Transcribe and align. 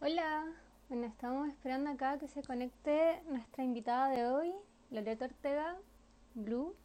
Hola, 0.00 0.46
bueno, 0.88 1.06
estamos 1.08 1.48
esperando 1.48 1.90
acá 1.90 2.18
que 2.18 2.28
se 2.28 2.40
conecte 2.44 3.20
nuestra 3.26 3.64
invitada 3.64 4.10
de 4.10 4.26
hoy, 4.28 4.54
Loreto 4.92 5.24
Ortega, 5.24 5.76
Blue, 6.34 6.76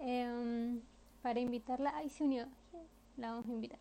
em, 0.00 0.82
para 1.22 1.38
invitarla. 1.38 1.92
Ay, 1.94 2.10
se 2.10 2.24
unió, 2.24 2.48
la 3.16 3.30
vamos 3.30 3.46
a 3.46 3.52
invitar. 3.52 3.78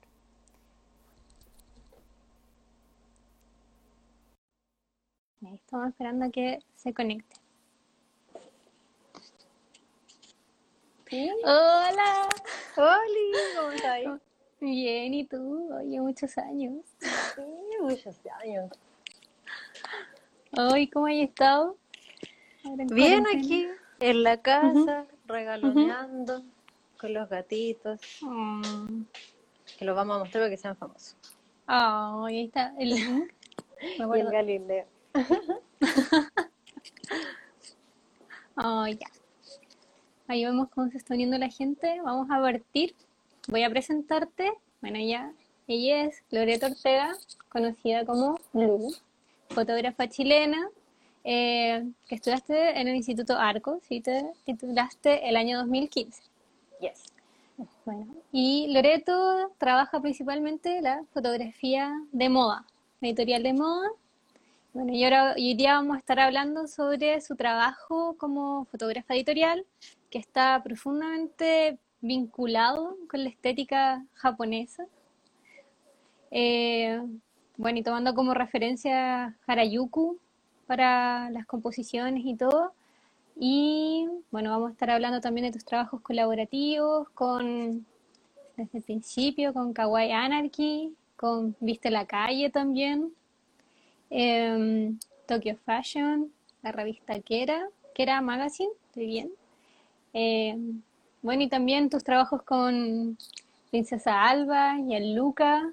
Estamos 5.41 5.89
esperando 5.89 6.25
a 6.25 6.29
que 6.29 6.59
se 6.75 6.93
conecte. 6.93 7.35
Hola, 11.43 12.29
Oli, 12.77 13.31
¿cómo 13.55 13.71
estás? 13.71 14.30
Bien, 14.61 15.13
¿y 15.13 15.25
tú? 15.25 15.73
Oye, 15.73 15.99
muchos 15.99 16.37
años. 16.37 16.85
Sí, 16.99 17.41
muchos 17.81 18.15
años. 18.41 18.71
Hoy, 20.57 20.87
¿cómo 20.87 21.07
has 21.07 21.15
estado? 21.15 21.77
Bien 22.93 23.25
aquí, 23.27 23.67
en 23.99 24.23
la 24.23 24.37
casa, 24.41 25.05
regaloneando 25.25 26.43
con 26.99 27.13
los 27.13 27.27
gatitos, 27.29 27.99
Mm. 28.21 29.03
que 29.77 29.85
los 29.85 29.95
vamos 29.95 30.15
a 30.15 30.19
mostrar 30.19 30.43
para 30.43 30.49
que 30.51 30.57
sean 30.57 30.75
famosos. 30.77 31.15
Ah, 31.67 32.23
ahí 32.27 32.45
está 32.45 32.73
el 32.77 32.89
link. 32.89 33.33
Y 33.81 34.19
el. 34.19 34.29
Galileo. 34.29 34.85
Oh, 38.63 38.85
ya. 38.85 39.07
Ahí 40.27 40.45
vemos 40.45 40.69
cómo 40.69 40.89
se 40.91 40.97
está 40.97 41.15
uniendo 41.15 41.37
la 41.37 41.49
gente. 41.49 41.99
Vamos 42.03 42.27
a 42.29 42.39
partir. 42.39 42.93
Voy 43.47 43.63
a 43.63 43.69
presentarte. 43.69 44.53
Bueno, 44.81 44.99
ya. 44.99 45.31
Ella 45.67 46.05
es 46.05 46.23
Loreto 46.29 46.67
Ortega, 46.67 47.15
conocida 47.49 48.05
como 48.05 48.39
Blue, 48.53 48.93
fotógrafa 49.49 50.07
chilena, 50.09 50.69
eh, 51.23 51.87
que 52.07 52.15
estudiaste 52.15 52.79
en 52.79 52.87
el 52.87 52.95
Instituto 52.95 53.37
Arco, 53.37 53.79
¿sí? 53.87 54.01
Te 54.01 54.31
titulaste 54.43 55.27
el 55.27 55.37
año 55.37 55.59
2015. 55.59 56.21
Yes. 56.81 57.03
Bueno, 57.85 58.07
y 58.31 58.67
Loreto 58.73 59.51
trabaja 59.57 60.01
principalmente 60.01 60.81
la 60.81 61.03
fotografía 61.13 61.93
de 62.11 62.29
moda, 62.29 62.65
editorial 63.01 63.43
de 63.43 63.53
moda. 63.53 63.89
Bueno, 64.73 64.93
y 64.93 65.03
ahora 65.03 65.33
y 65.37 65.49
hoy 65.49 65.55
día 65.55 65.73
vamos 65.75 65.97
a 65.97 65.99
estar 65.99 66.19
hablando 66.19 66.67
sobre 66.67 67.21
su 67.21 67.35
trabajo 67.35 68.15
como 68.17 68.65
fotógrafa 68.65 69.15
editorial, 69.15 69.65
que 70.09 70.17
está 70.17 70.61
profundamente 70.63 71.77
vinculado 72.01 72.97
con 73.09 73.23
la 73.23 73.29
estética 73.29 74.05
japonesa. 74.13 74.85
Eh, 76.31 77.01
bueno, 77.57 77.79
y 77.79 77.83
tomando 77.83 78.15
como 78.15 78.33
referencia 78.33 79.35
Harajuku 79.45 80.17
para 80.65 81.29
las 81.29 81.45
composiciones 81.45 82.23
y 82.25 82.35
todo. 82.35 82.73
Y 83.35 84.07
bueno, 84.31 84.51
vamos 84.51 84.69
a 84.69 84.71
estar 84.73 84.89
hablando 84.89 85.21
también 85.21 85.45
de 85.45 85.51
tus 85.51 85.65
trabajos 85.65 86.01
colaborativos 86.01 87.09
con, 87.09 87.85
desde 88.57 88.77
el 88.77 88.83
principio, 88.83 89.53
con 89.53 89.73
Kawaii 89.73 90.11
Anarchy, 90.11 90.95
con 91.15 91.55
Viste 91.59 91.91
la 91.91 92.05
Calle 92.05 92.49
también, 92.49 93.13
em, 94.09 94.97
Tokyo 95.27 95.55
Fashion, 95.65 96.31
la 96.63 96.71
revista 96.71 97.19
Kera, 97.19 97.67
Kera 97.93 98.21
Magazine, 98.21 98.71
estoy 98.87 99.05
bien. 99.05 99.31
Em, 100.13 100.81
bueno, 101.21 101.43
y 101.43 101.49
también 101.49 101.89
tus 101.89 102.03
trabajos 102.03 102.41
con 102.43 103.17
Princesa 103.69 104.23
Alba, 104.27 104.75
Luca, 104.77 105.71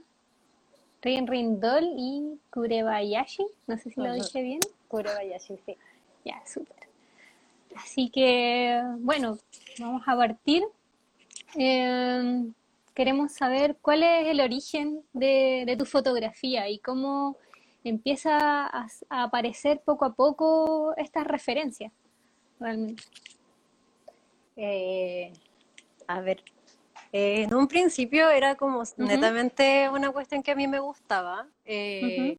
Rin 1.03 1.27
Rin 1.27 1.61
Doll 1.61 1.95
y 1.97 2.39
Kurebayashi, 2.51 3.47
no 3.67 3.79
sé 3.79 3.91
si 3.91 4.01
lo 4.01 4.13
dije 4.13 4.43
bien. 4.43 4.61
Kurebayashi, 4.89 5.57
sí. 5.65 5.77
Ya, 6.25 6.43
súper. 6.47 6.77
Así 7.77 8.11
que, 8.11 8.81
bueno, 8.99 9.39
vamos 9.79 10.03
a 10.07 10.17
partir. 10.17 10.65
Eh, 11.57 12.45
queremos 12.95 13.33
saber 13.33 13.77
cuál 13.81 14.03
es 14.03 14.27
el 14.27 14.41
origen 14.41 15.03
de, 15.13 15.65
de 15.67 15.77
tu 15.77 15.85
fotografía 15.85 16.69
y 16.69 16.79
cómo 16.79 17.37
empieza 17.85 18.67
a, 18.67 18.89
a 19.09 19.23
aparecer 19.23 19.81
poco 19.85 20.05
a 20.05 20.13
poco 20.13 20.95
estas 20.97 21.27
referencias, 21.27 21.93
realmente. 22.59 23.05
Eh, 24.57 25.33
a 26.09 26.21
ver, 26.21 26.43
eh, 27.13 27.43
en 27.43 27.55
un 27.55 27.69
principio 27.69 28.31
era 28.31 28.57
como 28.57 28.83
netamente 28.97 29.89
una 29.91 30.11
cuestión 30.11 30.43
que 30.43 30.51
a 30.51 30.57
mí 30.57 30.67
me 30.67 30.81
gustaba. 30.81 31.47
Eh. 31.65 32.39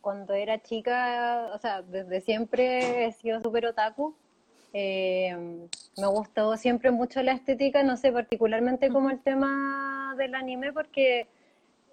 Cuando 0.00 0.34
era 0.34 0.60
chica, 0.62 1.50
o 1.54 1.58
sea, 1.58 1.82
desde 1.82 2.20
siempre 2.20 3.06
he 3.06 3.12
sido 3.12 3.40
súper 3.40 3.66
otaku. 3.66 4.14
Eh, 4.72 5.34
me 5.96 6.06
gustó 6.08 6.56
siempre 6.56 6.90
mucho 6.90 7.22
la 7.22 7.32
estética, 7.32 7.82
no 7.82 7.96
sé, 7.96 8.12
particularmente 8.12 8.90
como 8.90 9.10
el 9.10 9.20
tema 9.20 10.14
del 10.18 10.34
anime, 10.34 10.72
porque 10.72 11.26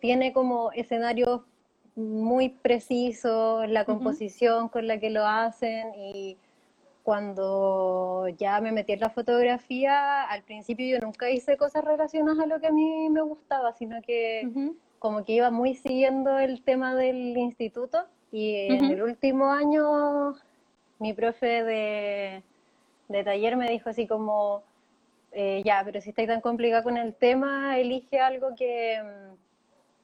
tiene 0.01 0.33
como 0.33 0.71
escenarios 0.73 1.41
muy 1.95 2.49
precisos, 2.49 3.69
la 3.69 3.85
composición 3.85 4.67
con 4.67 4.87
la 4.87 4.99
que 4.99 5.11
lo 5.11 5.25
hacen 5.25 5.93
y 5.95 6.37
cuando 7.03 8.27
ya 8.37 8.61
me 8.61 8.71
metí 8.71 8.93
en 8.93 9.01
la 9.01 9.09
fotografía, 9.09 10.23
al 10.23 10.43
principio 10.43 10.87
yo 10.97 11.05
nunca 11.05 11.29
hice 11.29 11.57
cosas 11.57 11.83
relacionadas 11.83 12.39
a 12.39 12.47
lo 12.47 12.59
que 12.61 12.67
a 12.67 12.71
mí 12.71 13.09
me 13.09 13.21
gustaba, 13.21 13.73
sino 13.73 14.01
que 14.01 14.47
Ujú, 14.47 14.77
como 14.99 15.25
que 15.25 15.33
iba 15.33 15.51
muy 15.51 15.75
siguiendo 15.75 16.39
el 16.39 16.63
tema 16.63 16.95
del 16.95 17.37
instituto 17.37 18.07
y 18.31 18.55
en 18.55 18.85
Ujú. 18.85 18.93
el 18.93 19.03
último 19.03 19.51
año 19.51 20.33
mi 20.99 21.13
profe 21.13 21.63
de, 21.63 22.43
de 23.09 23.23
taller 23.23 23.57
me 23.57 23.69
dijo 23.69 23.89
así 23.89 24.07
como, 24.07 24.63
eh, 25.31 25.61
ya, 25.65 25.81
pero 25.83 25.99
si 26.01 26.09
estáis 26.09 26.27
tan 26.29 26.41
complicada 26.41 26.83
con 26.83 26.97
el 26.97 27.15
tema, 27.15 27.77
elige 27.79 28.19
algo 28.19 28.55
que, 28.55 29.01
mm, 29.03 29.35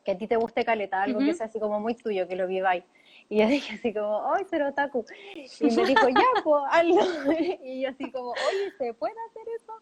que 0.03 0.11
a 0.11 0.17
ti 0.17 0.27
te 0.27 0.35
guste 0.37 0.65
caleta, 0.65 1.01
algo 1.01 1.23
que 1.23 1.31
Ujú. 1.31 1.33
sea 1.33 1.47
así 1.47 1.59
como 1.59 1.79
muy 1.79 1.95
tuyo, 1.95 2.27
que 2.27 2.35
lo 2.35 2.47
viváis. 2.47 2.83
Y 3.29 3.39
yo 3.39 3.47
dije 3.47 3.75
así 3.75 3.93
como, 3.93 4.33
¡ay, 4.33 4.43
ser 4.49 4.63
otaku! 4.63 5.05
Y 5.59 5.65
me 5.71 5.85
dijo, 5.85 6.09
ya, 6.09 6.25
pues, 6.43 6.63
hazlo. 6.71 7.01
Y 7.63 7.81
yo 7.81 7.89
así 7.89 8.11
como, 8.11 8.29
oye, 8.31 8.71
¿se 8.77 8.93
puede 8.93 9.13
hacer 9.29 9.43
eso? 9.55 9.73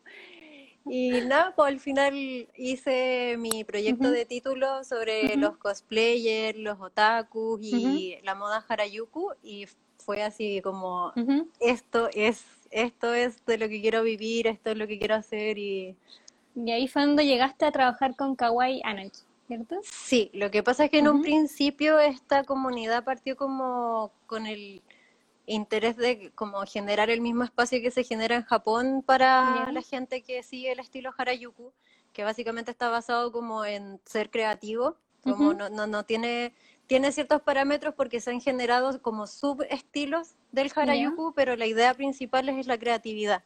Y 0.90 1.22
nada, 1.22 1.54
pues 1.56 1.68
al 1.68 1.80
final 1.80 2.48
hice 2.56 3.36
mi 3.38 3.64
proyecto 3.64 4.10
de 4.10 4.26
título 4.26 4.84
sobre 4.84 5.36
los 5.36 5.58
cosplayers, 5.58 6.58
los 6.58 6.80
otakus 6.80 7.60
y 7.62 8.18
la 8.24 8.36
moda 8.36 8.64
Harajuku 8.68 9.32
y 9.44 9.68
fue 9.98 10.24
así 10.24 10.62
como 10.62 11.12
esto 11.60 12.10
es 12.14 12.46
esto 12.72 13.14
es 13.14 13.46
de 13.46 13.58
lo 13.58 13.68
que 13.70 13.82
quiero 13.82 14.04
vivir, 14.04 14.48
esto 14.48 14.72
es 14.72 14.78
lo 14.78 14.88
que 14.88 14.98
quiero 14.98 15.16
hacer 15.16 15.58
y 15.58 15.96
Y 16.56 16.72
ahí 16.72 16.88
fue 16.88 17.06
donde 17.06 17.26
llegaste 17.26 17.66
a 17.66 17.72
trabajar 17.72 18.16
con 18.16 18.36
Kawaii 18.36 18.82
Anarchy, 18.84 19.24
¿cierto? 19.48 19.78
sí, 19.84 20.30
lo 20.34 20.52
que 20.52 20.62
pasa 20.62 20.86
es 20.86 20.92
que 20.92 21.00
en 21.00 21.08
un 21.08 21.22
principio 21.22 22.00
esta 22.00 22.44
comunidad 22.44 23.04
partió 23.04 23.36
como 23.38 24.12
con 24.28 24.46
el 24.46 24.82
interés 25.48 25.96
de 25.96 26.32
como 26.36 26.62
generar 26.66 27.10
el 27.10 27.22
mismo 27.22 27.44
espacio 27.44 27.82
que 27.82 27.90
se 27.90 28.04
genera 28.04 28.36
en 28.36 28.44
Japón 28.44 29.02
para 29.06 29.72
la 29.72 29.82
gente 29.82 30.22
que 30.22 30.44
sigue 30.44 30.74
el 30.74 30.80
estilo 30.80 31.14
Harajuku, 31.18 31.72
que 32.14 32.24
básicamente 32.24 32.72
está 32.72 32.90
basado 32.90 33.32
como 33.32 33.64
en 33.64 34.00
ser 34.06 34.30
creativo, 34.30 34.98
como 35.24 35.54
no, 35.54 35.70
no, 35.70 35.88
no 35.88 36.04
tiene, 36.04 36.54
tiene 36.86 37.12
ciertos 37.12 37.42
parámetros 37.42 37.94
porque 37.96 38.20
se 38.20 38.32
han 38.32 38.42
generado 38.42 39.02
como 39.02 39.26
subestilos 39.26 40.36
del. 40.52 40.72
Harajuku, 40.74 41.34
pero 41.34 41.56
la 41.56 41.66
idea 41.66 41.94
principal 41.94 42.50
es 42.50 42.68
la 42.68 42.78
creatividad. 42.78 43.44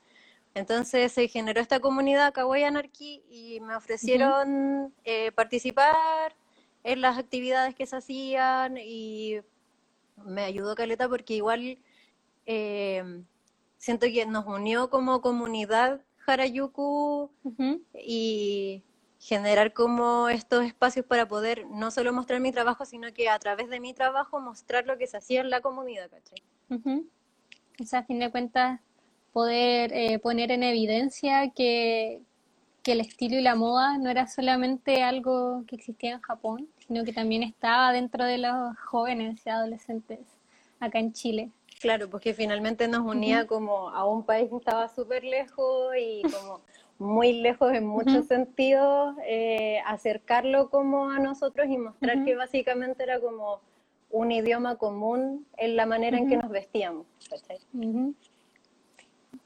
Entonces 0.54 1.12
se 1.12 1.28
generó 1.28 1.62
esta 1.62 1.80
comunidad 1.80 2.34
Kawaii 2.34 2.64
Anarchy 2.64 3.24
y 3.30 3.60
me 3.62 3.76
ofrecieron 3.76 4.94
eh, 5.06 5.32
participar 5.32 6.36
en 6.84 7.02
las 7.02 7.18
actividades 7.18 7.76
que 7.76 7.86
se 7.86 7.96
hacían 7.96 8.78
y 8.78 9.40
me 10.18 10.44
ayudó 10.44 10.76
Caleta 10.76 11.08
porque 11.08 11.36
igual 11.36 11.78
eh, 12.46 13.24
siento 13.78 14.08
que 14.08 14.26
nos 14.26 14.46
unió 14.46 14.90
como 14.90 15.22
comunidad 15.22 16.02
Harajuku 16.28 17.32
Ujú. 17.44 17.82
y 17.94 18.84
generar 19.20 19.74
como 19.74 20.30
estos 20.30 20.66
espacios 20.66 21.06
para 21.06 21.28
poder 21.28 21.66
no 21.68 21.92
solo 21.92 22.12
mostrar 22.12 22.40
mi 22.40 22.52
trabajo, 22.52 22.86
sino 22.86 23.14
que 23.14 23.30
a 23.30 23.40
través 23.40 23.70
de 23.70 23.80
mi 23.80 23.94
trabajo 23.94 24.40
mostrar 24.40 24.86
lo 24.86 24.98
que 24.98 25.08
se 25.08 25.18
hacía 25.18 25.42
en 25.42 25.50
la 25.50 25.62
comunidad, 25.62 26.10
¿cachai? 26.10 26.42
Ujú. 26.70 27.08
O 27.80 27.86
sea, 27.86 28.00
a 28.00 28.04
fin 28.04 28.20
de 28.20 28.32
cuentas, 28.32 28.80
poder 29.34 29.94
eh, 29.94 30.20
poner 30.20 30.52
en 30.52 30.64
evidencia 30.64 31.52
que, 31.52 32.22
que 32.84 32.94
el 32.94 33.02
estilo 33.02 33.38
y 33.38 33.42
la 33.42 33.56
moda 33.56 33.98
no 33.98 34.10
era 34.10 34.28
solamente 34.28 35.04
algo 35.04 35.64
que 35.68 35.76
existía 35.76 36.14
en 36.14 36.22
Japón, 36.22 36.68
sino 36.88 37.04
que 37.04 37.14
también 37.14 37.44
estaba 37.44 37.94
dentro 37.94 38.26
de 38.26 38.38
los 38.38 38.78
jóvenes 38.78 39.42
y 39.46 39.50
adolescentes 39.50 40.20
acá 40.80 41.00
en 41.00 41.14
Chile. 41.14 41.52
Claro, 41.80 42.10
porque 42.10 42.34
finalmente 42.34 42.88
nos 42.88 43.02
unía 43.02 43.48
como 43.48 43.90
a 43.90 44.06
un 44.06 44.24
país 44.24 44.50
que 44.50 44.58
estaba 44.58 44.88
súper 44.88 45.24
lejos 45.24 45.96
y 46.00 46.22
como 46.24 46.62
muy 47.00 47.34
lejos 47.34 47.74
en 47.74 47.88
muchos 47.88 48.28
sentidos, 48.28 49.16
eh, 49.26 49.80
acercarlo 49.88 50.70
como 50.70 51.10
a 51.10 51.18
nosotros 51.18 51.68
y 51.68 51.78
mostrar 51.80 52.24
que 52.24 52.36
básicamente 52.36 53.02
era 53.02 53.20
como 53.20 53.62
un 54.12 54.32
idioma 54.32 54.76
común 54.76 55.48
en 55.58 55.76
la 55.76 55.88
manera 55.88 56.20
en 56.20 56.30
que 56.30 56.38
nos 56.38 56.52
vestíamos. 56.52 57.08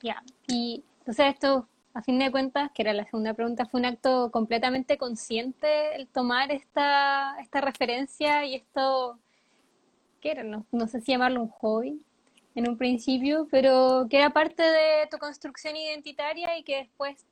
Ya, 0.05 0.21
y 0.47 0.83
entonces 0.99 1.33
esto, 1.33 1.67
a 1.95 2.03
fin 2.03 2.19
de 2.19 2.29
cuentas, 2.29 2.69
que 2.75 2.83
era 2.83 2.93
la 2.93 3.05
segunda 3.05 3.33
pregunta, 3.33 3.65
fue 3.65 3.79
un 3.79 3.87
acto 3.87 4.29
completamente 4.29 4.99
consciente 4.99 5.95
el 5.95 6.07
tomar 6.07 6.51
esta, 6.51 7.35
esta 7.39 7.59
referencia 7.59 8.45
y 8.45 8.53
esto, 8.53 9.17
¿qué 10.21 10.29
era? 10.29 10.43
No, 10.43 10.63
no 10.71 10.85
sé 10.85 11.01
si 11.01 11.13
llamarlo 11.13 11.41
un 11.41 11.49
hobby 11.49 11.99
en 12.53 12.69
un 12.69 12.77
principio, 12.77 13.47
pero 13.49 14.05
que 14.07 14.17
era 14.17 14.29
parte 14.29 14.61
de 14.61 15.07
tu 15.09 15.17
construcción 15.17 15.75
identitaria 15.75 16.55
y 16.55 16.61
que 16.61 16.75
después 16.77 17.25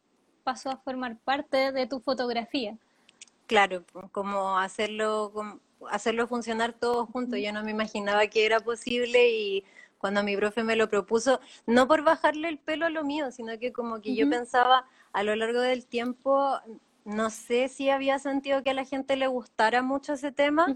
pasó 0.44 0.72
a 0.72 0.78
formar 0.78 1.20
parte 1.20 1.72
de 1.72 1.86
tu 1.86 2.00
fotografía. 2.00 2.76
Claro, 3.46 3.84
como 4.12 4.58
hacerlo, 4.58 5.32
hacerlo 5.92 6.28
funcionar 6.28 6.74
todo 6.74 7.06
junto. 7.06 7.38
Yo 7.38 7.54
no 7.54 7.64
me 7.64 7.70
imaginaba 7.70 8.26
que 8.26 8.48
era 8.48 8.62
posible 8.62 9.30
y 9.30 9.64
cuando 10.04 10.22
mi 10.22 10.36
profe 10.36 10.66
me 10.66 10.76
lo 10.76 10.90
propuso, 10.90 11.40
no 11.66 11.88
por 11.88 12.04
bajarle 12.04 12.50
el 12.50 12.58
pelo 12.58 12.86
a 12.86 12.90
lo 12.90 13.06
mío, 13.06 13.32
sino 13.32 13.58
que 13.58 13.72
como 13.72 14.02
que 14.02 14.14
yo 14.14 14.30
pensaba 14.30 14.86
a 15.14 15.24
lo 15.24 15.34
largo 15.34 15.62
del 15.62 15.86
tiempo, 15.86 16.60
no 17.06 17.30
sé 17.30 17.70
si 17.70 17.90
había 17.90 18.20
sentido 18.20 18.64
que 18.64 18.72
a 18.72 18.74
la 18.74 18.84
gente 18.84 19.16
le 19.16 19.28
gustara 19.28 19.82
mucho 19.82 20.12
ese 20.12 20.34
tema 20.34 20.76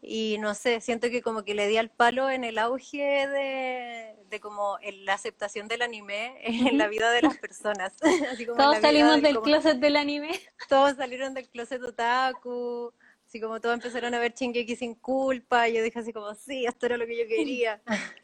y 0.00 0.36
no 0.38 0.54
sé, 0.54 0.80
siento 0.80 1.10
que 1.10 1.22
como 1.22 1.42
que 1.42 1.56
le 1.56 1.66
di 1.66 1.76
al 1.76 1.90
palo 1.90 2.30
en 2.30 2.44
el 2.44 2.56
auge 2.56 3.26
de, 3.26 4.14
de 4.30 4.38
como 4.38 4.78
la 5.02 5.14
aceptación 5.14 5.66
del 5.66 5.82
anime 5.82 6.36
en 6.44 6.78
la 6.78 6.86
vida 6.86 7.10
de 7.10 7.22
las 7.22 7.38
personas. 7.38 7.94
todos 8.56 8.78
salimos 8.78 9.20
del 9.22 9.40
closet 9.40 9.78
del 9.78 9.96
anime. 9.96 10.38
Todos 10.68 10.94
salieron 10.94 11.34
del 11.34 11.48
closet 11.48 11.82
otaku, 11.82 12.92
así 13.26 13.40
como 13.40 13.60
todos 13.60 13.74
empezaron 13.74 14.14
a 14.14 14.20
ver 14.20 14.34
Shingeki 14.34 14.76
sin 14.76 14.94
culpa, 14.94 15.68
y 15.68 15.74
yo 15.74 15.82
dije 15.82 15.98
así 15.98 16.12
como, 16.12 16.32
sí, 16.36 16.64
esto 16.64 16.86
era 16.86 16.96
lo 16.96 17.06
que 17.06 17.18
yo 17.18 17.26
quería. 17.26 17.82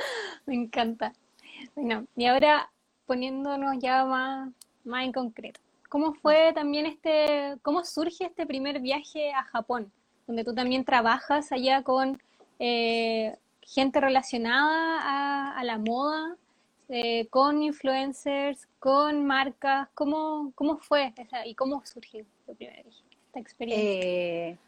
Me 0.46 0.54
encanta. 0.54 1.12
Bueno, 1.74 2.06
y 2.16 2.26
ahora 2.26 2.70
poniéndonos 3.06 3.76
ya 3.80 4.04
más, 4.04 4.50
más 4.84 5.04
en 5.04 5.12
concreto, 5.12 5.60
¿cómo 5.88 6.14
fue 6.14 6.52
también 6.54 6.86
este, 6.86 7.56
cómo 7.62 7.84
surge 7.84 8.26
este 8.26 8.46
primer 8.46 8.80
viaje 8.80 9.32
a 9.32 9.42
Japón? 9.44 9.92
donde 10.30 10.44
tú 10.44 10.54
también 10.54 10.84
trabajas 10.84 11.50
allá 11.50 11.82
con 11.82 12.22
eh, 12.60 13.36
gente 13.62 14.00
relacionada 14.00 15.58
a, 15.58 15.64
la 15.64 15.76
moda, 15.76 16.36
eh, 16.88 17.26
con 17.30 17.64
influencers, 17.64 18.68
con 18.78 19.26
marcas. 19.26 19.88
¿Cómo, 19.92 20.52
cómo 20.54 20.78
fue 20.78 21.12
esa, 21.16 21.44
y 21.44 21.56
cómo 21.56 21.84
surgió 21.84 22.24
esta 22.46 23.40
experiencia? 23.40 24.00
Eh, 24.00 24.58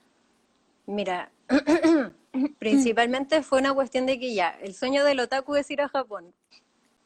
mira, 0.87 1.31
principalmente 2.59 3.43
fue 3.43 3.59
una 3.59 3.75
cuestión 3.75 4.07
de 4.07 4.19
que 4.19 4.35
ya, 4.35 4.57
el 4.63 4.75
sueño 4.75 5.05
del 5.05 5.21
otaku 5.21 5.57
es 5.57 5.71
ir 5.71 5.81
a 5.81 5.89
Japón. 5.89 6.33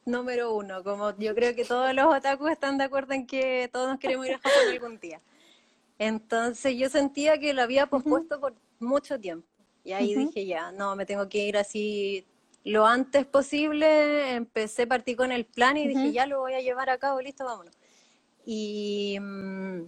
Número 0.04 0.54
uno, 0.54 0.84
como 0.84 1.16
yo 1.18 1.34
creo 1.34 1.54
que 1.54 1.64
todos 1.64 1.92
los 1.92 2.06
otakus 2.14 2.50
están 2.50 2.78
de 2.78 2.84
acuerdo 2.84 3.12
en 3.12 3.26
que 3.26 3.68
todos 3.72 3.88
nos 3.88 3.98
queremos 3.98 4.26
ir 4.26 4.34
a 4.34 4.38
Japón 4.38 4.68
algún 4.70 5.00
día. 5.00 5.20
Entonces 5.98 6.76
yo 6.76 6.88
sentía 6.88 7.38
que 7.38 7.52
lo 7.52 7.62
había 7.62 7.86
pospuesto 7.86 8.40
por 8.40 8.54
mucho 8.78 9.18
tiempo. 9.18 9.48
Y 9.82 9.92
ahí 9.92 10.14
dije, 10.14 10.46
ya, 10.46 10.72
no, 10.72 10.96
me 10.96 11.06
tengo 11.06 11.28
que 11.28 11.44
ir 11.44 11.56
así 11.56 12.24
lo 12.64 12.86
antes 12.86 13.24
posible. 13.24 14.34
Empecé, 14.34 14.86
partí 14.86 15.14
con 15.14 15.32
el 15.32 15.44
plan 15.44 15.76
y 15.76 15.86
dije, 15.86 16.12
ya 16.12 16.26
lo 16.26 16.40
voy 16.40 16.54
a 16.54 16.60
llevar 16.60 16.90
a 16.90 16.98
cabo, 16.98 17.20
listo, 17.20 17.44
vámonos. 17.44 17.74
Y 18.44 19.18
mm, 19.20 19.86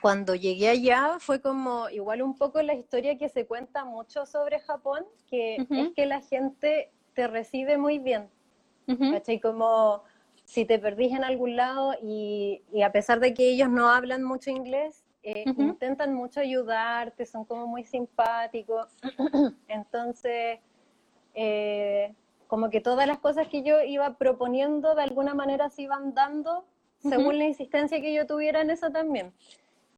cuando 0.00 0.34
llegué 0.34 0.68
allá 0.68 1.16
fue 1.18 1.40
como 1.40 1.88
igual 1.90 2.22
un 2.22 2.36
poco 2.36 2.62
la 2.62 2.74
historia 2.74 3.18
que 3.18 3.28
se 3.28 3.46
cuenta 3.46 3.84
mucho 3.84 4.26
sobre 4.26 4.60
Japón, 4.60 5.04
que 5.28 5.56
es 5.70 5.90
que 5.94 6.06
la 6.06 6.20
gente 6.20 6.90
te 7.14 7.26
recibe 7.26 7.78
muy 7.78 7.98
bien. 7.98 8.28
¿Cachai? 8.86 9.38
Como 9.38 10.02
si 10.44 10.64
te 10.64 10.80
perdís 10.80 11.12
en 11.12 11.22
algún 11.22 11.54
lado 11.54 11.94
y, 12.02 12.62
y, 12.72 12.82
a 12.82 12.90
pesar 12.90 13.20
de 13.20 13.34
que 13.34 13.50
ellos 13.50 13.68
no 13.68 13.88
hablan 13.88 14.24
mucho 14.24 14.50
inglés, 14.50 15.04
eh, 15.22 15.44
intentan 15.58 16.14
mucho 16.14 16.40
ayudarte, 16.40 17.26
son 17.26 17.44
como 17.44 17.66
muy 17.66 17.84
simpáticos. 17.84 18.88
Entonces, 19.68 20.58
eh, 21.34 22.14
como 22.46 22.70
que 22.70 22.80
todas 22.80 23.06
las 23.06 23.18
cosas 23.18 23.48
que 23.48 23.62
yo 23.62 23.80
iba 23.82 24.16
proponiendo 24.16 24.94
de 24.94 25.02
alguna 25.02 25.34
manera 25.34 25.70
se 25.70 25.82
iban 25.82 26.14
dando 26.14 26.64
según 27.00 27.38
la 27.38 27.44
insistencia 27.44 28.00
que 28.00 28.12
yo 28.12 28.26
tuviera 28.26 28.60
en 28.60 28.70
eso 28.70 28.90
también. 28.90 29.32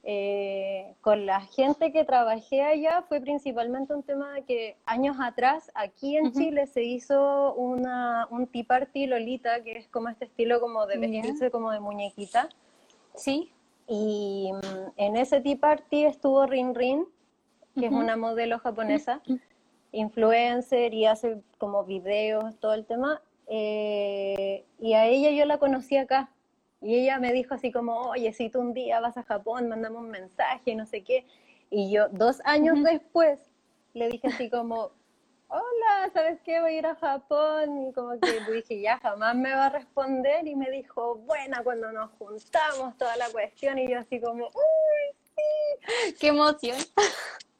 Eh, 0.04 0.96
con 1.00 1.26
la 1.26 1.42
gente 1.42 1.92
que 1.92 2.04
trabajé 2.04 2.62
allá 2.62 3.02
fue 3.08 3.20
principalmente 3.20 3.94
un 3.94 4.02
tema 4.02 4.32
de 4.32 4.42
que 4.42 4.76
años 4.84 5.16
atrás 5.20 5.70
aquí 5.76 6.16
en 6.16 6.32
Chile 6.32 6.66
se 6.66 6.82
hizo 6.82 7.54
una, 7.54 8.26
un 8.30 8.48
tea 8.48 8.64
party 8.64 9.06
Lolita, 9.06 9.62
que 9.62 9.78
es 9.78 9.88
como 9.88 10.08
este 10.08 10.24
estilo 10.24 10.60
como 10.60 10.86
de 10.86 10.98
vestirse 10.98 11.52
como 11.52 11.70
de 11.70 11.78
muñequita. 11.78 12.48
Sí. 13.14 13.52
Y 13.86 14.50
mm, 14.52 14.92
en 14.96 15.16
ese 15.16 15.40
Tea 15.40 15.56
Party 15.56 16.04
estuvo 16.04 16.46
Rin 16.46 16.74
Rin, 16.74 17.04
que 17.74 17.86
es 17.86 17.92
una 17.92 18.16
modelo 18.16 18.58
japonesa, 18.58 19.22
influencer 19.92 20.94
y 20.94 21.06
hace 21.06 21.42
como 21.58 21.84
videos, 21.84 22.58
todo 22.58 22.74
el 22.74 22.86
tema. 22.86 23.20
Eh, 23.48 24.64
y 24.80 24.94
a 24.94 25.06
ella 25.06 25.30
yo 25.30 25.44
la 25.44 25.58
conocí 25.58 25.96
acá. 25.96 26.30
Y 26.82 26.96
ella 26.96 27.18
me 27.20 27.32
dijo 27.32 27.54
así 27.54 27.70
como, 27.70 28.10
oye, 28.10 28.32
si 28.32 28.50
tú 28.50 28.60
un 28.60 28.74
día 28.74 28.98
vas 29.00 29.16
a 29.16 29.22
Japón, 29.22 29.68
mandame 29.68 29.96
un 29.96 30.10
mensaje, 30.10 30.74
no 30.74 30.84
sé 30.84 31.02
qué. 31.04 31.24
Y 31.70 31.90
yo, 31.90 32.08
dos 32.08 32.40
años 32.44 32.82
después, 32.82 33.38
le 33.94 34.08
dije 34.08 34.28
así 34.28 34.50
como, 34.50 34.90
hola, 35.48 36.10
¿sabes 36.12 36.40
qué? 36.44 36.60
Voy 36.60 36.74
a 36.74 36.78
ir 36.78 36.86
a 36.86 36.96
Japón. 36.96 37.86
Y 37.86 37.92
como 37.92 38.18
que 38.18 38.52
dije, 38.52 38.80
ya 38.80 38.98
jamás 38.98 39.36
me 39.36 39.52
va 39.54 39.66
a 39.66 39.70
responder. 39.70 40.46
Y 40.46 40.56
me 40.56 40.70
dijo, 40.70 41.16
buena, 41.16 41.62
cuando 41.62 41.92
nos 41.92 42.10
juntamos, 42.18 42.96
toda 42.96 43.16
la 43.16 43.28
cuestión. 43.30 43.78
Y 43.78 43.88
yo 43.88 44.00
así 44.00 44.20
como, 44.20 44.46
uy, 44.46 45.16
sí. 45.36 46.14
Qué 46.18 46.28
emoción. 46.28 46.76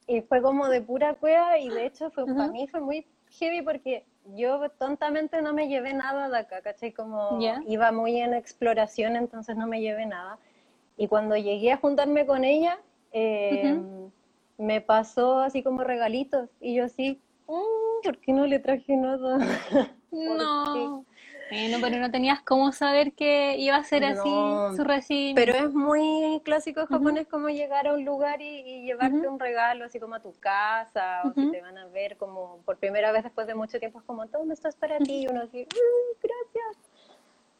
Y 0.06 0.20
fue 0.22 0.42
como 0.42 0.68
de 0.68 0.80
pura 0.80 1.14
cueva. 1.14 1.58
Y 1.58 1.68
de 1.68 1.86
hecho, 1.86 2.10
fue, 2.10 2.26
para 2.26 2.48
mí 2.48 2.66
fue 2.66 2.80
muy 2.80 3.06
heavy 3.38 3.62
porque 3.62 4.04
yo 4.36 4.70
tontamente 4.78 5.42
no 5.42 5.52
me 5.52 5.68
llevé 5.68 5.94
nada 5.94 6.28
de 6.28 6.38
acá, 6.38 6.62
¿cachai? 6.62 6.92
Como 6.92 7.60
iba 7.66 7.92
muy 7.92 8.18
en 8.20 8.34
exploración, 8.34 9.16
entonces 9.16 9.56
no 9.56 9.66
me 9.66 9.80
llevé 9.80 10.06
nada. 10.06 10.38
Y 10.96 11.08
cuando 11.08 11.36
llegué 11.36 11.72
a 11.72 11.76
juntarme 11.78 12.26
con 12.26 12.44
ella, 12.44 12.78
eh, 13.12 13.78
me 14.58 14.80
pasó 14.80 15.40
así 15.40 15.62
como 15.62 15.84
regalitos. 15.84 16.50
Y 16.60 16.74
yo 16.74 16.84
así, 16.84 17.20
Mm, 17.48 18.02
¿por 18.04 18.18
qué 18.18 18.32
no 18.32 18.46
le 18.46 18.58
traje 18.58 18.96
nada? 18.96 19.38
no. 20.12 21.04
Bueno, 21.52 21.78
pero 21.82 21.98
no 21.98 22.10
tenías 22.10 22.40
cómo 22.40 22.72
saber 22.72 23.12
que 23.12 23.56
iba 23.58 23.76
a 23.76 23.84
ser 23.84 24.06
así 24.06 24.30
su 24.74 24.84
recién. 24.84 25.34
Pero 25.34 25.54
es 25.54 25.74
muy 25.74 26.40
clásico 26.44 26.86
japonés 26.86 27.26
como 27.28 27.50
llegar 27.50 27.86
a 27.86 27.92
un 27.92 28.06
lugar 28.06 28.40
y, 28.40 28.82
llevarte 28.86 29.28
un 29.28 29.38
regalo 29.38 29.84
así 29.84 30.00
como 30.00 30.14
a 30.14 30.20
tu 30.20 30.32
casa, 30.40 31.20
o 31.24 31.32
si 31.34 31.50
te 31.50 31.60
van 31.60 31.76
a 31.76 31.86
ver 31.88 32.16
como 32.16 32.58
por 32.64 32.78
primera 32.78 33.12
vez 33.12 33.22
después 33.24 33.46
de 33.46 33.54
mucho 33.54 33.78
tiempo, 33.78 33.98
es 33.98 34.04
como, 34.04 34.26
todo 34.28 34.50
esto 34.50 34.68
es 34.68 34.76
para 34.76 34.98
ti, 34.98 35.24
y 35.24 35.26
uno 35.26 35.42
así, 35.42 35.66
gracias. 36.22 36.92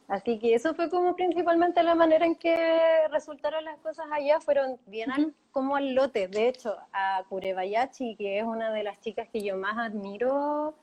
Así 0.07 0.39
que 0.39 0.55
eso 0.55 0.73
fue 0.73 0.89
como 0.89 1.15
principalmente 1.15 1.81
la 1.83 1.95
manera 1.95 2.25
en 2.25 2.35
que 2.35 3.07
resultaron 3.11 3.63
las 3.63 3.79
cosas 3.79 4.07
allá, 4.11 4.39
fueron 4.41 4.77
bien 4.87 5.35
como 5.51 5.75
al 5.75 5.93
lote. 5.93 6.27
De 6.27 6.47
hecho, 6.47 6.75
a 6.91 7.23
Kurebayachi, 7.29 8.15
que 8.15 8.39
es 8.39 8.43
una 8.43 8.71
de 8.73 8.83
las 8.83 8.99
chicas 8.99 9.29
que 9.31 9.41
yo 9.41 9.55
más 9.55 9.77
admiro 9.77 10.73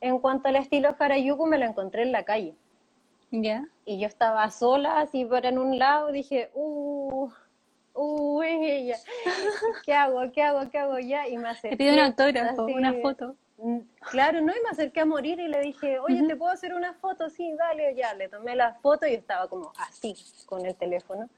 en 0.00 0.18
cuanto 0.18 0.48
al 0.48 0.56
estilo 0.56 0.94
Harajuku, 0.98 1.46
me 1.46 1.58
lo 1.58 1.64
encontré 1.64 2.02
en 2.02 2.12
la 2.12 2.24
calle. 2.24 2.54
Ya. 3.30 3.66
Y 3.84 3.98
yo 3.98 4.06
estaba 4.06 4.50
sola, 4.50 5.00
así 5.00 5.24
para 5.24 5.48
en 5.48 5.58
un 5.58 5.78
lado, 5.78 6.12
dije, 6.12 6.50
uh, 6.54 7.30
uh, 7.94 8.42
ella, 8.42 8.96
¿qué 9.86 9.94
hago? 9.94 10.30
¿Qué 10.32 10.42
hago? 10.42 10.70
¿Qué 10.70 10.78
hago 10.78 10.98
ya? 10.98 11.26
Y 11.28 11.38
me 11.38 11.48
acerqué. 11.48 11.76
Te 11.76 11.84
pido 11.84 11.94
un 11.94 12.00
autógrafo, 12.00 12.66
una 12.66 12.92
foto. 12.94 13.36
Mm, 13.56 13.78
claro, 14.10 14.40
no, 14.40 14.52
y 14.52 14.62
me 14.62 14.70
acerqué 14.70 15.00
a 15.00 15.06
morir 15.06 15.38
y 15.38 15.48
le 15.48 15.60
dije, 15.60 15.98
oye, 16.00 16.26
¿te 16.26 16.36
puedo 16.36 16.52
hacer 16.52 16.74
una 16.74 16.94
foto? 16.94 17.30
Sí, 17.30 17.54
dale, 17.56 17.94
ya. 17.94 18.12
Le 18.14 18.28
tomé 18.28 18.56
la 18.56 18.74
foto 18.74 19.06
y 19.06 19.14
estaba 19.14 19.48
como 19.48 19.72
así, 19.78 20.14
con 20.46 20.66
el 20.66 20.74
teléfono, 20.74 21.28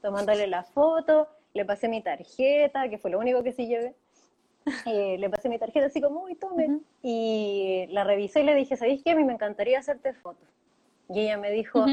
tomándole 0.00 0.46
la 0.46 0.62
foto, 0.62 1.28
le 1.52 1.64
pasé 1.64 1.88
mi 1.88 2.00
tarjeta, 2.00 2.88
que 2.88 2.96
fue 2.96 3.10
lo 3.10 3.18
único 3.18 3.42
que 3.42 3.52
sí 3.52 3.66
llevé. 3.66 3.94
Eh, 4.86 5.16
le 5.18 5.28
pasé 5.30 5.48
mi 5.48 5.58
tarjeta 5.58 5.86
así 5.86 6.00
como, 6.00 6.22
uy, 6.22 6.34
tome. 6.36 6.80
Y 7.02 7.86
la 7.90 8.04
revisé 8.04 8.40
y 8.40 8.44
le 8.44 8.54
dije, 8.54 8.76
¿sabéis 8.76 9.02
qué? 9.02 9.10
A 9.10 9.16
mí 9.16 9.24
me 9.24 9.32
encantaría 9.32 9.78
hacerte 9.78 10.14
fotos. 10.14 10.48
Y 11.08 11.20
ella 11.20 11.36
me 11.36 11.50
dijo, 11.50 11.84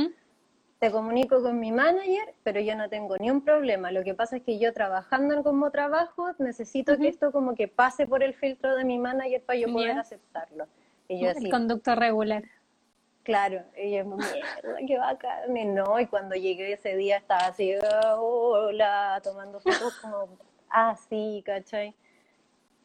te 0.80 0.92
comunico 0.92 1.42
con 1.42 1.60
mi 1.60 1.72
manager, 1.72 2.34
pero 2.44 2.60
yo 2.60 2.76
no 2.76 2.90
tengo 2.90 3.18
ni 3.18 3.30
un 3.30 3.42
problema. 3.44 3.92
Lo 3.92 4.04
que 4.04 4.14
pasa 4.14 4.38
es 4.38 4.44
que 4.44 4.58
yo 4.58 4.74
trabajando 4.74 5.36
en 5.36 5.44
como 5.44 5.70
trabajo, 5.70 6.32
necesito 6.40 6.98
que 6.98 7.08
esto 7.08 7.32
como 7.32 7.56
que 7.56 7.68
pase 7.68 8.08
por 8.08 8.24
el 8.24 8.34
filtro 8.34 8.76
de 8.76 8.86
mi 8.86 8.98
manager 8.98 9.44
para 9.44 9.60
yo 9.60 9.72
poder 9.72 10.00
aceptarlo. 10.00 10.68
Y 11.08 11.20
yo 11.20 11.30
así, 11.32 11.46
el 11.46 11.52
conducto 11.52 11.94
regular. 11.96 12.44
Claro, 13.24 13.64
y 13.78 13.92
yo, 13.92 14.06
mierda, 14.06 14.78
qué 14.88 14.98
bacán. 14.98 15.56
Y 15.56 15.66
no, 15.66 16.00
y 16.00 16.08
cuando 16.08 16.36
llegué 16.36 16.74
ese 16.74 16.96
día 16.96 17.18
estaba 17.18 17.48
así, 17.48 17.74
hola, 18.18 19.22
tomando 19.24 19.60
fotos 19.60 20.00
como 20.02 20.30
así, 20.70 21.44
¿cachai? 21.46 21.94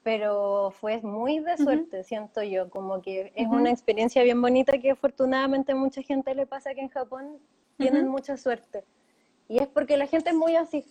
Pero 0.07 0.71
fue 0.71 1.03
muy 1.03 1.41
de 1.41 1.57
suerte, 1.57 2.05
siento 2.05 2.41
yo, 2.41 2.71
como 2.71 3.03
que 3.03 3.33
es 3.35 3.49
una 3.49 3.73
experiencia 3.73 4.23
bien 4.23 4.41
bonita 4.41 4.79
que 4.79 4.93
afortunadamente 4.93 5.75
mucha 5.75 6.01
gente 6.01 6.33
le 6.33 6.47
pasa 6.47 6.75
que 6.75 6.81
en 6.83 6.91
Japón 6.91 7.41
tienen 7.77 8.07
mucha 8.07 8.37
suerte. 8.37 8.85
Y 9.49 9.59
es 9.59 9.67
porque 9.67 9.97
la 9.97 10.07
gente 10.07 10.31
es 10.31 10.37
muy 10.37 10.55
así, 10.55 10.85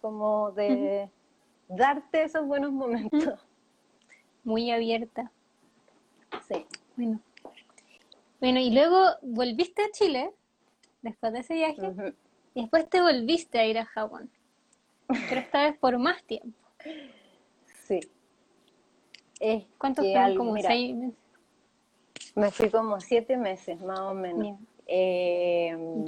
como 0.00 0.52
de 0.52 1.10
darte 1.66 2.22
esos 2.22 2.46
buenos 2.46 2.70
momentos. 2.70 3.44
Muy 4.44 4.70
abierta. 4.70 5.32
Sí. 6.46 6.64
Bueno. 6.94 7.18
Bueno, 8.38 8.60
y 8.60 8.70
luego 8.70 9.04
volviste 9.20 9.82
a 9.82 9.90
Chile 9.90 10.32
después 11.02 11.32
de 11.32 11.40
ese 11.40 11.54
viaje 11.54 12.14
y 12.54 12.60
después 12.60 12.88
te 12.88 13.00
volviste 13.00 13.58
a 13.58 13.66
ir 13.66 13.78
a 13.78 13.84
Japón, 13.84 14.30
pero 15.08 15.40
esta 15.40 15.64
vez 15.64 15.76
por 15.76 15.98
más 15.98 16.22
tiempo. 16.22 16.56
Sí. 17.88 17.98
¿Cuántos 19.78 20.04
fueron? 20.04 20.36
Como 20.36 20.56
seis 20.58 20.94
meses. 20.94 21.18
Me 22.34 22.50
fui 22.50 22.70
como 22.70 23.00
siete 23.00 23.36
meses, 23.36 23.80
más 23.82 24.00
o 24.00 24.14
menos. 24.14 24.58
Eh, 24.86 26.04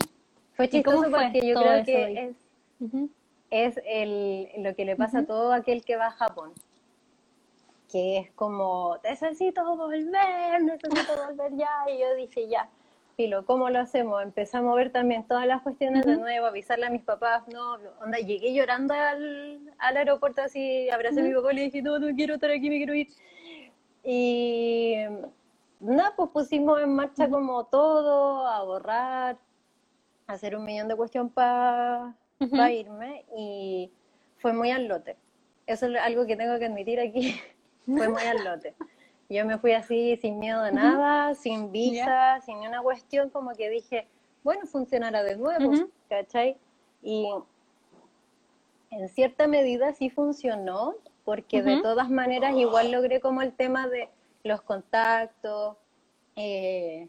fue 0.55 0.69
chistoso 0.69 1.11
porque 1.11 1.41
yo 1.47 1.55
creo 1.55 1.85
que 1.85 2.29
es, 2.29 2.37
es 3.51 3.81
el, 3.87 4.49
lo 4.59 4.75
que 4.75 4.85
le 4.85 4.97
pasa 4.97 5.21
a 5.21 5.27
todo 5.27 5.53
aquel 5.53 5.85
que 5.85 5.97
va 5.97 6.07
a 6.07 6.11
Japón. 6.12 6.53
Que 7.91 8.19
es 8.19 8.31
como, 8.33 8.99
necesito 9.03 9.65
volver, 9.77 10.62
necesito 10.62 11.27
volver 11.27 11.57
ya, 11.57 11.85
y 11.89 12.01
yo 12.01 12.15
dije, 12.15 12.49
ya, 12.49 12.69
filo, 13.16 13.45
¿cómo 13.45 13.71
lo 13.71 13.78
hacemos? 13.81 14.23
Empecé 14.23 14.57
a 14.57 14.62
mover 14.62 14.90
también 14.90 15.26
todas 15.26 15.47
las 15.47 15.62
cuestiones 15.62 16.04
de 16.04 16.16
nuevo, 16.16 16.47
avisarle 16.47 16.87
a 16.87 16.90
mis 16.90 17.02
papás, 17.02 17.47
no, 17.49 17.75
onda, 18.00 18.19
llegué 18.19 18.52
llorando 18.52 18.95
al, 18.95 19.61
al 19.78 19.97
aeropuerto 19.97 20.42
así, 20.42 20.88
abracé 20.90 21.21
a 21.21 21.25
mi 21.25 21.33
papá 21.33 21.52
y 21.52 21.57
le 21.57 21.62
dije, 21.62 21.83
no, 21.83 21.99
no 21.99 22.14
quiero 22.14 22.35
estar 22.35 22.50
aquí, 22.50 22.69
me 22.69 22.76
quiero 22.76 22.95
ir. 22.95 23.09
Y 24.04 24.97
nada, 25.81 26.14
pues 26.16 26.31
pusimos 26.31 26.81
en 26.81 26.95
marcha 26.95 27.28
como 27.28 27.64
todo, 27.64 28.47
a 28.47 28.62
borrar, 28.64 29.38
hacer 30.26 30.57
un 30.57 30.64
millón 30.64 30.88
de 30.88 30.97
cuestiones 30.97 31.33
para 31.33 32.14
irme, 32.71 33.25
y 33.37 33.90
fue 34.38 34.52
muy 34.52 34.71
al 34.71 34.88
lote. 34.88 35.16
Eso 35.66 35.87
es 35.87 35.97
algo 36.00 36.26
que 36.26 36.37
tengo 36.37 36.59
que 36.59 36.66
admitir 36.66 37.00
aquí. 37.00 37.40
fue 37.87 38.09
muy 38.09 38.23
al 38.23 38.45
lote. 38.45 38.75
Yo 39.33 39.47
me 39.47 39.59
fui 39.59 39.73
así 39.73 40.17
sin 40.19 40.39
miedo 40.39 40.62
de 40.62 40.73
nada, 40.73 41.35
sin 41.35 41.73
visa, 41.73 42.41
sin 42.45 42.61
ni 42.61 42.67
una 42.67 42.83
cuestión, 42.83 43.31
como 43.31 43.53
que 43.53 43.71
dije, 43.71 44.07
bueno, 44.45 44.67
funcionará 44.67 45.23
de 45.23 45.37
nuevo, 45.37 45.73
¿cachai? 46.09 46.59
Y 47.03 47.29
en 48.91 49.09
cierta 49.09 49.47
medida 49.47 49.93
sí 49.95 50.11
funcionó, 50.11 50.97
porque 51.25 51.62
de 51.62 51.81
todas 51.81 52.11
maneras 52.11 52.55
igual 52.57 52.91
logré 52.91 53.21
como 53.21 53.41
el 53.41 53.53
tema 53.55 53.89
de 53.89 54.11
los 54.45 54.61
contactos, 54.61 55.77
eh, 56.37 57.09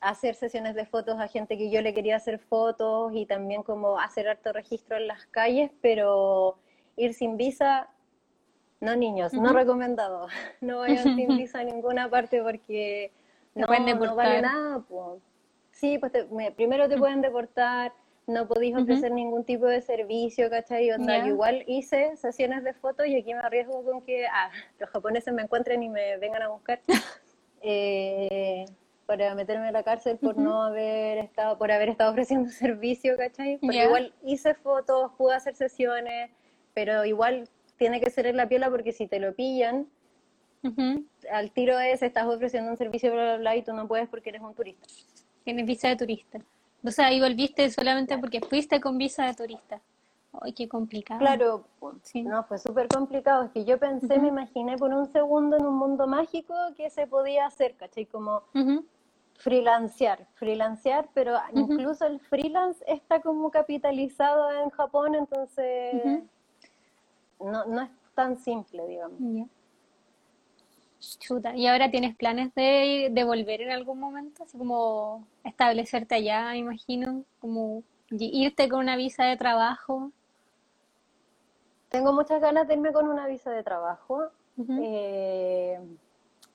hacer 0.00 0.34
sesiones 0.34 0.74
de 0.74 0.86
fotos 0.86 1.18
a 1.18 1.28
gente 1.28 1.58
que 1.58 1.70
yo 1.70 1.82
le 1.82 1.92
quería 1.92 2.16
hacer 2.16 2.38
fotos 2.38 3.12
y 3.14 3.26
también 3.26 3.62
como 3.62 3.98
hacer 3.98 4.28
harto 4.28 4.52
registro 4.52 4.96
en 4.96 5.06
las 5.06 5.26
calles, 5.26 5.70
pero 5.82 6.58
ir 6.96 7.12
sin 7.12 7.36
visa 7.36 7.90
no, 8.80 8.96
niños, 8.96 9.32
no 9.32 9.52
recomendado. 9.52 10.28
No 10.60 10.78
vayan 10.78 11.02
sin 11.16 11.36
visa 11.36 11.60
a 11.60 11.64
ninguna 11.64 12.08
parte 12.10 12.42
porque 12.42 13.12
no, 13.54 13.66
no, 13.66 14.14
vale 14.14 14.42
nada. 14.42 14.82
Sí, 15.70 15.98
pues 15.98 16.12
primero 16.56 16.88
te 16.88 16.96
pueden 16.96 17.20
deportar, 17.20 17.92
no 18.26 18.48
podéis 18.48 18.76
ofrecer 18.76 19.12
ningún 19.12 19.44
tipo 19.44 19.66
de 19.66 19.80
servicio, 19.80 20.50
¿cachai? 20.50 20.90
O 20.90 20.98
sea, 20.98 21.20
yo 21.20 21.28
igual 21.28 21.64
hice 21.66 22.16
sesiones 22.16 22.64
de 22.64 22.74
fotos 22.74 23.06
y 23.06 23.16
aquí 23.16 23.32
me 23.32 23.40
arriesgo 23.40 23.84
con 23.84 24.02
que 24.02 24.26
ah, 24.26 24.50
los 24.78 24.90
japoneses 24.90 25.32
me 25.32 25.42
encuentren 25.42 25.82
y 25.82 25.88
me 25.88 26.16
vengan 26.18 26.42
a 26.42 26.48
buscar 26.48 26.80
eh, 27.62 28.64
para 29.06 29.34
meterme 29.34 29.68
en 29.68 29.72
la 29.72 29.82
cárcel 29.82 30.18
por 30.18 30.36
no 30.36 30.62
haber 30.64 31.18
estado, 31.18 31.56
por 31.56 31.70
haber 31.70 31.88
estado 31.88 32.10
ofreciendo 32.10 32.50
servicio, 32.50 33.16
¿cachai? 33.16 33.58
Porque 33.58 33.84
igual 33.84 34.12
hice 34.24 34.54
fotos, 34.54 35.12
pude 35.16 35.34
hacer 35.34 35.54
sesiones, 35.54 36.30
pero 36.74 37.04
igual 37.04 37.48
tiene 37.76 38.00
que 38.00 38.10
ser 38.10 38.26
en 38.26 38.36
la 38.36 38.48
piola 38.48 38.70
porque 38.70 38.92
si 38.92 39.06
te 39.06 39.20
lo 39.20 39.34
pillan, 39.34 39.88
al 41.30 41.50
tiro 41.52 41.78
es, 41.78 42.02
estás 42.02 42.26
ofreciendo 42.26 42.70
un 42.70 42.76
servicio, 42.76 43.12
bla, 43.12 43.24
bla, 43.24 43.36
bla, 43.38 43.56
y 43.56 43.62
tú 43.62 43.72
no 43.72 43.86
puedes 43.86 44.08
porque 44.08 44.30
eres 44.30 44.42
un 44.42 44.54
turista. 44.54 44.86
Tienes 45.44 45.66
visa 45.66 45.88
de 45.88 45.96
turista. 45.96 46.40
O 46.84 46.90
sea, 46.90 47.06
ahí 47.06 47.20
volviste 47.20 47.70
solamente 47.70 48.18
porque 48.18 48.40
fuiste 48.40 48.80
con 48.80 48.98
visa 48.98 49.26
de 49.26 49.34
turista. 49.34 49.80
Ay, 50.40 50.52
qué 50.52 50.68
complicado. 50.68 51.20
Claro, 51.20 51.64
sí. 52.02 52.22
no, 52.22 52.44
fue 52.44 52.58
súper 52.58 52.88
complicado. 52.88 53.44
Es 53.44 53.50
que 53.52 53.64
yo 53.64 53.78
pensé, 53.78 54.18
me 54.18 54.28
imaginé 54.28 54.76
por 54.76 54.92
un 54.92 55.06
segundo 55.06 55.56
en 55.56 55.66
un 55.66 55.76
mundo 55.76 56.06
mágico 56.06 56.54
que 56.76 56.90
se 56.90 57.06
podía 57.06 57.46
hacer, 57.46 57.74
¿cachai? 57.76 58.06
Como 58.06 58.42
freelancear, 59.38 60.26
freelancear, 60.34 61.08
pero 61.14 61.38
incluso 61.52 62.06
el 62.06 62.20
freelance 62.20 62.82
está 62.86 63.20
como 63.20 63.50
capitalizado 63.50 64.50
en 64.62 64.70
Japón, 64.70 65.14
entonces 65.14 66.22
no, 67.40 67.64
no 67.66 67.82
es 67.82 67.90
tan 68.14 68.36
simple, 68.36 68.86
digamos. 68.86 69.18
Chuta, 71.18 71.54
¿y 71.54 71.66
ahora 71.66 71.90
tienes 71.90 72.16
planes 72.16 72.54
de, 72.54 73.10
de 73.12 73.24
volver 73.24 73.60
en 73.60 73.70
algún 73.70 74.00
momento? 74.00 74.42
Así 74.42 74.56
como 74.58 75.26
establecerte 75.44 76.14
allá, 76.14 76.50
me 76.50 76.58
imagino, 76.58 77.22
como 77.38 77.82
irte 78.10 78.68
con 78.68 78.80
una 78.80 78.96
visa 78.96 79.24
de 79.24 79.36
trabajo. 79.36 80.10
Tengo 81.90 82.12
muchas 82.12 82.40
ganas 82.40 82.66
de 82.66 82.74
irme 82.74 82.92
con 82.92 83.08
una 83.08 83.26
visa 83.26 83.50
de 83.50 83.62
trabajo. 83.62 84.24
Eh, 84.80 85.78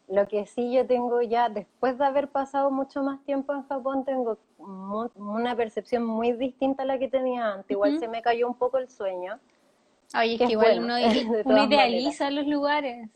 lo 0.07 0.27
que 0.27 0.45
sí 0.45 0.73
yo 0.73 0.85
tengo 0.85 1.21
ya, 1.21 1.47
después 1.47 1.97
de 1.97 2.05
haber 2.05 2.27
pasado 2.27 2.71
mucho 2.71 3.03
más 3.03 3.23
tiempo 3.23 3.53
en 3.53 3.63
Japón, 3.67 4.03
tengo 4.03 4.37
una 5.15 5.55
percepción 5.55 6.05
muy 6.05 6.33
distinta 6.33 6.83
a 6.83 6.85
la 6.85 6.99
que 6.99 7.07
tenía 7.07 7.53
antes. 7.53 7.71
Igual 7.71 7.99
se 7.99 8.07
me 8.07 8.21
cayó 8.21 8.47
un 8.47 8.55
poco 8.55 8.77
el 8.77 8.89
sueño. 8.89 9.39
Oye, 10.17 10.33
es 10.33 10.39
que, 10.39 10.51
igual 10.51 10.79
uno, 10.79 10.97
idealiza 11.65 12.29
los 12.31 12.45
lugares, 12.47 13.09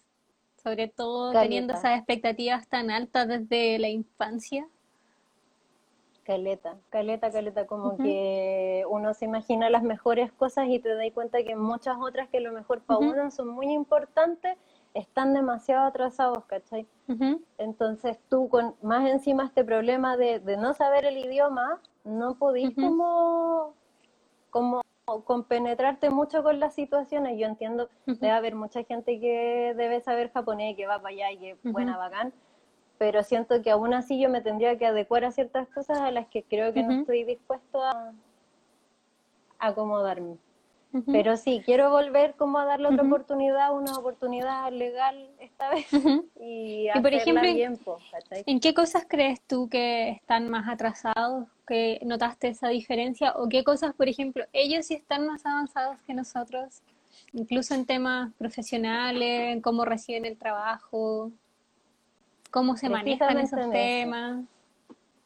sobre 0.61 0.87
todo 0.87 1.31
teniendo 1.31 1.73
esas 1.73 1.97
expectativas 1.97 2.67
tan 2.67 2.89
altas 2.89 3.27
desde 3.27 3.79
la 3.79 3.89
infancia. 3.89 4.67
Caleta, 6.23 6.75
caleta, 6.89 7.31
caleta, 7.31 7.67
como 7.67 7.97
que 7.97 8.83
uno 8.89 9.13
se 9.13 9.25
imagina 9.25 9.69
las 9.69 9.83
mejores 9.83 10.31
cosas 10.31 10.67
y 10.69 10.79
te 10.79 10.89
das 10.95 11.05
cuenta 11.13 11.43
que 11.43 11.55
muchas 11.55 11.97
otras 11.99 12.29
que 12.29 12.39
lo 12.39 12.51
mejor 12.51 12.81
para 12.81 12.97
uno 12.97 13.29
son 13.29 13.49
muy 13.49 13.71
importantes, 13.71 14.57
están 14.95 15.35
demasiado 15.35 15.85
atrasados, 15.85 16.43
¿cachai? 16.45 16.87
Entonces 17.59 18.17
tú 18.27 18.49
con 18.49 18.73
más 18.81 19.07
encima 19.07 19.45
este 19.45 19.63
problema 19.63 20.17
de, 20.17 20.39
de 20.39 20.57
no 20.57 20.73
saber 20.73 21.05
el 21.05 21.17
idioma, 21.17 21.79
no 22.03 22.39
podís 22.39 22.73
como, 22.73 23.75
como 24.49 24.81
compenetrarte 25.05 26.09
mucho 26.09 26.43
con 26.43 26.59
las 26.59 26.73
situaciones. 26.73 27.37
Yo 27.37 27.45
entiendo, 27.45 27.89
debe 28.05 28.31
haber 28.31 28.55
mucha 28.55 28.83
gente 28.83 29.19
que 29.19 29.73
debe 29.77 30.01
saber 30.01 30.31
japonés, 30.31 30.75
que 30.75 30.87
va 30.87 30.99
para 30.99 31.13
allá 31.13 31.31
y 31.31 31.37
que 31.37 31.57
buena, 31.63 31.97
bacán, 31.97 32.33
pero 32.97 33.21
siento 33.23 33.61
que 33.61 33.69
aún 33.69 33.93
así 33.93 34.19
yo 34.19 34.29
me 34.29 34.41
tendría 34.41 34.77
que 34.77 34.87
adecuar 34.87 35.23
a 35.25 35.31
ciertas 35.31 35.67
cosas 35.69 35.99
a 35.99 36.11
las 36.11 36.27
que 36.27 36.43
creo 36.43 36.73
que 36.73 36.81
no 36.81 37.01
estoy 37.01 37.23
dispuesto 37.23 37.83
a 37.83 38.13
acomodarme. 39.59 40.37
Pero 41.11 41.35
sí, 41.35 41.61
quiero 41.65 41.89
volver 41.89 42.35
como 42.35 42.57
a 42.57 42.65
darle 42.65 42.87
otra 42.87 43.03
oportunidad, 43.03 43.75
una 43.75 43.97
oportunidad 43.97 44.71
legal 44.71 45.29
esta 45.39 45.69
vez 45.69 45.87
y, 46.39 46.87
por 47.01 47.13
ejemplo, 47.13 47.43
¿en 48.29 48.59
qué 48.59 48.73
cosas 48.73 49.05
crees 49.07 49.41
tú 49.41 49.67
que 49.67 50.09
están 50.09 50.49
más 50.49 50.69
atrasados, 50.69 51.47
que 51.67 51.99
notaste 52.05 52.49
esa 52.49 52.69
diferencia? 52.69 53.33
¿O 53.35 53.49
qué 53.49 53.63
cosas, 53.63 53.93
por 53.93 54.07
ejemplo, 54.07 54.45
ellos 54.53 54.85
sí 54.85 54.93
están 54.93 55.27
más 55.27 55.45
avanzados 55.45 56.01
que 56.03 56.13
nosotros, 56.13 56.81
incluso 57.33 57.73
en 57.73 57.85
temas 57.85 58.33
profesionales, 58.37 59.53
en 59.53 59.61
cómo 59.61 59.83
reciben 59.83 60.25
el 60.25 60.37
trabajo, 60.37 61.31
cómo 62.51 62.77
se 62.77 62.89
manejan 62.89 63.39
esos 63.39 63.69
temas? 63.69 64.45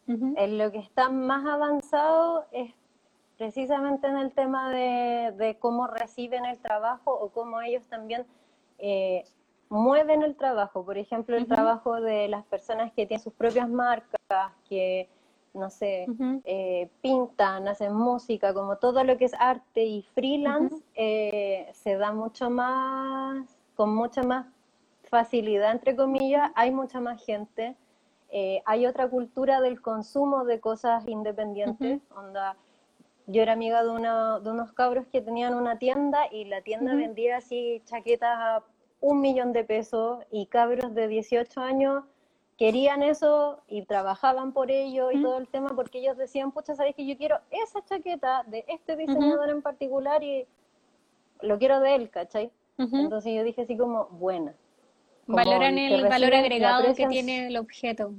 En 0.07 0.57
lo 0.57 0.71
que 0.71 0.79
está 0.79 1.09
más 1.09 1.45
avanzado 1.45 2.47
es 2.51 2.73
precisamente 3.39 4.05
en 4.05 4.17
el 4.17 4.31
tema 4.33 4.69
de, 4.69 5.57
cómo 5.59 5.87
reciben 5.87 6.45
el 6.45 6.59
trabajo 6.59 7.11
o 7.11 7.29
cómo 7.29 7.61
ellos 7.61 7.87
también 7.87 8.25
eh, 8.77 9.23
mueven 9.69 10.21
el 10.23 10.35
trabajo. 10.35 10.83
Por 10.83 10.97
ejemplo, 10.97 11.37
el 11.37 11.47
trabajo 11.47 12.01
de 12.01 12.27
las 12.27 12.43
personas 12.45 12.91
que 12.91 13.05
tienen 13.05 13.23
sus 13.23 13.33
propias 13.33 13.69
marcas, 13.69 14.51
que, 14.67 15.07
no 15.53 15.69
sé, 15.69 16.05
eh, 16.43 16.89
pintan, 17.01 17.69
hacen 17.69 17.93
música, 17.95 18.53
como 18.53 18.75
todo 18.75 19.05
lo 19.05 19.17
que 19.17 19.25
es 19.25 19.33
arte 19.39 19.85
y 19.85 20.03
freelance, 20.13 20.75
eh, 20.95 21.69
se 21.73 21.95
da 21.95 22.11
mucho 22.11 22.49
más, 22.49 23.57
con 23.75 23.95
mucha 23.95 24.21
más 24.21 24.47
facilidad, 25.03 25.71
entre 25.71 25.95
comillas, 25.95 26.51
hay 26.55 26.71
mucha 26.71 26.99
más 26.99 27.23
gente 27.23 27.77
eh, 28.31 28.61
hay 28.65 28.85
otra 28.85 29.09
cultura 29.09 29.59
del 29.59 29.81
consumo 29.81 30.45
de 30.45 30.59
cosas 30.59 31.07
independientes, 31.07 31.99
onda, 32.15 32.55
yo 33.29 33.41
era 33.41 33.53
amiga 33.53 33.83
de, 33.83 33.91
de 33.91 34.51
unos 34.51 34.73
cabros 34.73 35.05
que 35.07 35.21
tenían 35.21 35.53
una 35.53 35.77
tienda 35.77 36.19
y 36.31 36.45
la 36.45 36.61
tienda 36.61 36.95
vendía 36.95 37.37
así 37.37 37.81
chaquetas 37.85 38.37
a 38.37 38.63
un 39.01 39.21
millón 39.21 39.53
de 39.53 39.63
pesos 39.63 40.23
y 40.31 40.47
cabros 40.47 40.93
de 40.95 41.07
18 41.07 41.61
años 41.61 42.03
querían 42.57 43.03
eso 43.03 43.61
y 43.69 43.83
trabajaban 43.83 44.51
por 44.51 44.69
ello 44.69 45.11
y 45.11 45.21
todo 45.21 45.37
el 45.37 45.47
tema 45.47 45.69
porque 45.69 45.99
ellos 45.99 46.17
decían, 46.17 46.51
pucha, 46.51 46.75
sabes 46.75 46.93
que 46.93 47.05
yo 47.05 47.15
quiero 47.17 47.39
esa 47.51 47.83
chaqueta 47.85 48.43
de 48.47 48.65
este 48.67 48.97
diseñador 48.97 49.49
en 49.49 49.61
particular 49.61 50.21
y 50.23 50.45
lo 51.41 51.57
quiero 51.57 51.79
de 51.79 51.95
él, 51.95 52.09
¿cachai? 52.09 52.51
Entonces 52.77 53.33
yo 53.33 53.43
dije 53.43 53.61
así 53.61 53.77
como, 53.77 54.07
buena. 54.07 54.53
Valoran 55.27 55.77
el 55.77 56.07
valor 56.07 56.33
agregado 56.33 56.93
que 56.95 57.07
tiene 57.07 57.47
el 57.47 57.57
objeto. 57.57 58.13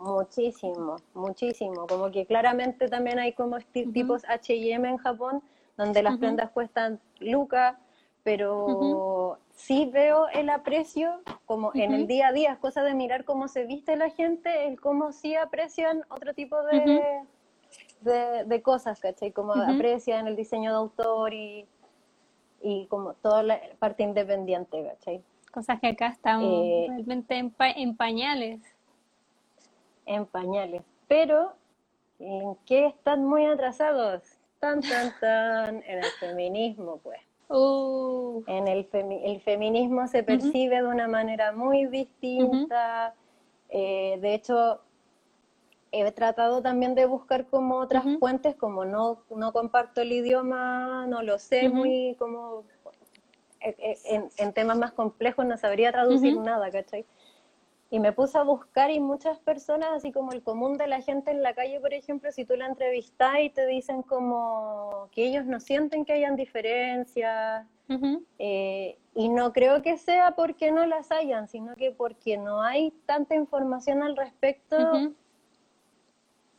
Muchísimo, 0.00 0.96
muchísimo. 1.14 1.86
Como 1.86 2.10
que 2.10 2.26
claramente 2.26 2.88
también 2.88 3.18
hay 3.18 3.34
como 3.34 3.58
tipos 3.92 4.24
H&M 4.26 4.88
en 4.88 4.96
Japón, 4.96 5.42
donde 5.76 6.02
las 6.02 6.18
prendas 6.18 6.50
cuestan 6.50 6.98
lucas, 7.20 7.76
pero 8.22 9.38
sí 9.54 9.90
veo 9.92 10.28
el 10.28 10.48
aprecio 10.48 11.20
como 11.44 11.70
en 11.74 11.92
el 11.92 12.06
día 12.06 12.28
a 12.28 12.32
día, 12.32 12.52
es 12.52 12.58
cosa 12.58 12.82
de 12.82 12.94
mirar 12.94 13.24
cómo 13.24 13.46
se 13.46 13.66
viste 13.66 13.96
la 13.96 14.10
gente, 14.10 14.66
el 14.66 14.80
cómo 14.80 15.12
sí 15.12 15.36
aprecian 15.36 16.02
otro 16.08 16.32
tipo 16.32 16.56
de, 16.62 18.44
de, 18.46 18.62
cosas, 18.62 19.00
¿cachai? 19.00 19.32
Como 19.32 19.52
aprecian 19.52 20.26
el 20.26 20.36
diseño 20.36 20.70
de 20.70 20.76
autor 20.76 21.34
y, 21.34 21.66
y 22.62 22.86
como 22.86 23.14
toda 23.14 23.42
la 23.42 23.60
parte 23.78 24.02
independiente, 24.02 24.82
¿cachai? 24.82 25.22
Cosas 25.50 25.80
que 25.80 25.88
acá 25.88 26.08
están 26.08 26.42
eh, 26.42 26.86
realmente 26.88 27.36
en, 27.36 27.96
pañales. 27.96 28.60
En 30.10 30.26
pañales. 30.26 30.82
Pero, 31.06 31.52
¿en 32.18 32.56
qué 32.66 32.86
están 32.86 33.24
muy 33.24 33.46
atrasados? 33.46 34.22
Tan, 34.58 34.80
tan, 34.80 35.12
tan, 35.20 35.76
en 35.84 35.98
el 35.98 36.10
feminismo, 36.18 36.98
pues. 36.98 37.20
Uh. 37.48 38.42
En 38.48 38.66
el, 38.66 38.88
el 38.92 39.40
feminismo 39.40 40.08
se 40.08 40.24
percibe 40.24 40.82
de 40.82 40.88
una 40.88 41.06
manera 41.06 41.52
muy 41.52 41.86
distinta. 41.86 43.14
Eh, 43.68 44.18
de 44.20 44.34
hecho, 44.34 44.80
he 45.92 46.10
tratado 46.10 46.60
también 46.60 46.96
de 46.96 47.06
buscar 47.06 47.46
como 47.46 47.76
otras 47.76 48.04
fuentes, 48.18 48.56
como 48.56 48.84
no, 48.84 49.22
no 49.30 49.52
comparto 49.52 50.00
el 50.00 50.10
idioma, 50.10 51.06
no 51.06 51.22
lo 51.22 51.38
sé, 51.38 51.68
muy 51.68 52.16
como 52.18 52.64
eh, 53.60 53.76
eh, 53.78 54.28
en, 54.38 54.52
temas 54.54 54.76
más 54.76 54.92
complejos 54.92 55.44
no 55.46 55.56
sabría 55.56 55.92
traducir 55.92 56.36
nada, 56.38 56.70
¿cachai? 56.70 57.04
Y 57.90 57.98
me 57.98 58.12
puse 58.12 58.38
a 58.38 58.42
buscar 58.42 58.90
y 58.90 59.00
muchas 59.00 59.38
personas, 59.40 59.90
así 59.92 60.12
como 60.12 60.32
el 60.32 60.42
común 60.42 60.78
de 60.78 60.86
la 60.86 61.00
gente 61.00 61.32
en 61.32 61.42
la 61.42 61.54
calle, 61.54 61.80
por 61.80 61.92
ejemplo, 61.92 62.30
si 62.30 62.44
tú 62.44 62.54
la 62.54 62.66
entrevistas 62.66 63.34
y 63.40 63.50
te 63.50 63.66
dicen 63.66 64.02
como 64.02 65.08
que 65.10 65.26
ellos 65.26 65.44
no 65.44 65.58
sienten 65.58 66.04
que 66.04 66.12
hayan 66.12 66.36
diferencias, 66.36 67.66
eh, 68.38 68.96
y 69.16 69.28
no 69.28 69.52
creo 69.52 69.82
que 69.82 69.98
sea 69.98 70.36
porque 70.36 70.70
no 70.70 70.86
las 70.86 71.10
hayan, 71.10 71.48
sino 71.48 71.74
que 71.74 71.90
porque 71.90 72.38
no 72.38 72.62
hay 72.62 72.92
tanta 73.06 73.34
información 73.34 74.04
al 74.04 74.16
respecto 74.16 75.12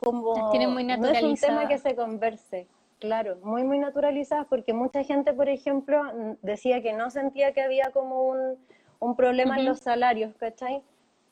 como 0.02 0.34
muy 0.68 0.84
no 0.84 1.08
es 1.08 1.22
un 1.22 1.36
tema 1.36 1.68
que 1.68 1.78
se 1.78 1.94
converse. 1.94 2.66
Claro, 2.98 3.36
muy, 3.42 3.64
muy 3.64 3.78
naturalizadas, 3.78 4.46
porque 4.46 4.72
mucha 4.72 5.02
gente, 5.02 5.32
por 5.32 5.48
ejemplo, 5.48 6.02
decía 6.42 6.82
que 6.82 6.92
no 6.92 7.10
sentía 7.10 7.52
que 7.52 7.60
había 7.60 7.90
como 7.92 8.22
un, 8.24 8.58
un 9.00 9.16
problema 9.16 9.58
en 9.58 9.64
los 9.64 9.80
salarios, 9.80 10.34
¿cachai? 10.36 10.82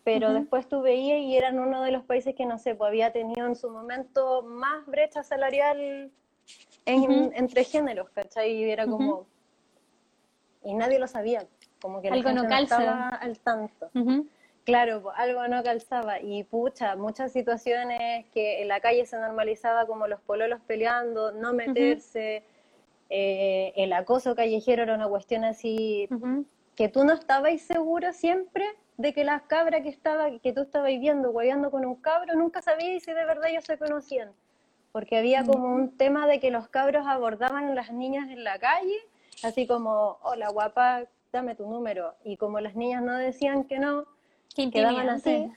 Pero 0.04 0.32
después 0.32 0.68
tú 0.68 0.82
veías 0.82 1.20
y 1.20 1.36
eran 1.36 1.58
uno 1.58 1.82
de 1.82 1.92
los 1.92 2.04
países 2.04 2.34
que, 2.34 2.46
no 2.46 2.58
sé, 2.58 2.74
pues 2.74 2.88
había 2.88 3.12
tenido 3.12 3.46
en 3.46 3.54
su 3.54 3.70
momento 3.70 4.42
más 4.42 4.86
brecha 4.86 5.22
salarial 5.22 6.10
entre 6.86 7.64
géneros, 7.64 8.10
¿cachai? 8.10 8.52
Y 8.52 8.70
era 8.70 8.86
como... 8.86 9.26
Y 10.62 10.74
nadie 10.74 10.98
lo 10.98 11.06
sabía, 11.06 11.46
como 11.80 12.02
que 12.02 12.08
algo 12.08 12.32
no, 12.32 12.46
calzaba 12.46 13.08
al 13.08 13.38
tanto. 13.38 13.90
Claro, 14.64 15.02
pues, 15.02 15.14
algo 15.18 15.48
no 15.48 15.62
calzaba. 15.62 16.20
Y 16.20 16.44
pucha, 16.44 16.96
muchas 16.96 17.32
situaciones 17.32 18.26
que 18.32 18.62
en 18.62 18.68
la 18.68 18.80
calle 18.80 19.06
se 19.06 19.18
normalizaba 19.18 19.86
como 19.86 20.06
los 20.06 20.20
pololos 20.20 20.60
peleando, 20.66 21.32
no 21.32 21.54
meterse, 21.54 22.44
eh, 23.08 23.72
el 23.76 23.92
acoso 23.92 24.36
callejero 24.36 24.82
era 24.82 24.94
una 24.94 25.08
cuestión 25.08 25.44
así 25.44 26.08
que 26.74 26.88
tú 26.88 27.04
no 27.04 27.12
estabas 27.12 27.60
seguro 27.62 28.12
siempre 28.12 28.64
de 28.96 29.14
que 29.14 29.24
las 29.24 29.42
cabras 29.42 29.82
que 29.82 29.88
estaba, 29.88 30.30
que 30.38 30.52
tú 30.52 30.62
estabas 30.62 30.90
viendo, 31.00 31.32
guayando 31.32 31.70
con 31.70 31.84
un 31.84 31.96
cabro, 31.96 32.34
nunca 32.34 32.60
sabías 32.60 33.02
si 33.02 33.12
de 33.12 33.24
verdad 33.24 33.48
ellos 33.48 33.64
se 33.64 33.78
conocían. 33.78 34.32
Porque 34.92 35.16
había 35.16 35.44
como 35.44 35.72
un 35.72 35.96
tema 35.96 36.26
de 36.26 36.40
que 36.40 36.50
los 36.50 36.68
cabros 36.68 37.06
abordaban 37.06 37.64
a 37.68 37.74
las 37.74 37.92
niñas 37.92 38.28
en 38.28 38.44
la 38.44 38.58
calle, 38.58 38.96
así 39.42 39.66
como, 39.66 40.18
hola 40.22 40.50
guapa, 40.50 41.04
dame 41.32 41.54
tu 41.54 41.66
número. 41.66 42.14
Y 42.24 42.36
como 42.36 42.60
las 42.60 42.74
niñas 42.74 43.02
no 43.02 43.16
decían 43.16 43.64
que 43.64 43.78
no, 43.78 44.04
quedaban 44.54 45.08
así. 45.08 45.50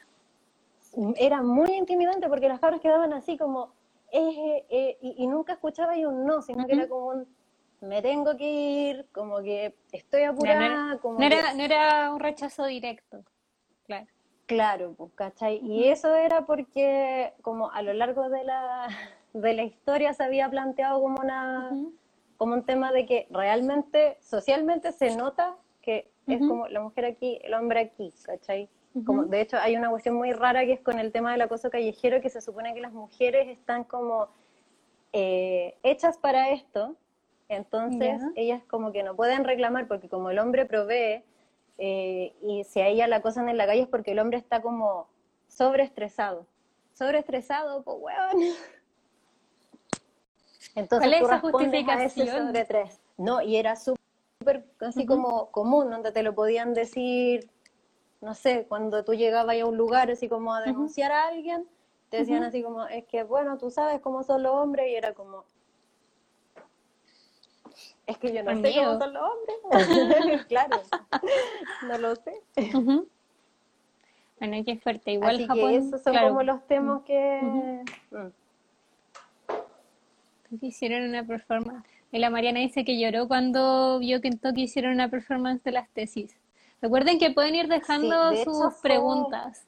Era 1.17 1.41
muy 1.41 1.73
intimidante 1.73 2.29
porque 2.29 2.47
las 2.47 2.59
cabras 2.59 2.79
quedaban 2.79 3.11
así 3.13 3.37
como, 3.37 3.73
eh, 4.11 4.65
eh, 4.69 4.97
y, 5.01 5.25
nunca 5.27 5.53
escuchaba 5.53 5.93
un 5.95 6.25
no, 6.25 6.41
sino 6.43 6.67
que 6.67 6.73
era 6.73 6.87
como 6.87 7.07
un, 7.07 7.27
me 7.83 8.01
tengo 8.01 8.35
que 8.37 8.49
ir, 8.49 9.05
como 9.11 9.41
que 9.41 9.75
estoy 9.91 10.23
apurada. 10.23 10.97
como 10.99 11.19
no 11.19 11.25
era 11.25 12.11
un 12.11 12.19
rechazo 12.19 12.65
directo. 12.65 13.23
Claro. 13.85 14.07
Claro, 14.45 14.93
pues, 14.97 15.11
¿cachai? 15.15 15.59
Y 15.63 15.87
eso 15.87 16.13
era 16.15 16.45
porque 16.45 17.33
como 17.41 17.71
a 17.71 17.81
lo 17.81 17.93
largo 17.93 18.29
de 18.29 18.43
la, 18.43 18.87
de 19.33 19.53
la 19.53 19.63
historia 19.63 20.13
se 20.13 20.23
había 20.23 20.49
planteado 20.49 21.01
como 21.01 21.21
una 21.21 21.71
como 22.37 22.55
un 22.55 22.65
tema 22.65 22.91
de 22.91 23.05
que 23.05 23.27
realmente 23.29 24.17
socialmente 24.19 24.91
se 24.91 25.15
nota 25.15 25.55
que 25.81 26.11
es 26.27 26.39
como 26.39 26.67
la 26.67 26.81
mujer 26.81 27.05
aquí, 27.05 27.39
el 27.43 27.53
hombre 27.53 27.81
aquí, 27.81 28.13
¿cachai? 28.23 28.69
Como, 29.05 29.25
de 29.25 29.41
hecho, 29.41 29.57
hay 29.57 29.75
una 29.75 29.89
cuestión 29.89 30.15
muy 30.15 30.31
rara 30.33 30.65
que 30.65 30.73
es 30.73 30.81
con 30.81 30.99
el 30.99 31.11
tema 31.11 31.31
del 31.31 31.41
acoso 31.41 31.69
callejero, 31.69 32.21
que 32.21 32.29
se 32.29 32.41
supone 32.41 32.73
que 32.73 32.79
las 32.79 32.93
mujeres 32.93 33.47
están 33.49 33.83
como 33.83 34.29
eh, 35.11 35.77
hechas 35.83 36.17
para 36.17 36.51
esto, 36.51 36.95
entonces 37.55 38.21
ellas 38.35 38.61
como 38.67 38.91
que 38.91 39.03
no 39.03 39.15
pueden 39.15 39.43
reclamar 39.43 39.87
porque 39.87 40.09
como 40.09 40.29
el 40.29 40.39
hombre 40.39 40.65
provee, 40.65 41.23
eh, 41.77 42.33
y 42.41 42.63
si 42.65 42.81
a 42.81 42.87
ella 42.87 43.07
la 43.07 43.17
acosan 43.17 43.49
en 43.49 43.57
la 43.57 43.65
calle 43.65 43.81
es 43.81 43.87
porque 43.87 44.11
el 44.11 44.19
hombre 44.19 44.37
está 44.37 44.61
como 44.61 45.07
sobreestresado. 45.47 46.45
Sobreestresado, 46.93 47.83
pues 47.83 47.97
weón. 47.99 48.41
Entonces 50.75 51.09
¿Cuál 51.09 51.13
es 51.13 51.21
esa 51.21 51.39
justificación? 51.39 52.53
No, 53.17 53.41
y 53.41 53.57
era 53.57 53.75
súper 53.75 54.65
así 54.79 55.05
como 55.05 55.51
común, 55.51 55.89
donde 55.89 56.11
te 56.11 56.23
lo 56.23 56.33
podían 56.33 56.73
decir, 56.73 57.49
no 58.21 58.33
sé, 58.33 58.65
cuando 58.67 59.03
tú 59.03 59.13
llegabas 59.13 59.59
a 59.59 59.65
un 59.65 59.77
lugar 59.77 60.09
así 60.09 60.27
como 60.27 60.53
a 60.53 60.61
denunciar 60.61 61.11
a 61.11 61.27
alguien, 61.27 61.67
te 62.09 62.17
decían 62.17 62.43
así 62.43 62.63
como, 62.63 62.87
es 62.87 63.05
que 63.05 63.23
bueno, 63.23 63.57
tú 63.57 63.69
sabes 63.69 63.99
cómo 64.01 64.23
son 64.23 64.43
los 64.43 64.53
hombres, 64.53 64.89
y 64.89 64.95
era 64.95 65.13
como, 65.13 65.45
es 68.05 68.17
que 68.17 68.33
yo 68.33 68.43
no 68.43 68.61
sé 68.61 68.73
cómo 68.75 68.99
son 68.99 69.13
los 69.13 69.23
hombres. 69.23 70.45
claro, 70.47 70.81
no 71.87 71.97
lo 71.97 72.15
sé. 72.15 72.41
Bueno, 74.39 74.63
qué 74.65 74.77
fuerte. 74.77 75.11
Igual 75.11 75.35
Así 75.35 75.47
que 75.47 75.75
esos 75.77 76.03
son 76.03 76.17
como 76.17 76.43
los 76.43 76.65
temas 76.67 77.03
que... 77.03 77.83
Uh 78.11 78.31
Hicieron 80.61 81.03
una 81.09 81.25
performance. 81.25 81.83
Y 82.11 82.19
la 82.19 82.29
Mariana 82.29 82.59
dice 82.59 82.85
que 82.85 82.99
lloró 82.99 83.27
cuando 83.27 83.97
vio 83.99 84.21
que 84.21 84.27
en 84.27 84.37
Tokio 84.37 84.63
hicieron 84.63 84.93
una 84.93 85.09
performance 85.09 85.63
de 85.63 85.71
las 85.71 85.89
tesis. 85.89 86.35
Recuerden 86.79 87.17
que 87.17 87.31
pueden 87.31 87.55
ir 87.55 87.67
dejando 87.67 88.35
sus 88.43 88.75
preguntas. 88.81 89.65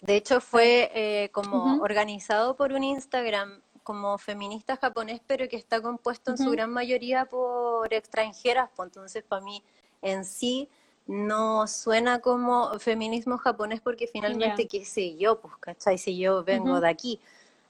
De 0.00 0.16
hecho, 0.16 0.40
fue 0.40 0.90
eh, 0.94 1.28
como 1.32 1.82
organizado 1.82 2.56
por 2.56 2.72
un 2.72 2.82
Instagram 2.82 3.60
como 3.90 4.18
feminista 4.18 4.76
japonés, 4.76 5.20
pero 5.26 5.48
que 5.48 5.56
está 5.56 5.82
compuesto 5.82 6.30
en 6.30 6.38
su 6.38 6.48
gran 6.52 6.72
mayoría 6.72 7.24
por 7.24 7.92
extranjeras, 7.92 8.70
pues 8.76 8.86
entonces 8.86 9.24
para 9.24 9.42
mí 9.42 9.64
en 10.00 10.24
sí 10.24 10.68
no 11.08 11.66
suena 11.66 12.20
como 12.20 12.78
feminismo 12.78 13.36
japonés 13.36 13.80
porque 13.80 14.06
finalmente, 14.06 14.68
qué 14.68 14.84
sé 14.84 15.16
yo, 15.16 15.40
pues, 15.40 15.54
¿cachai? 15.58 15.98
Si 15.98 16.16
yo 16.16 16.44
vengo 16.44 16.80
de 16.80 16.88
aquí, 16.88 17.18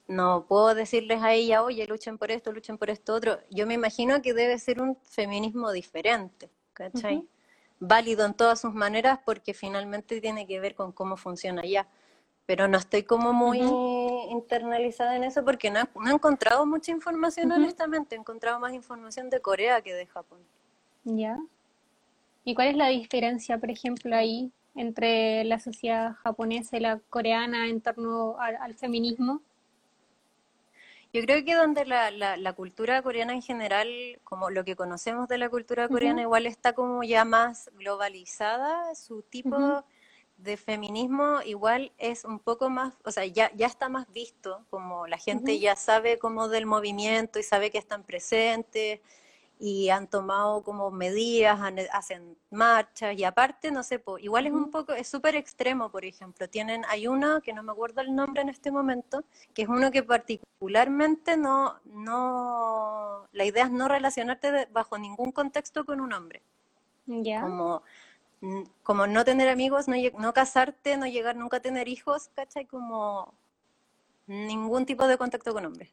no 0.09 0.44
puedo 0.46 0.74
decirles 0.74 1.22
a 1.22 1.33
ella, 1.33 1.62
oye, 1.62 1.87
luchen 1.87 2.18
por 2.18 2.30
esto, 2.30 2.52
luchen 2.52 2.76
por 2.76 2.90
esto 2.90 3.14
otro. 3.14 3.38
Yo 3.48 3.66
me 3.66 3.72
imagino 3.72 4.20
que 4.20 4.35
debe 4.35 4.59
ser 4.59 4.83
un 4.83 4.98
feminismo 5.02 5.72
diferente, 5.72 6.50
¿cachai? 6.74 7.26
Válido 7.78 8.26
en 8.26 8.35
todas 8.35 8.61
sus 8.61 8.74
maneras 8.74 9.20
porque 9.24 9.54
finalmente 9.54 10.20
tiene 10.20 10.46
que 10.46 10.61
ver 10.61 10.74
con 10.74 10.92
cómo 10.92 11.16
funciona 11.16 11.62
allá 11.62 11.88
pero 12.50 12.66
no 12.66 12.78
estoy 12.78 13.04
como 13.04 13.33
muy 13.33 13.61
internalizada 14.28 15.16
en 15.16 15.24
eso 15.24 15.44
porque 15.44 15.70
no, 15.70 15.80
he 15.80 16.11
encontrado 16.11 16.66
mucha 16.66 16.90
información, 16.90 17.52
honestamente. 17.52 18.14
He 18.14 18.18
encontrado 18.18 18.59
más 18.61 18.72
información 18.72 19.30
de 19.30 19.40
Corea 19.40 19.80
que 19.80 19.94
de 19.94 20.06
Japón. 20.06 20.40
Ya. 21.04 21.38
¿Y 22.44 22.54
cuál 22.54 22.68
es 22.68 22.76
la 22.76 22.88
diferencia, 22.88 23.59
por 23.59 23.70
ejemplo, 23.70 24.14
ahí 24.16 24.52
entre 24.74 25.44
la 25.44 25.59
sociedad 25.59 26.14
japonesa 26.22 26.76
y 26.76 26.80
la 26.80 27.00
coreana 27.11 27.68
en 27.68 27.80
torno 27.80 28.37
al, 28.38 28.74
feminismo? 28.74 29.42
Yo 31.12 31.22
creo 31.22 31.44
que 31.44 31.54
donde 31.54 31.85
la, 31.85 32.11
la, 32.11 32.52
cultura 32.52 33.02
coreana 33.02 33.33
en 33.35 33.42
general, 33.42 33.88
como 34.22 34.50
lo 34.50 34.64
que 34.64 34.76
conocemos 34.76 35.28
de 35.28 35.38
la 35.38 35.48
cultura 35.48 35.88
coreana, 35.88 36.22
igual 36.22 36.46
está 36.46 36.72
como 36.72 37.02
ya 37.02 37.24
más 37.24 37.70
globalizada, 37.74 38.94
su 38.94 39.22
tipo 39.22 39.85
de 40.42 40.57
feminismo 40.57 41.40
igual 41.44 41.92
es 41.98 42.24
un 42.24 42.38
poco 42.38 42.70
más, 42.70 42.94
o 43.05 43.11
sea, 43.11 43.24
ya, 43.26 43.50
ya 43.55 43.66
está 43.66 43.88
más 43.88 44.11
visto, 44.12 44.64
como 44.70 45.07
la 45.07 45.18
gente 45.18 45.59
ya 45.59 45.76
sabe 45.76 46.18
como 46.18 46.48
del 46.48 46.66
movimiento 46.66 47.38
y 47.38 47.42
sabe 47.42 47.70
que 47.70 47.79
están 47.79 48.03
presentes 48.05 49.00
y 49.59 49.90
han 49.90 50.09
tomado 50.09 50.62
como 50.62 50.90
medidas, 50.90 51.61
hacen 51.92 52.37
marchas 52.50 53.14
y 53.16 53.24
aparte, 53.24 53.70
no 53.70 53.83
sé, 53.83 54.03
igual 54.20 54.46
es 54.46 54.53
un 54.53 54.70
poco, 54.70 54.94
es 54.94 55.07
súper 55.07 55.37
extremo, 55.37 55.90
por 55.90 56.07
ejemplo, 56.07 56.48
tienen, 56.48 56.83
hay 56.88 57.07
uno 57.07 57.42
que 57.42 57.53
no 57.53 57.62
me 57.62 57.72
acuerdo 57.72 58.00
el 58.00 58.14
nombre 58.14 58.40
en 58.40 58.48
este 58.48 58.70
momento, 58.70 59.22
que 59.53 59.62
es 59.62 59.68
uno 59.68 59.90
que 59.90 60.03
particularmente 60.03 61.37
no, 61.37 61.79
no, 61.85 63.29
la 63.33 63.44
idea 63.44 63.64
es 63.64 63.70
no 63.70 63.87
relacionarte 63.87 64.66
bajo 64.72 64.96
ningún 64.96 65.31
contexto 65.31 65.85
con 65.85 66.00
un 66.00 66.14
hombre. 66.14 66.40
Ya. 67.07 67.42
Como 67.42 67.83
como 68.83 69.07
no 69.07 69.24
tener 69.24 69.48
amigos, 69.48 69.87
no, 69.87 69.96
no 70.18 70.33
casarte, 70.33 70.96
no 70.96 71.07
llegar 71.07 71.37
nunca 71.37 71.59
a 71.59 71.61
tener 71.61 71.88
hijos, 71.88 72.31
¿cachai? 72.35 72.66
Como 72.66 73.35
ningún 74.26 74.87
tipo 74.87 75.07
de 75.07 75.18
contacto 75.18 75.53
con 75.53 75.66
hombres. 75.66 75.90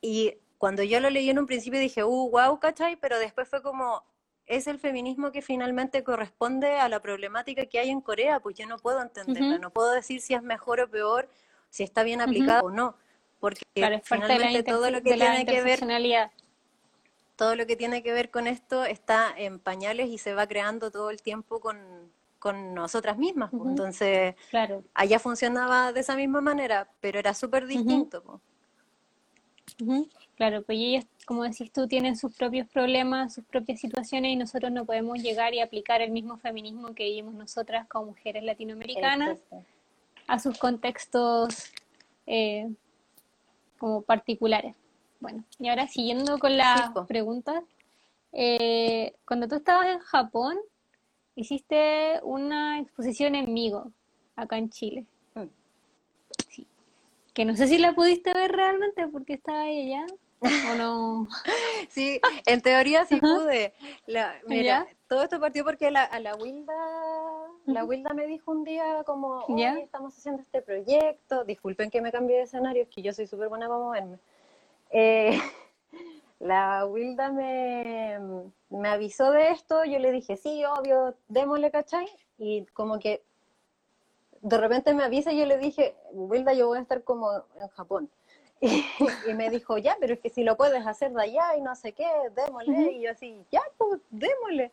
Y 0.00 0.38
cuando 0.58 0.82
yo 0.82 1.00
lo 1.00 1.10
leí 1.10 1.30
en 1.30 1.38
un 1.38 1.46
principio 1.46 1.80
dije, 1.80 2.04
uh, 2.04 2.30
wow, 2.30 2.58
¿cachai? 2.60 2.96
Pero 2.96 3.18
después 3.18 3.48
fue 3.48 3.62
como, 3.62 4.04
es 4.46 4.66
el 4.66 4.78
feminismo 4.78 5.32
que 5.32 5.42
finalmente 5.42 6.04
corresponde 6.04 6.76
a 6.76 6.88
la 6.88 7.00
problemática 7.00 7.66
que 7.66 7.78
hay 7.78 7.90
en 7.90 8.00
Corea, 8.00 8.40
pues 8.40 8.54
yo 8.56 8.66
no 8.66 8.78
puedo 8.78 9.02
entenderla, 9.02 9.58
no 9.58 9.70
puedo 9.70 9.90
decir 9.90 10.20
si 10.20 10.34
es 10.34 10.42
mejor 10.42 10.80
o 10.80 10.88
peor, 10.88 11.28
si 11.70 11.82
está 11.82 12.04
bien 12.04 12.20
aplicado 12.20 12.66
o 12.66 12.70
no, 12.70 12.96
porque 13.40 13.62
finalmente 14.04 14.62
todo 14.62 14.90
lo 14.90 15.02
que 15.02 15.14
tiene 15.14 15.44
que 15.44 15.62
ver 15.62 15.80
todo 17.36 17.54
lo 17.54 17.66
que 17.66 17.76
tiene 17.76 18.02
que 18.02 18.12
ver 18.12 18.30
con 18.30 18.46
esto 18.46 18.84
está 18.84 19.32
en 19.36 19.58
pañales 19.60 20.08
y 20.08 20.18
se 20.18 20.34
va 20.34 20.46
creando 20.46 20.90
todo 20.90 21.10
el 21.10 21.22
tiempo 21.22 21.60
con, 21.60 22.14
nosotras 22.74 23.18
mismas. 23.18 23.50
Pues. 23.50 23.70
Entonces, 23.70 24.36
claro. 24.50 24.84
allá 24.94 25.18
funcionaba 25.18 25.92
de 25.92 25.98
esa 25.98 26.14
misma 26.14 26.40
manera, 26.40 26.88
pero 27.00 27.18
era 27.18 27.34
súper 27.34 27.66
distinto. 27.66 28.22
Pues. 28.22 28.40
Claro, 30.36 30.62
pues 30.62 30.78
ellas, 30.78 31.06
como 31.26 31.42
decís 31.42 31.72
tú, 31.72 31.88
tienen 31.88 32.16
sus 32.16 32.36
propios 32.36 32.68
problemas, 32.68 33.34
sus 33.34 33.44
propias 33.44 33.80
situaciones 33.80 34.30
y 34.30 34.36
nosotros 34.36 34.70
no 34.70 34.84
podemos 34.84 35.18
llegar 35.18 35.54
y 35.54 35.60
aplicar 35.60 36.02
el 36.02 36.12
mismo 36.12 36.36
feminismo 36.36 36.94
que 36.94 37.04
vivimos 37.04 37.34
nosotras 37.34 37.88
como 37.88 38.06
mujeres 38.06 38.44
latinoamericanas 38.44 39.40
a 40.28 40.38
sus 40.38 40.56
contextos 40.58 41.72
eh, 42.26 42.68
como 43.78 44.02
particulares. 44.02 44.76
Bueno, 45.26 45.42
y 45.58 45.66
ahora 45.66 45.88
siguiendo 45.88 46.38
con 46.38 46.56
las 46.56 46.92
preguntas, 47.08 47.64
eh, 48.32 49.16
cuando 49.26 49.48
tú 49.48 49.56
estabas 49.56 49.88
en 49.88 49.98
Japón, 49.98 50.56
hiciste 51.34 52.20
una 52.22 52.78
exposición 52.78 53.34
en 53.34 53.52
Migo, 53.52 53.90
acá 54.36 54.56
en 54.56 54.70
Chile. 54.70 55.04
Mm. 55.34 55.48
Sí. 56.48 56.68
Que 57.34 57.44
no 57.44 57.56
sé 57.56 57.66
si 57.66 57.78
la 57.78 57.92
pudiste 57.92 58.32
ver 58.34 58.52
realmente 58.52 59.08
porque 59.08 59.32
estaba 59.32 59.62
ahí 59.62 59.92
allá. 59.94 60.06
¿O 60.70 60.74
no? 60.76 61.26
sí, 61.88 62.20
en 62.46 62.62
teoría 62.62 63.04
sí 63.04 63.16
pude. 63.16 63.74
mira, 64.46 64.86
todo 65.08 65.24
esto 65.24 65.40
partió 65.40 65.64
porque 65.64 65.90
la, 65.90 66.04
a 66.04 66.20
la 66.20 66.36
Wilda, 66.36 66.72
la 67.64 67.84
Wilda 67.84 68.14
me 68.14 68.28
dijo 68.28 68.52
un 68.52 68.62
día 68.62 69.02
como, 69.04 69.44
oye, 69.48 69.82
estamos 69.82 70.16
haciendo 70.16 70.40
este 70.40 70.62
proyecto, 70.62 71.42
disculpen 71.42 71.90
que 71.90 72.00
me 72.00 72.12
cambie 72.12 72.36
de 72.36 72.42
escenario, 72.44 72.84
es 72.84 72.88
que 72.90 73.02
yo 73.02 73.12
soy 73.12 73.26
súper 73.26 73.48
buena 73.48 73.66
para 73.66 73.80
moverme. 73.80 74.18
Eh, 74.90 75.38
la 76.40 76.86
Wilda 76.86 77.32
me, 77.32 78.18
me, 78.70 78.88
avisó 78.88 79.30
de 79.30 79.50
esto, 79.50 79.84
yo 79.84 79.98
le 79.98 80.12
dije, 80.12 80.36
sí, 80.36 80.64
obvio, 80.64 81.14
démosle, 81.28 81.70
¿cachai? 81.70 82.06
Y 82.38 82.66
como 82.66 82.98
que 82.98 83.22
de 84.42 84.58
repente 84.58 84.94
me 84.94 85.02
avisa 85.02 85.32
y 85.32 85.38
yo 85.40 85.46
le 85.46 85.58
dije, 85.58 85.96
Wilda, 86.12 86.52
yo 86.52 86.68
voy 86.68 86.78
a 86.78 86.82
estar 86.82 87.02
como 87.02 87.30
en 87.60 87.68
Japón. 87.68 88.10
Y, 89.28 89.34
me 89.34 89.50
dijo, 89.50 89.76
ya, 89.76 89.98
pero 90.00 90.14
es 90.14 90.20
que 90.20 90.30
si 90.30 90.42
lo 90.42 90.56
puedes 90.56 90.86
hacer 90.86 91.12
de 91.12 91.22
allá 91.22 91.56
y 91.58 91.60
no 91.60 91.74
sé 91.74 91.92
qué, 91.92 92.08
démosle. 92.34 92.92
Y 92.92 93.02
yo 93.02 93.10
así, 93.10 93.44
ya, 93.50 93.60
pues 93.76 94.00
démosle. 94.08 94.72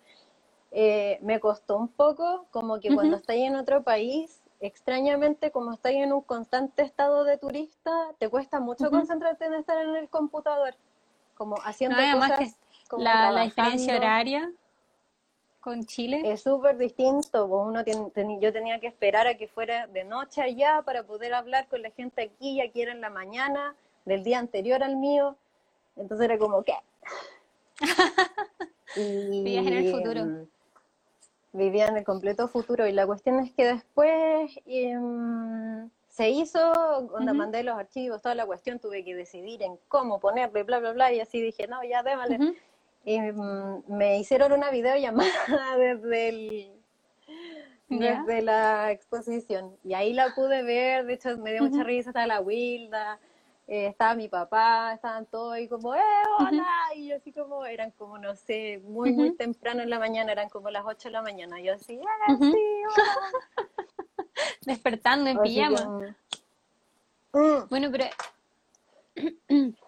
Eh, 0.71 1.19
me 1.21 1.39
costó 1.41 1.78
un 1.78 1.89
poco, 1.89 2.45
como 2.52 2.80
que 2.80 2.93
cuando 2.95 3.17
estás 3.17 3.36
en 3.36 3.56
otro 3.56 3.84
país, 3.84 4.42
extrañamente, 4.63 5.52
como 5.52 5.73
estás 5.73 5.91
en 5.91 6.13
un 6.13 6.21
constante 6.21 6.84
estado 6.84 7.26
de 7.26 7.38
turista, 7.38 7.91
te 8.17 8.30
cuesta 8.30 8.60
mucho 8.60 8.89
concentrarte 8.89 9.45
en 9.45 9.56
estar 9.56 9.78
en 9.78 9.95
el 9.95 10.08
computador, 10.08 10.73
como 11.36 11.58
haciendo 11.63 11.97
cosas. 11.97 12.56
la, 12.97 13.43
diferencia 13.43 13.97
horaria 13.97 14.49
con 15.60 15.86
Chile 15.86 16.21
es 16.26 16.43
súper 16.43 16.78
distinto. 16.78 17.45
Uno 17.45 17.84
yo 17.86 18.54
tenía 18.54 18.80
que 18.80 18.88
esperar 18.88 19.28
a 19.28 19.36
que 19.36 19.49
fuera 19.49 19.88
de 19.88 20.06
noche 20.06 20.41
allá 20.41 20.82
para 20.86 21.04
poder 21.04 21.34
hablar 21.34 21.67
con 21.67 21.82
la 21.82 21.91
gente 21.91 22.21
aquí, 22.21 22.52
y 22.52 22.62
aquí 22.62 22.82
era 22.82 22.93
en 22.93 23.02
la 23.02 23.10
mañana 23.10 23.76
del 24.06 24.23
día 24.23 24.39
anterior 24.39 24.82
al 24.82 24.95
mío. 24.95 25.36
Entonces 25.97 26.26
era 26.26 26.38
como, 26.38 26.63
¿qué? 26.63 26.76
y, 28.95 29.58
en 29.58 29.67
el 29.67 29.91
futuro. 29.91 30.47
Em, 31.54 31.60
vivía 31.60 31.88
en 31.88 31.98
el 31.98 32.04
completo 32.04 32.48
futuro. 32.48 32.88
Y 32.88 32.92
la 32.92 33.06
cuestión 33.06 33.39
es 33.39 33.52
que 33.52 33.66
después 33.66 34.52
em, 34.66 35.89
se 36.10 36.30
hizo, 36.30 37.08
cuando 37.10 37.34
mandé 37.34 37.63
los 37.63 37.78
archivos, 37.78 38.22
toda 38.22 38.36
la 38.36 38.46
cuestión, 38.46 38.80
tuve 38.80 39.04
que 39.04 39.16
decidir 39.16 39.63
en 39.63 39.78
cómo 39.88 40.20
ponerle, 40.20 40.63
bla, 40.63 40.80
bla, 40.80 40.92
bla, 40.94 41.13
y 41.13 41.20
así 41.20 41.42
dije, 41.42 41.68
no, 41.68 41.84
ya 41.84 42.04
démale. 42.04 42.56
Y 43.06 43.20
mm, 43.20 43.84
me 43.88 44.20
hicieron 44.20 44.52
una 44.52 44.70
videollamada 44.70 45.32
desde 45.78 46.30
el, 46.30 46.72
desde 47.89 48.42
la 48.42 48.92
exposición. 48.92 49.76
Y 49.84 49.94
ahí 49.94 50.13
la 50.13 50.34
pude 50.36 50.63
ver, 50.63 51.06
de 51.06 51.13
hecho 51.13 51.38
me 51.38 51.52
dio 51.52 51.63
mucha 51.63 51.84
risa, 51.84 52.12
estaba 52.12 52.28
la 52.28 52.42
Wilda, 52.42 53.20
eh, 53.67 53.88
estaba 53.88 54.13
mi 54.13 54.28
papá, 54.28 54.93
estaban 54.93 55.26
todos 55.26 55.54
ahí 55.54 55.67
como, 55.69 55.95
¡eh, 55.95 56.02
hola! 56.38 56.67
Y 56.95 57.08
yo 57.08 57.15
así 57.15 57.32
como, 57.32 57.65
eran 57.65 57.91
como, 57.91 58.17
no 58.17 58.36
sé, 58.36 58.82
muy, 58.84 59.13
muy 59.13 59.36
temprano 59.36 59.82
en 59.82 59.89
la 59.89 59.99
mañana, 59.99 60.32
eran 60.34 60.49
como 60.49 60.69
las 60.69 60.84
8 60.86 61.08
de 61.08 61.12
la 61.12 61.21
mañana. 61.21 61.62
Yo 61.62 61.73
así, 61.73 61.93
¡eh, 61.93 62.38
sí, 62.39 62.84
hola! 62.86 63.19
Despertando 64.65 65.30
en 65.30 65.39
pijama. 65.39 66.15
Mm. 67.32 67.69
Bueno, 67.69 67.89
pero... 67.91 68.06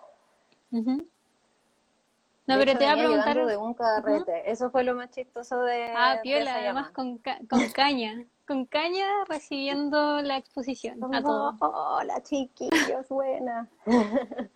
No, 2.48 2.60
pero 2.60 2.78
te 2.78 2.84
iba 2.84 2.94
a 2.94 2.98
preguntar... 2.98 3.44
de 3.48 3.58
un 3.58 3.74
carrete. 3.74 4.52
Eso 4.52 4.70
fue 4.70 4.84
lo 4.84 4.94
más 4.94 5.10
chistoso 5.10 5.62
de... 5.62 5.92
Ah, 5.98 6.20
piola, 6.22 6.54
además 6.54 6.92
con, 6.92 7.18
con 7.18 7.70
caña 7.74 8.24
con 8.46 8.66
caña 8.66 9.08
recibiendo 9.28 10.22
la 10.22 10.38
exposición 10.38 11.04
a 11.14 11.22
todos. 11.22 11.56
Hola 11.60 12.22
chiquillos, 12.24 13.08
buena. 13.10 13.70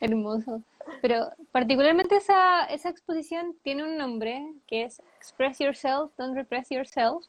Hermoso. 0.00 0.62
Pero 1.02 1.30
particularmente 1.52 2.16
esa, 2.16 2.64
esa 2.64 2.88
exposición 2.88 3.56
tiene 3.62 3.84
un 3.84 3.96
nombre 3.96 4.54
que 4.66 4.84
es 4.84 5.00
Express 5.16 5.58
Yourself, 5.58 6.12
Don't 6.16 6.34
Repress 6.34 6.70
Yourself, 6.70 7.26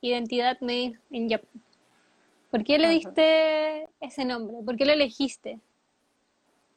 Identidad 0.00 0.58
Made 0.60 0.98
in 1.10 1.28
Japan. 1.28 1.62
¿Por 2.50 2.64
qué 2.64 2.78
le 2.78 2.88
diste 2.88 3.88
ese 4.00 4.24
nombre? 4.24 4.56
¿Por 4.64 4.76
qué 4.76 4.84
lo 4.86 4.92
elegiste 4.92 5.60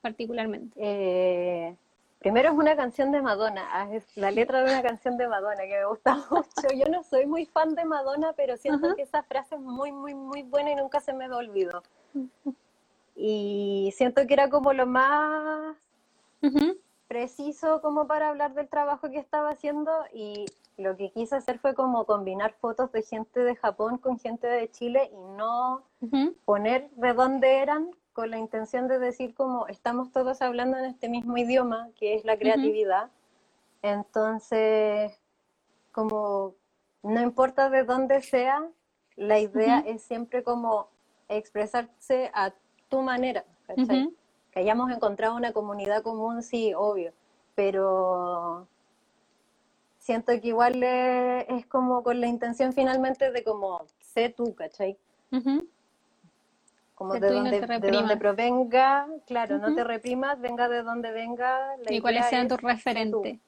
particularmente? 0.02 0.78
Eh, 0.82 1.76
Primero 2.22 2.50
es 2.50 2.56
una 2.56 2.76
canción 2.76 3.12
de 3.12 3.20
Madonna, 3.20 3.68
ah, 3.74 3.88
es 3.92 4.16
la 4.16 4.30
letra 4.30 4.60
de 4.60 4.72
una 4.72 4.84
canción 4.84 5.18
de 5.18 5.28
Madonna 5.28 5.64
que 5.64 5.80
me 5.80 5.86
gusta 5.86 6.16
mucho. 6.30 6.76
Yo 6.76 6.86
no 6.86 7.04
soy 7.04 7.26
muy 7.26 7.48
fan 7.48 7.74
de 7.74 7.84
Madonna, 7.84 8.34
pero 8.34 8.58
siento 8.58 8.96
que 8.96 9.02
esa 9.02 9.24
frase 9.24 9.56
es 9.56 9.62
muy, 9.62 9.92
muy, 9.92 10.14
muy 10.14 10.44
buena 10.44 10.72
y 10.72 10.76
nunca 10.76 11.00
se 11.00 11.14
me 11.14 11.28
olvidó. 11.32 11.82
Y 13.16 13.92
siento 13.98 14.28
que 14.28 14.36
era 14.36 14.52
como 14.52 14.72
lo 14.72 14.86
más 14.86 15.76
preciso 17.08 17.82
como 17.82 18.06
para 18.06 18.30
hablar 18.30 18.54
del 18.54 18.70
trabajo 18.70 19.10
que 19.10 19.18
estaba 19.18 19.50
haciendo 19.50 19.92
y 20.14 20.46
lo 20.78 20.96
que 20.98 21.10
quise 21.10 21.36
hacer 21.36 21.58
fue 21.58 21.74
como 21.74 22.06
combinar 22.06 22.54
fotos 22.54 22.92
de 22.92 23.02
gente 23.02 23.40
de 23.40 23.56
Japón 23.56 23.98
con 23.98 24.20
gente 24.20 24.46
de 24.46 24.70
Chile 24.70 25.10
y 25.12 25.36
no 25.36 25.82
poner 26.46 26.92
de 26.92 27.14
dónde 27.14 27.58
eran 27.58 27.90
con 28.14 28.30
la 28.30 28.38
intención 28.38 28.88
de 28.88 29.00
decir 29.00 29.34
como 29.34 29.68
estamos 29.68 30.12
todos 30.12 30.42
hablando 30.42 30.78
en 30.78 30.86
este 30.86 31.10
mismo 31.10 31.38
idioma, 31.38 31.90
que 31.96 32.16
es 32.16 32.26
la 32.26 32.38
creatividad. 32.38 33.10
Entonces, 33.82 35.20
como 35.92 36.56
no 37.04 37.22
importa 37.22 37.70
de 37.70 37.84
dónde 37.84 38.22
sea, 38.22 38.68
la 39.16 39.40
idea 39.40 39.80
es 39.80 40.02
siempre 40.04 40.44
como 40.44 40.88
expresarse 41.28 42.32
a 42.34 42.54
tu 42.90 43.02
manera, 43.02 43.46
Que 44.52 44.60
hayamos 44.60 44.92
encontrado 44.92 45.36
una 45.36 45.54
comunidad 45.54 46.04
común, 46.04 46.44
sí, 46.44 46.74
obvio, 46.74 47.14
pero 47.56 48.68
siento 49.98 50.34
que 50.34 50.48
igual 50.50 50.84
es 50.84 51.66
como 51.68 52.04
con 52.04 52.20
la 52.20 52.28
intención 52.28 52.74
finalmente 52.74 53.32
de 53.32 53.44
como, 53.44 53.86
sé 54.00 54.30
tú, 54.30 54.54
¿cachai? 54.56 54.98
Como 57.02 57.16
de 57.16 57.32
donde, 57.32 57.62
de 57.62 57.92
donde 57.92 58.16
provenga, 58.16 59.08
claro, 59.26 59.58
no 59.58 59.74
te 59.74 59.84
reprimas, 59.84 60.40
venga 60.40 60.70
de 60.70 60.84
donde 60.84 61.12
venga. 61.12 61.76
La 61.78 61.92
y 61.92 62.00
cuáles 62.00 62.28
sean 62.28 62.48
tus 62.48 62.62
referentes. 62.62 63.40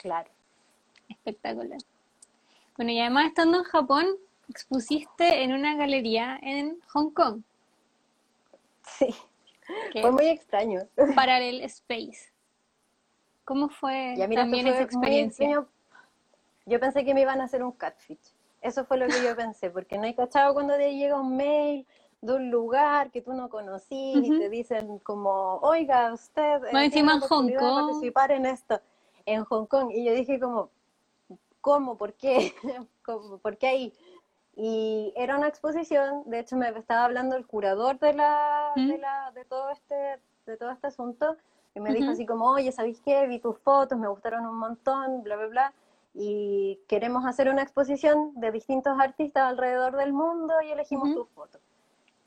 Claro. 0.00 0.30
Espectacular. 1.10 1.78
Bueno, 2.78 2.92
y 2.92 3.00
además 3.00 3.26
estando 3.26 3.58
en 3.58 3.64
Japón, 3.64 4.06
expusiste 4.48 5.42
en 5.42 5.52
una 5.52 5.76
galería 5.76 6.38
en 6.40 6.80
Hong 6.94 7.10
Kong. 7.10 7.42
Sí, 8.84 9.14
fue 10.00 10.10
muy 10.10 10.28
extraño. 10.28 10.80
Parallel 11.14 11.60
Space. 11.64 12.32
¿Cómo 13.44 13.68
fue 13.68 14.14
también 14.34 14.66
esa 14.66 14.80
experiencia? 14.80 15.66
Yo 16.64 16.80
pensé 16.80 17.04
que 17.04 17.12
me 17.12 17.20
iban 17.20 17.42
a 17.42 17.44
hacer 17.44 17.62
un 17.62 17.72
catfish. 17.72 18.32
Eso 18.60 18.84
fue 18.84 18.96
lo 18.96 19.06
que 19.06 19.22
yo 19.22 19.36
pensé, 19.36 19.70
porque 19.70 19.98
no 19.98 20.04
hay 20.04 20.14
cachado 20.14 20.54
cuando 20.54 20.76
te 20.76 20.94
llega 20.94 21.20
un 21.20 21.36
mail 21.36 21.86
de 22.20 22.32
un 22.34 22.50
lugar 22.50 23.10
que 23.10 23.22
tú 23.22 23.32
no 23.32 23.48
conocís 23.48 24.24
y 24.24 24.38
te 24.38 24.48
dicen 24.48 24.98
como, 24.98 25.58
oiga, 25.58 26.12
usted 26.12 26.64
eh, 26.64 26.84
encima 26.84 27.14
en 27.14 27.20
Hong 27.20 27.52
Kong. 27.52 27.86
participar 27.86 28.32
en 28.32 28.46
esto, 28.46 28.80
en 29.24 29.44
Hong 29.44 29.66
Kong. 29.66 29.90
Y 29.92 30.04
yo 30.04 30.12
dije 30.12 30.40
como, 30.40 30.70
¿cómo? 31.60 31.96
¿Por 31.96 32.14
qué? 32.14 32.52
¿Por 33.42 33.56
qué 33.56 33.66
ahí? 33.68 33.94
Y 34.56 35.12
era 35.16 35.36
una 35.36 35.46
exposición, 35.46 36.24
de 36.26 36.40
hecho 36.40 36.56
me 36.56 36.68
estaba 36.70 37.04
hablando 37.04 37.36
el 37.36 37.46
curador 37.46 38.00
de 38.00 38.12
la, 38.12 38.72
de, 38.74 38.98
la 38.98 39.30
de 39.32 39.44
todo 39.44 39.70
este 39.70 40.18
de 40.46 40.56
todo 40.56 40.72
este 40.72 40.88
asunto 40.88 41.36
y 41.74 41.80
me 41.80 41.92
dijo 41.92 42.10
así 42.10 42.26
como, 42.26 42.46
oye, 42.46 42.72
¿sabéis 42.72 43.00
qué? 43.04 43.26
Vi 43.28 43.38
tus 43.38 43.56
fotos, 43.58 43.96
me 43.96 44.08
gustaron 44.08 44.44
un 44.46 44.56
montón, 44.56 45.22
bla, 45.22 45.36
bla, 45.36 45.46
bla. 45.46 45.72
Y 46.20 46.80
queremos 46.88 47.24
hacer 47.26 47.48
una 47.48 47.62
exposición 47.62 48.32
de 48.34 48.50
distintos 48.50 48.98
artistas 48.98 49.44
alrededor 49.44 49.96
del 49.96 50.12
mundo 50.12 50.52
y 50.66 50.72
elegimos 50.72 51.14
tus 51.14 51.28
fotos. 51.28 51.60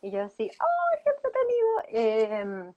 Y 0.01 0.11
yo 0.11 0.23
así, 0.23 0.49
¡oh, 0.61 0.97
qué 1.03 1.09
entretenido! 1.09 1.83
Eh, 1.89 2.73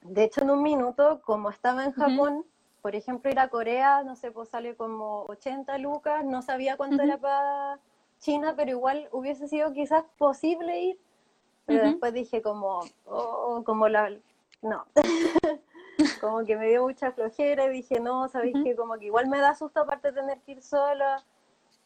de 0.00 0.24
hecho, 0.24 0.40
en 0.40 0.50
un 0.50 0.62
minuto, 0.62 1.20
como 1.26 1.50
estaba 1.50 1.84
en 1.84 1.92
Japón, 1.92 2.46
por 2.80 2.96
ejemplo, 2.96 3.30
ir 3.30 3.38
a 3.38 3.48
Corea, 3.48 4.02
no 4.02 4.16
sé, 4.16 4.30
pues 4.30 4.48
sale 4.48 4.76
como 4.76 5.24
80 5.24 5.76
lucas, 5.76 6.24
no 6.24 6.40
sabía 6.40 6.78
cuánto 6.78 7.02
era 7.02 7.18
para 7.18 7.78
China, 8.20 8.54
pero 8.56 8.70
igual 8.70 9.10
hubiese 9.12 9.48
sido 9.48 9.74
quizás 9.74 10.04
posible 10.16 10.80
ir. 10.80 10.98
Pero 11.66 11.84
después 11.84 12.14
dije 12.14 12.40
como, 12.40 12.80
oh, 13.04 13.62
como 13.66 13.88
la... 13.88 14.10
No. 14.62 14.86
como 16.26 16.44
que 16.44 16.56
me 16.56 16.68
dio 16.68 16.82
mucha 16.82 17.12
flojera 17.12 17.66
y 17.66 17.70
dije, 17.70 18.00
no, 18.00 18.28
sabéis 18.28 18.56
que 18.64 18.74
como 18.74 18.98
que 18.98 19.06
igual 19.06 19.28
me 19.28 19.38
da 19.38 19.54
susto 19.54 19.80
aparte 19.80 20.10
de 20.10 20.20
tener 20.20 20.40
que 20.40 20.52
ir 20.52 20.62
sola 20.62 21.24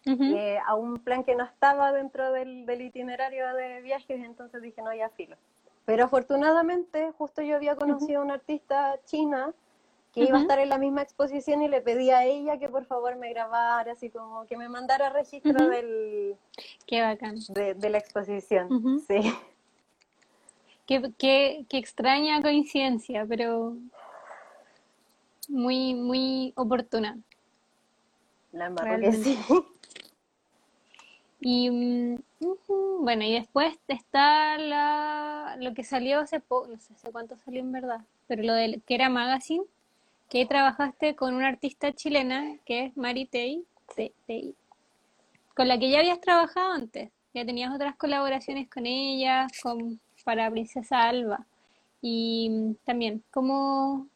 eh, 0.07 0.59
a 0.67 0.75
un 0.77 0.97
plan 0.99 1.25
que 1.25 1.35
no 1.35 1.45
estaba 1.45 1.93
dentro 1.93 2.33
del, 2.33 2.81
itinerario 2.81 3.55
de 3.55 3.83
viajes, 3.83 4.25
entonces 4.25 4.63
dije, 4.63 4.81
no, 4.81 4.95
ya 4.95 5.11
filo. 5.11 5.37
Pero 5.85 6.05
afortunadamente, 6.05 7.13
justo 7.19 7.43
yo 7.43 7.57
había 7.57 7.77
conocido 7.77 8.21
a 8.21 8.25
una 8.25 8.35
artista 8.35 8.99
china 9.05 9.53
que 10.15 10.25
iba 10.25 10.39
a 10.39 10.41
estar 10.41 10.59
en 10.59 10.71
la 10.71 10.79
misma 10.79 11.03
exposición 11.03 11.63
y 11.63 11.69
le 11.69 11.83
pedí 11.83 12.11
a 12.11 12.25
ella 12.25 12.59
que 12.59 12.69
por 12.69 12.87
favor 12.87 13.17
me 13.17 13.31
grabara, 13.31 13.93
así 13.93 14.09
como 14.09 14.47
que 14.47 14.57
me 14.57 14.69
mandara 14.69 15.11
registro 15.11 15.69
del... 15.69 16.35
Qué 16.87 17.03
bacán. 17.03 17.37
De, 17.51 17.91
la 17.91 17.99
exposición, 17.99 19.01
sí. 19.07 19.35
Qué, 20.87 21.13
qué, 21.19 21.67
qué, 21.69 21.79
extraña 21.79 22.43
coincidencia, 22.43 23.25
pero 23.29 23.77
muy, 25.51 25.95
muy 25.95 26.53
oportuna. 26.57 27.19
La 28.53 28.73
que 28.99 29.13
sí. 29.13 29.39
Y 31.41 31.71
mm, 31.71 32.19
bueno, 33.01 33.25
y 33.25 33.33
después 33.33 33.75
está 33.89 34.59
la, 34.59 35.57
lo 35.59 35.73
que 35.75 35.85
salió 35.85 36.21
hace 36.21 36.41
poco, 36.41 36.69
no 36.69 36.79
sé 36.79 36.93
hace 36.93 37.11
cuánto 37.11 37.37
salió 37.39 37.61
en 37.61 37.73
verdad, 37.73 38.01
pero 38.27 38.43
lo 38.43 38.53
del 38.53 38.83
que 38.83 38.95
era 38.95 39.09
Magazine, 39.09 39.65
que 40.29 40.47
trabajaste 40.47 41.17
con 41.17 41.35
una 41.35 41.49
artista 41.49 41.93
chilena 41.93 42.59
que 42.65 42.87
es 42.87 42.97
Mari 42.97 43.27
Tei, 43.27 43.65
con 45.55 45.67
la 45.67 45.79
que 45.79 45.91
ya 45.91 46.01
habías 46.01 46.21
trabajado 46.21 46.73
antes, 46.73 47.11
ya 47.33 47.45
tenías 47.45 47.75
otras 47.75 47.97
colaboraciones 47.97 48.69
con 48.69 48.87
ella, 48.87 49.47
con, 49.63 49.99
para 50.25 50.51
Princesa 50.51 51.09
Alba. 51.09 51.47
Y 52.03 52.49
mm, 52.51 52.75
también, 52.85 53.23
¿cómo, 53.31 54.07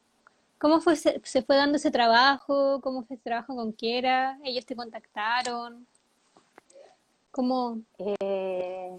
cómo 0.65 0.81
fue, 0.81 0.97
se, 0.97 1.21
fue 1.43 1.57
dando 1.57 1.77
ese 1.77 1.91
trabajo? 1.91 2.81
¿Cómo 2.81 3.03
fue 3.05 3.17
ese 3.17 3.25
trabajo 3.25 3.55
con 3.55 3.75
Kiera? 3.75 4.39
¿Ellos 4.43 4.65
te 4.65 4.75
contactaron? 4.75 5.87
¿Cómo? 7.31 7.81
Eh, 7.99 8.99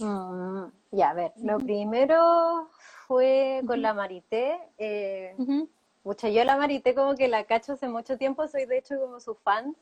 mm, 0.00 0.64
ya, 0.90 1.10
a 1.10 1.14
ver, 1.14 1.32
lo 1.36 1.58
primero 1.58 2.68
fue 3.06 3.62
con 3.64 3.82
la 3.82 3.94
Marité. 3.94 4.58
Eh, 4.78 5.36
yo 6.04 6.44
la 6.44 6.56
Marité 6.56 6.92
como 6.92 7.14
que 7.14 7.28
la 7.28 7.44
cacho 7.44 7.74
hace 7.74 7.88
mucho 7.88 8.18
tiempo, 8.18 8.48
soy 8.48 8.64
de 8.64 8.78
hecho 8.78 8.98
como 9.00 9.20
su 9.20 9.36
fan, 9.36 9.76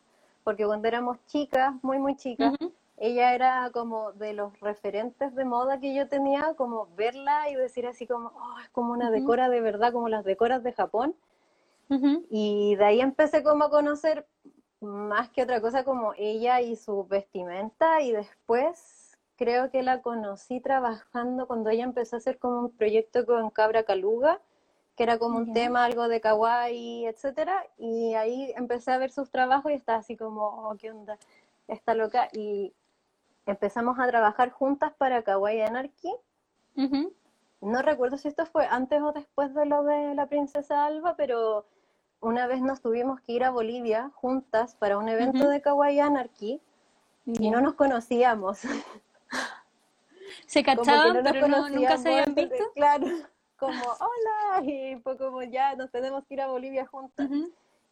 porque 0.45 0.67
cuando 0.67 0.89
éramos 0.89 1.17
chicas, 1.29 1.73
muy, 1.81 1.99
muy 1.99 2.17
chicas, 2.17 2.53
ella 3.01 3.35
era 3.35 3.71
como 3.73 4.13
de 4.13 4.33
los 4.33 4.59
referentes 4.61 5.35
de 5.35 5.45
moda 5.45 5.79
que 5.81 5.95
yo 5.95 6.09
tenía, 6.09 6.55
como 6.57 6.89
verla 6.97 7.49
y 7.51 7.55
decir 7.55 7.87
así 7.87 8.07
como, 8.07 8.33
oh, 8.35 8.61
es 8.61 8.69
como 8.71 8.93
una 8.93 9.11
decora 9.11 9.49
de 9.49 9.61
verdad, 9.61 9.93
como 9.93 10.09
las 10.09 10.25
decoras 10.25 10.63
de 10.63 10.73
Japón. 10.73 11.15
Y 12.31 12.77
de 12.77 12.85
ahí 12.85 13.01
empecé 13.01 13.43
como 13.43 13.65
a 13.65 13.71
conocer 13.71 14.27
más 14.81 15.31
que 15.31 15.43
otra 15.43 15.61
cosa 15.61 15.85
como 15.85 16.13
ella 16.17 16.61
y 16.61 16.77
su 16.77 17.07
vestimenta 17.07 18.03
y 18.03 18.13
después 18.13 19.19
creo 19.37 19.71
que 19.71 19.83
la 19.83 20.03
conocí 20.03 20.61
trabajando 20.61 21.47
cuando 21.47 21.71
ella 21.71 21.85
empezó 21.85 22.17
a 22.17 22.19
hacer 22.19 22.39
como 22.39 22.61
un 22.61 22.71
proyecto 22.73 23.25
con 23.25 23.51
Cabra 23.51 23.85
Caluga, 23.85 24.41
que 24.97 25.05
era 25.05 25.19
como 25.19 25.39
un 25.39 25.53
tema, 25.53 25.85
algo 25.85 26.09
de 26.09 26.21
kawaii, 26.21 27.07
etcétera, 27.07 27.65
y 27.79 28.15
ahí 28.15 28.53
empecé 28.57 28.91
a 28.91 28.99
ver 28.99 29.13
sus 29.13 29.31
trabajos 29.31 29.71
y 29.71 29.77
estaba 29.77 30.01
así 30.01 30.17
como, 30.17 30.43
oh, 30.43 30.77
qué 30.77 30.91
onda, 30.91 31.19
está 31.69 31.95
loca, 31.95 32.29
y 32.33 32.73
empezamos 33.51 33.99
a 33.99 34.07
trabajar 34.07 34.51
juntas 34.51 34.93
para 34.97 35.23
Kawaii 35.23 35.63
Anarchy. 35.63 36.13
No 37.61 37.83
recuerdo 37.83 38.17
si 38.19 38.29
esto 38.29 38.47
fue 38.47 38.67
antes 38.67 39.03
o 39.03 39.13
después 39.13 39.53
de 39.55 39.67
lo 39.67 39.83
de 39.83 40.15
la 40.15 40.27
princesa 40.27 40.87
Alba, 40.87 41.17
pero 41.17 41.67
una 42.21 42.47
vez 42.47 42.61
nos 42.61 42.81
tuvimos 42.81 43.21
que 43.23 43.33
ir 43.33 43.45
a 43.45 43.51
Bolivia 43.51 44.11
juntas 44.15 44.77
para 44.77 44.99
un 44.99 45.09
evento 45.09 45.49
de 45.49 45.61
Kawaii 45.61 46.01
Anarchy 46.01 46.61
y 47.27 47.51
no 47.51 47.61
nos 47.61 47.75
conocíamos. 47.75 48.61
Se 50.47 50.63
cachaban, 50.63 51.23
pero 51.25 51.49
nunca 51.49 51.97
se 51.97 52.09
habían 52.09 52.35
visto. 52.35 52.73
Claro, 52.75 53.07
como 53.59 53.83
hola, 53.83 54.65
y 54.65 54.97
fue 55.01 55.17
como 55.17 55.43
ya 55.43 55.75
nos 55.75 55.91
tenemos 55.91 56.25
que 56.27 56.35
ir 56.35 56.41
a 56.41 56.49
Bolivia 56.49 56.87
juntas. 56.87 57.29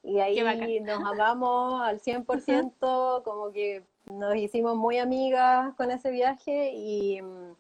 Y 0.07 0.21
ahí 0.21 0.81
nos 0.81 1.01
amamos 1.21 1.83
al 1.83 2.01
100%, 2.01 3.23
como 3.25 3.51
que 3.51 3.83
nos 4.07 4.37
hicimos 4.37 4.77
muy 4.77 4.99
amigas 4.99 5.75
con 5.75 5.91
ese 5.91 6.13
viaje 6.13 6.73
y 6.73 7.21
mm, 7.21 7.55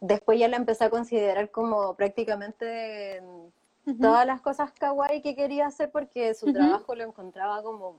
después 0.00 0.40
ya 0.40 0.48
la 0.48 0.56
empecé 0.56 0.84
a 0.84 0.90
considerar 0.90 1.50
como 1.50 1.94
prácticamente 1.94 3.22
todas 4.00 4.26
las 4.26 4.40
cosas 4.40 4.72
kawaii 4.72 5.22
que 5.22 5.34
quería 5.34 5.66
hacer 5.66 5.90
porque 5.90 6.34
su 6.34 6.52
trabajo 6.52 6.94
lo 6.94 7.04
encontraba 7.04 7.62
como 7.62 7.96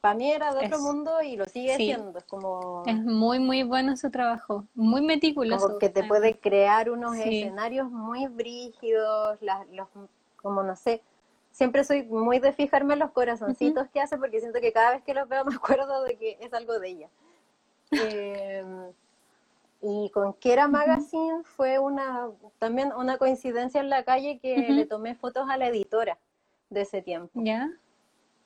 para 0.00 0.14
mí 0.14 0.30
era 0.30 0.52
de 0.54 0.66
otro 0.66 0.80
mundo 0.80 1.22
y 1.22 1.36
lo 1.36 1.44
sigue 1.46 1.76
siendo 1.76 2.18
es 2.18 2.24
como 2.24 2.82
es 2.86 2.96
muy 2.96 3.38
muy 3.38 3.62
bueno 3.62 3.96
su 3.96 4.10
trabajo 4.10 4.64
muy 4.74 5.00
meticuloso. 5.00 5.66
como 5.66 5.78
que 5.78 5.88
te 5.88 6.04
puede 6.04 6.38
crear 6.38 6.90
unos 6.90 7.16
escenarios 7.16 7.90
muy 7.90 8.26
brígidos 8.26 9.38
los 9.40 9.88
como 10.36 10.62
no 10.62 10.76
sé 10.76 11.02
siempre 11.60 11.84
soy 11.84 12.04
muy 12.04 12.38
de 12.38 12.54
fijarme 12.54 12.94
en 12.94 13.00
los 13.00 13.10
corazoncitos 13.10 13.86
que 13.90 14.00
hace 14.00 14.16
porque 14.16 14.40
siento 14.40 14.62
que 14.62 14.72
cada 14.72 14.92
vez 14.92 15.02
que 15.02 15.12
los 15.12 15.28
veo 15.28 15.44
me 15.44 15.54
acuerdo 15.56 16.04
de 16.04 16.16
que 16.16 16.38
es 16.40 16.54
algo 16.54 16.80
de 16.80 16.88
ella. 16.88 17.08
Eh, 17.90 18.64
y 19.82 20.08
con 20.08 20.32
Kera 20.32 20.68
Magazine 20.68 21.44
fue 21.44 21.78
una 21.78 22.30
también 22.58 22.94
una 22.96 23.18
coincidencia 23.18 23.78
en 23.78 23.90
la 23.90 24.04
calle 24.04 24.38
que 24.38 24.56
le 24.70 24.86
tomé 24.86 25.14
fotos 25.14 25.50
a 25.50 25.58
la 25.58 25.66
editora 25.66 26.16
de 26.70 26.80
ese 26.80 27.02
tiempo. 27.02 27.30
¿Ya? 27.34 27.68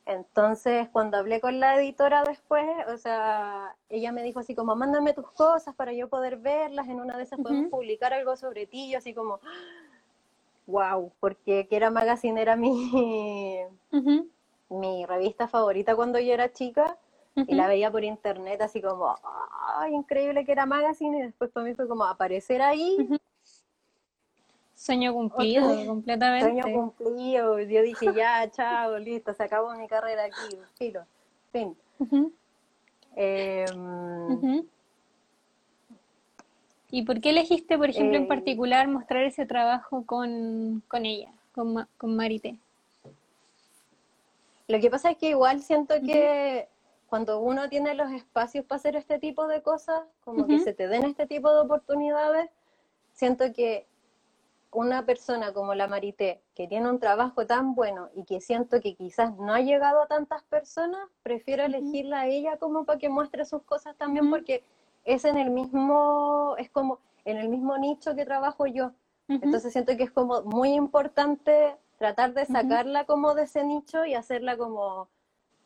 Entonces, 0.07 0.89
cuando 0.89 1.17
hablé 1.17 1.41
con 1.41 1.61
la 1.61 1.77
editora 1.77 2.25
después, 2.25 2.67
o 2.89 2.99
sea, 2.99 3.77
ella 3.91 4.11
me 4.11 4.25
dijo 4.25 4.41
así 4.41 4.57
como, 4.57 4.75
mándame 4.75 5.13
tus 5.13 5.31
cosas 5.31 5.73
para 5.77 5.93
yo 5.93 6.09
poder 6.09 6.37
verlas, 6.39 6.89
en 6.89 6.99
una 6.99 7.17
de 7.17 7.23
esas 7.23 7.39
podemos 7.39 7.71
publicar 7.71 8.13
algo 8.13 8.37
sobre 8.37 8.67
ti, 8.67 8.91
yo 8.91 8.99
así 8.99 9.15
como, 9.15 9.39
wow, 10.67 11.13
porque 11.21 11.67
Kera 11.69 11.91
Magazine 11.91 12.41
era 12.41 12.57
mi, 12.57 13.63
mi 14.69 15.07
revista 15.07 15.49
favorita 15.49 15.95
cuando 15.97 16.19
yo 16.19 16.33
era 16.33 16.53
chica, 16.53 16.99
y 17.37 17.55
la 17.55 17.67
veía 17.67 17.91
por 17.91 18.05
internet 18.05 18.63
así 18.63 18.81
como, 18.81 19.17
¡ay, 19.77 19.93
increíble 19.93 20.45
que 20.45 20.53
era 20.53 20.67
Magazine! 20.67 21.19
Y 21.19 21.23
después 21.23 21.51
para 21.51 21.67
mí 21.67 21.75
fue 21.75 21.89
como 21.89 22.05
aparecer 22.05 22.63
ahí. 22.63 23.09
Sueño 24.77 25.13
cumplido, 25.13 25.87
completamente. 25.87 26.47
Sueño 26.47 26.77
cumplido. 26.77 27.59
Yo 27.61 27.83
dije, 27.83 28.13
ya, 28.15 28.51
chao, 28.51 28.99
listo, 28.99 29.35
se 29.35 29.43
acabó 29.43 29.75
mi 29.75 29.89
carrera 29.89 30.25
aquí, 30.25 30.59
filo, 30.77 31.07
fin. 31.51 31.77
Em, 33.17 34.65
¿Y 36.95 37.03
por 37.03 37.21
qué 37.21 37.31
elegiste, 37.31 37.77
por 37.77 37.91
ejemplo, 37.91 38.17
en 38.19 38.23
eh, 38.23 38.29
particular 38.29 38.87
mostrar 38.87 39.25
ese 39.25 39.47
trabajo 39.47 40.07
con, 40.07 40.81
con 40.87 41.05
ella, 41.07 41.33
con, 41.53 41.89
con 41.97 42.15
Marité? 42.15 42.57
Lo 44.69 44.79
que 44.79 44.91
pasa 44.91 45.11
es 45.11 45.17
que 45.17 45.31
igual 45.31 45.61
siento 45.61 45.97
que 46.07 46.69
cuando 47.09 47.41
uno 47.41 47.69
tiene 47.69 47.95
los 47.95 48.13
espacios 48.13 48.65
para 48.65 48.77
hacer 48.77 48.95
este 48.95 49.19
tipo 49.19 49.49
de 49.49 49.61
cosas, 49.61 50.03
como 50.25 50.47
que 50.47 50.61
se 50.61 50.73
te 50.73 50.87
den 50.87 51.05
este 51.05 51.27
tipo 51.27 51.53
de 51.53 51.63
oportunidades, 51.63 52.49
siento 53.13 53.53
que 53.53 53.89
una 54.71 55.05
persona 55.05 55.53
como 55.53 55.75
la 55.75 55.89
Marité, 55.89 56.43
que 56.55 56.69
tiene 56.69 56.89
un 56.89 57.01
trabajo 57.01 57.45
tan 57.45 57.75
bueno 57.75 58.09
y 58.15 58.23
que 58.23 58.41
siento 58.41 58.81
que 58.81 58.95
quizás 58.95 59.37
no 59.37 59.53
ha 59.53 59.63
llegado 59.63 60.01
a 60.01 60.07
tantas 60.07 60.45
personas, 60.45 61.09
prefiero 61.25 61.65
elegirla 61.65 62.21
a 62.21 62.27
ella 62.29 62.57
como 62.57 62.85
para 62.85 63.01
que 63.01 63.09
muestre 63.09 63.45
sus 63.45 63.65
cosas 63.65 63.97
también, 63.97 64.31
porque 64.31 64.63
es 65.05 65.25
en 65.25 65.39
el 65.39 65.51
mismo, 65.51 66.55
es 66.59 66.71
como 66.71 66.99
en 67.25 67.37
el 67.37 67.49
mismo 67.49 67.79
nicho 67.79 68.15
que 68.15 68.25
trabajo 68.25 68.67
yo. 68.67 68.93
Entonces 69.29 69.73
siento 69.73 69.97
que 69.97 70.03
es 70.03 70.11
como 70.11 70.43
muy 70.43 70.75
importante 70.75 71.77
tratar 71.97 72.35
de 72.35 72.45
sacarla 72.45 73.07
como 73.07 73.35
de 73.35 73.45
ese 73.45 73.65
nicho 73.65 74.05
y 74.05 74.15
hacerla 74.15 74.59
como, 74.59 75.09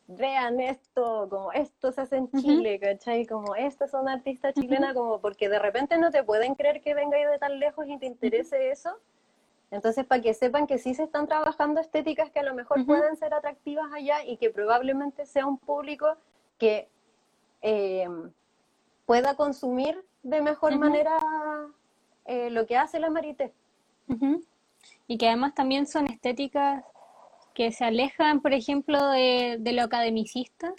vean 0.07 0.59
esto, 0.59 1.27
como 1.29 1.51
esto 1.51 1.91
se 1.91 2.01
hace 2.01 2.17
en 2.17 2.31
Chile, 2.31 2.79
¿cachai? 2.79 3.25
Como 3.25 3.55
esta 3.55 3.85
es 3.85 3.93
una 3.93 4.13
artista 4.13 4.51
chilena, 4.53 4.93
como 4.93 5.19
porque 5.19 5.49
de 5.49 5.59
repente 5.59 5.97
no 5.97 6.09
te 6.09 6.23
pueden 6.23 6.55
creer 6.55 6.81
que 6.81 6.93
venga 6.93 7.17
de 7.17 7.37
tan 7.37 7.59
lejos 7.59 7.85
y 7.87 7.97
te 7.97 8.07
interese 8.07 8.71
eso. 8.71 8.97
Entonces, 9.71 10.05
para 10.05 10.21
que 10.21 10.33
sepan 10.33 10.65
que 10.65 10.79
sí 10.79 10.95
se 10.95 11.03
están 11.03 11.27
trabajando 11.27 11.79
estéticas 11.79 12.31
que 12.31 12.39
a 12.39 12.43
lo 12.43 12.55
mejor 12.55 12.85
pueden 12.87 13.15
ser 13.17 13.35
atractivas 13.35 13.91
allá 13.93 14.23
y 14.23 14.37
que 14.37 14.49
probablemente 14.49 15.27
sea 15.27 15.45
un 15.45 15.59
público 15.59 16.15
que 16.57 16.89
em, 17.61 18.31
pueda 19.09 19.33
consumir 19.33 20.05
de 20.21 20.39
mejor 20.39 20.77
manera 20.77 21.17
eh, 22.25 22.51
lo 22.51 22.67
que 22.67 22.77
hace 22.77 22.99
la 22.99 23.09
Marité. 23.09 23.51
Y 25.07 25.17
que 25.17 25.27
además 25.27 25.55
también 25.55 25.87
son 25.87 26.05
estéticas 26.05 26.83
que 27.55 27.71
se 27.71 27.85
alejan, 27.85 28.39
por 28.39 28.53
ejemplo, 28.53 29.03
de, 29.09 29.59
lo 29.73 29.81
academicista 29.81 30.75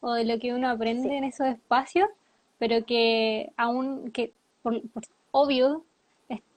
o 0.00 0.14
de 0.14 0.24
lo 0.24 0.38
que 0.38 0.54
uno 0.54 0.70
aprende 0.70 1.14
en 1.14 1.24
esos 1.24 1.48
espacios, 1.48 2.08
pero 2.58 2.86
que 2.86 3.52
aún, 3.58 4.10
que 4.10 4.32
por, 4.62 4.80
obvio, 5.30 5.84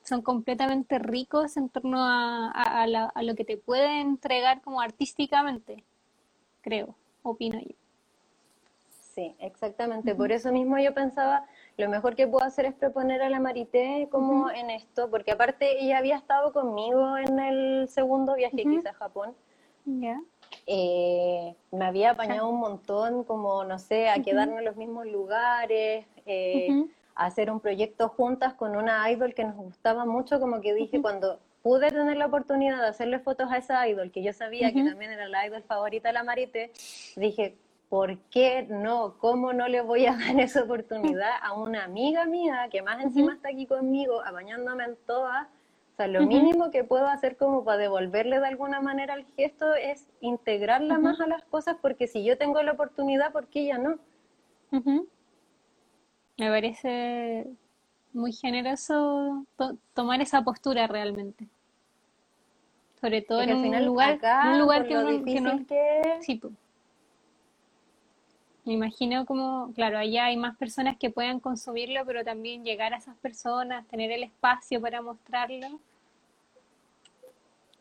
son 0.05 0.21
completamente 0.21 0.99
ricos 0.99 1.57
en 1.57 1.67
torno 1.67 1.97
a, 1.99 3.11
lo 3.21 3.35
que 3.35 3.43
te 3.43 3.57
puede 3.57 3.99
entregar 3.99 4.61
como 4.61 4.79
artísticamente, 4.79 5.83
creo, 6.61 6.95
opino 7.23 7.59
yo. 7.59 7.82
Sí, 9.13 9.35
exactamente. 9.39 10.15
Por 10.15 10.31
eso 10.31 10.51
mismo 10.51 10.79
yo 10.79 10.93
pensaba, 10.93 11.45
lo 11.77 11.87
mejor 11.87 12.15
que 12.15 12.27
puedo 12.27 12.43
hacer 12.43 12.65
es 12.65 12.73
proponer 12.73 13.21
a 13.21 13.29
la 13.29 13.39
Marité 13.39 14.07
como 14.09 14.49
en 14.49 14.71
esto, 14.71 15.09
porque 15.11 15.31
aparte 15.31 15.83
ella 15.83 15.99
había 15.99 16.15
estado 16.15 16.51
conmigo 16.51 17.17
en 17.17 17.39
el 17.39 17.89
segundo 17.89 18.33
viaje 18.33 18.63
que 18.63 18.73
hice 18.73 18.89
a 18.89 18.93
Japón. 18.93 19.35
Eh, 20.65 21.55
me 21.71 21.85
había 21.85 22.11
apañado 22.11 22.49
un 22.49 22.59
montón, 22.59 23.23
como, 23.23 23.63
no 23.65 23.77
sé, 23.77 24.09
a 24.09 24.21
quedarme 24.23 24.59
en 24.59 24.65
los 24.65 24.77
mismos 24.77 25.05
lugares, 25.05 26.07
eh, 26.25 26.85
a 27.13 27.25
hacer 27.25 27.51
un 27.51 27.59
proyecto 27.59 28.09
juntas 28.09 28.55
con 28.55 28.75
una 28.75 29.11
idol 29.11 29.35
que 29.35 29.43
nos 29.43 29.55
gustaba 29.55 30.05
mucho, 30.05 30.39
como 30.39 30.59
que 30.59 30.73
dije, 30.73 31.01
cuando 31.01 31.39
pude 31.61 31.91
tener 31.91 32.17
la 32.17 32.25
oportunidad 32.25 32.81
de 32.81 32.87
hacerle 32.87 33.19
fotos 33.19 33.51
a 33.51 33.57
esa 33.57 33.87
idol, 33.87 34.11
que 34.11 34.23
yo 34.23 34.33
sabía 34.33 34.73
que 34.73 34.83
también 34.83 35.11
era 35.11 35.27
la 35.27 35.45
idol 35.45 35.61
favorita 35.61 36.09
de 36.09 36.13
la 36.13 36.23
Marité, 36.23 36.71
dije, 37.15 37.55
¿por 37.93 38.17
qué 38.31 38.65
no? 38.67 39.19
¿Cómo 39.19 39.53
no 39.53 39.67
le 39.67 39.81
voy 39.81 40.07
a 40.07 40.17
dar 40.17 40.39
esa 40.39 40.63
oportunidad 40.63 41.29
a 41.43 41.53
una 41.53 41.83
amiga 41.83 42.25
mía 42.25 42.67
que 42.71 42.81
más 42.81 43.03
encima 43.03 43.35
está 43.35 43.49
aquí 43.49 43.67
conmigo, 43.67 44.19
apañándome 44.25 44.83
en 44.85 44.97
todas? 45.05 45.45
O 45.45 45.95
sea, 45.97 46.07
lo 46.07 46.25
mínimo 46.25 46.71
que 46.71 46.83
puedo 46.83 47.05
hacer 47.05 47.37
como 47.37 47.63
para 47.63 47.77
devolverle 47.77 48.39
de 48.39 48.47
alguna 48.47 48.81
manera 48.81 49.13
el 49.13 49.27
gesto 49.35 49.75
es 49.75 50.09
integrarla 50.21 50.97
más 50.97 51.21
a 51.21 51.27
las 51.27 51.43
cosas, 51.43 51.77
porque 51.79 52.07
si 52.07 52.23
yo 52.23 52.35
tengo 52.35 52.63
la 52.63 52.71
oportunidad, 52.71 53.31
¿por 53.31 53.45
qué 53.45 53.59
ella 53.59 53.77
no? 53.77 53.99
Me 54.71 56.49
parece 56.49 57.45
muy 58.11 58.33
generoso 58.33 59.45
tomar 59.93 60.19
esa 60.19 60.43
postura 60.43 60.87
realmente. 60.87 61.47
Sobre 62.99 63.21
todo 63.21 63.43
en 63.43 63.55
un, 63.55 63.85
lugar, 63.85 64.19
un 64.51 64.57
lugar 64.57 64.87
que, 64.87 64.97
uno, 64.97 65.23
que 65.23 65.41
no... 65.41 65.59
Sí, 66.21 66.37
pues. 66.37 66.53
Me 68.65 68.73
imagino 68.73 69.25
como, 69.25 69.73
claro, 69.73 69.97
allá 69.97 70.25
hay 70.25 70.37
más 70.37 70.55
personas 70.57 70.97
que 70.97 71.09
puedan 71.09 71.41
consumirlo, 71.41 72.05
pero 72.05 72.23
también 72.23 72.63
llegar 72.63 72.93
a 72.93 72.97
esas 72.97 73.17
personas, 73.17 73.85
tener 73.87 74.09
el 74.11 74.23
espacio 74.23 74.79
para 74.79 75.01
mostrarlo, 75.01 75.79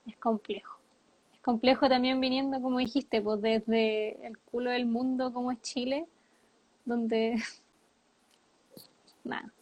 es 0.07 0.16
complejo. 0.16 0.79
Es 1.35 1.40
complejo 1.40 1.88
también 1.88 2.21
viniendo, 2.21 2.61
como 2.61 2.79
dijiste, 2.79 3.23
pues 3.23 3.40
desde 3.40 4.27
el 4.27 4.37
culo 4.38 4.71
del 4.71 4.87
mundo 4.87 5.33
como 5.33 5.53
es 5.53 5.62
Chile, 5.62 6.07
donde... 6.85 7.37
Nada. 9.25 9.53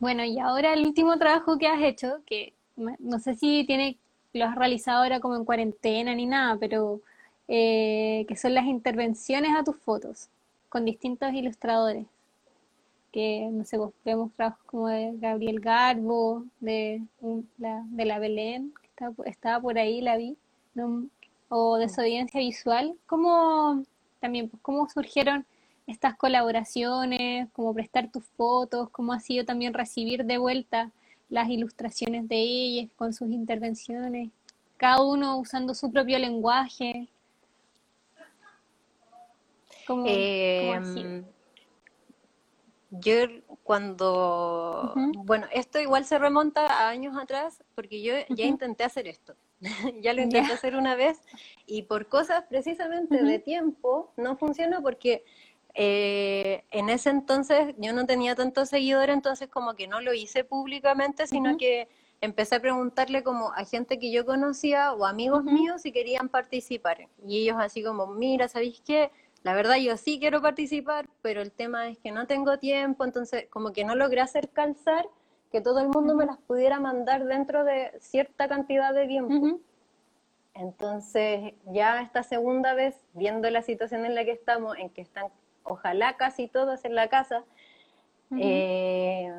Bueno, 0.00 0.24
y 0.24 0.40
ahora 0.40 0.74
el 0.74 0.84
último 0.84 1.16
trabajo 1.16 1.58
que 1.58 1.68
has 1.68 1.80
hecho, 1.80 2.18
que 2.26 2.52
no 2.74 3.18
sé 3.20 3.36
si 3.36 3.64
tiene, 3.66 3.98
lo 4.32 4.44
has 4.46 4.56
realizado 4.56 5.04
ahora 5.04 5.20
como 5.20 5.36
en 5.36 5.44
cuarentena 5.44 6.12
ni 6.14 6.26
nada, 6.26 6.58
pero 6.58 7.00
eh, 7.48 8.24
que 8.28 8.36
son 8.36 8.54
las 8.54 8.66
intervenciones 8.66 9.52
a 9.56 9.64
tus 9.64 9.76
fotos 9.76 10.28
con 10.68 10.84
distintos 10.84 11.32
ilustradores. 11.32 12.06
Que, 13.12 13.48
no 13.50 13.64
sé, 13.64 13.78
vos 13.78 13.92
vemos 14.04 14.32
trabajos 14.34 14.64
como 14.66 14.88
de 14.88 15.12
Gabriel 15.16 15.60
Garbo, 15.60 16.44
de, 16.60 17.02
la, 17.58 17.84
de 17.88 18.04
la 18.04 18.18
Belén, 18.18 18.74
que 18.96 19.06
estaba, 19.24 19.60
por 19.60 19.78
ahí, 19.78 20.00
la 20.00 20.16
vi, 20.16 20.36
o 21.48 21.76
Desobediencia 21.76 22.40
Visual. 22.40 22.94
¿Cómo, 23.06 23.84
también, 24.20 24.48
pues, 24.48 24.62
cómo 24.62 24.88
surgieron 24.88 25.46
estas 25.86 26.16
colaboraciones, 26.16 27.48
cómo 27.52 27.72
prestar 27.72 28.10
tus 28.10 28.24
fotos, 28.36 28.90
cómo 28.90 29.12
ha 29.12 29.20
sido 29.20 29.44
también 29.44 29.72
recibir 29.72 30.24
de 30.24 30.38
vuelta 30.38 30.90
las 31.28 31.48
ilustraciones 31.48 32.28
de 32.28 32.36
ellas 32.36 32.90
con 32.96 33.12
sus 33.12 33.30
intervenciones, 33.30 34.30
cada 34.76 35.02
uno 35.02 35.38
usando 35.38 35.74
su 35.74 35.90
propio 35.90 36.18
lenguaje. 36.18 37.08
Em, 39.88 41.24
yo 42.90 43.14
cuando, 43.62 44.94
bueno, 45.24 45.46
esto 45.52 45.80
igual 45.80 46.04
se 46.04 46.18
remonta 46.18 46.66
a 46.66 46.88
años 46.88 47.16
atrás, 47.16 47.62
porque 47.74 48.02
yo 48.02 48.14
ya 48.28 48.44
intenté 48.44 48.84
hacer 48.84 49.06
esto, 49.08 49.34
ya 50.00 50.12
lo 50.12 50.22
intenté 50.22 50.52
hacer 50.52 50.76
una 50.76 50.94
vez 50.94 51.20
y 51.66 51.82
por 51.82 52.06
cosas 52.08 52.44
precisamente 52.48 53.22
de 53.22 53.38
tiempo 53.38 54.12
no 54.16 54.36
funcionó 54.36 54.82
porque 54.82 55.24
eh, 55.74 56.64
en 56.70 56.88
ese 56.88 57.10
entonces 57.10 57.74
yo 57.76 57.92
no 57.92 58.06
tenía 58.06 58.34
tantos 58.34 58.70
seguidores, 58.70 59.14
entonces 59.14 59.48
como 59.48 59.74
que 59.74 59.86
no 59.86 60.00
lo 60.00 60.14
hice 60.14 60.42
públicamente, 60.42 61.26
sino 61.26 61.58
que 61.58 61.88
empecé 62.22 62.54
a 62.54 62.60
preguntarle 62.60 63.22
como 63.22 63.52
a 63.52 63.64
gente 63.64 63.98
que 63.98 64.10
yo 64.10 64.24
conocía 64.24 64.94
o 64.94 65.04
amigos 65.04 65.44
míos 65.44 65.82
si 65.82 65.92
querían 65.92 66.28
participar. 66.28 67.08
Y 67.26 67.42
ellos 67.42 67.56
así 67.58 67.82
como, 67.82 68.06
mira, 68.06 68.48
¿sabéis 68.48 68.80
qué? 68.84 69.10
La 69.46 69.54
verdad 69.54 69.76
yo 69.76 69.96
sí 69.96 70.18
quiero 70.18 70.42
participar, 70.42 71.08
pero 71.22 71.40
el 71.40 71.52
tema 71.52 71.86
es 71.86 71.98
que 71.98 72.10
no 72.10 72.26
tengo 72.26 72.58
tiempo, 72.58 73.04
entonces 73.04 73.46
como 73.48 73.72
que 73.72 73.84
no 73.84 73.94
logré 73.94 74.20
hacer 74.20 74.48
calzar 74.48 75.06
que 75.52 75.60
todo 75.60 75.78
el 75.78 75.88
mundo 75.88 76.16
me 76.16 76.26
las 76.26 76.38
pudiera 76.38 76.80
mandar 76.80 77.24
dentro 77.24 77.62
de 77.62 77.92
cierta 78.00 78.48
cantidad 78.48 78.92
de 78.92 79.06
tiempo. 79.06 79.60
Entonces 80.52 81.54
ya 81.66 82.02
esta 82.02 82.24
segunda 82.24 82.74
vez, 82.74 83.00
viendo 83.12 83.48
la 83.48 83.62
situación 83.62 84.04
en 84.04 84.16
la 84.16 84.24
que 84.24 84.32
estamos, 84.32 84.76
en 84.78 84.90
que 84.90 85.02
están 85.02 85.26
ojalá 85.62 86.16
casi 86.16 86.48
todos 86.48 86.84
en 86.84 86.96
la 86.96 87.06
casa, 87.06 87.44
eh, 88.40 89.32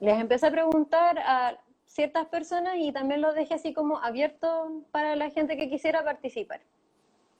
les 0.00 0.18
empecé 0.18 0.48
a 0.48 0.50
preguntar 0.50 1.20
a 1.20 1.56
ciertas 1.86 2.26
personas 2.26 2.78
y 2.78 2.90
también 2.90 3.20
lo 3.20 3.32
dejé 3.32 3.54
así 3.54 3.72
como 3.72 3.98
abierto 3.98 4.82
para 4.90 5.14
la 5.14 5.30
gente 5.30 5.56
que 5.56 5.70
quisiera 5.70 6.02
participar. 6.02 6.62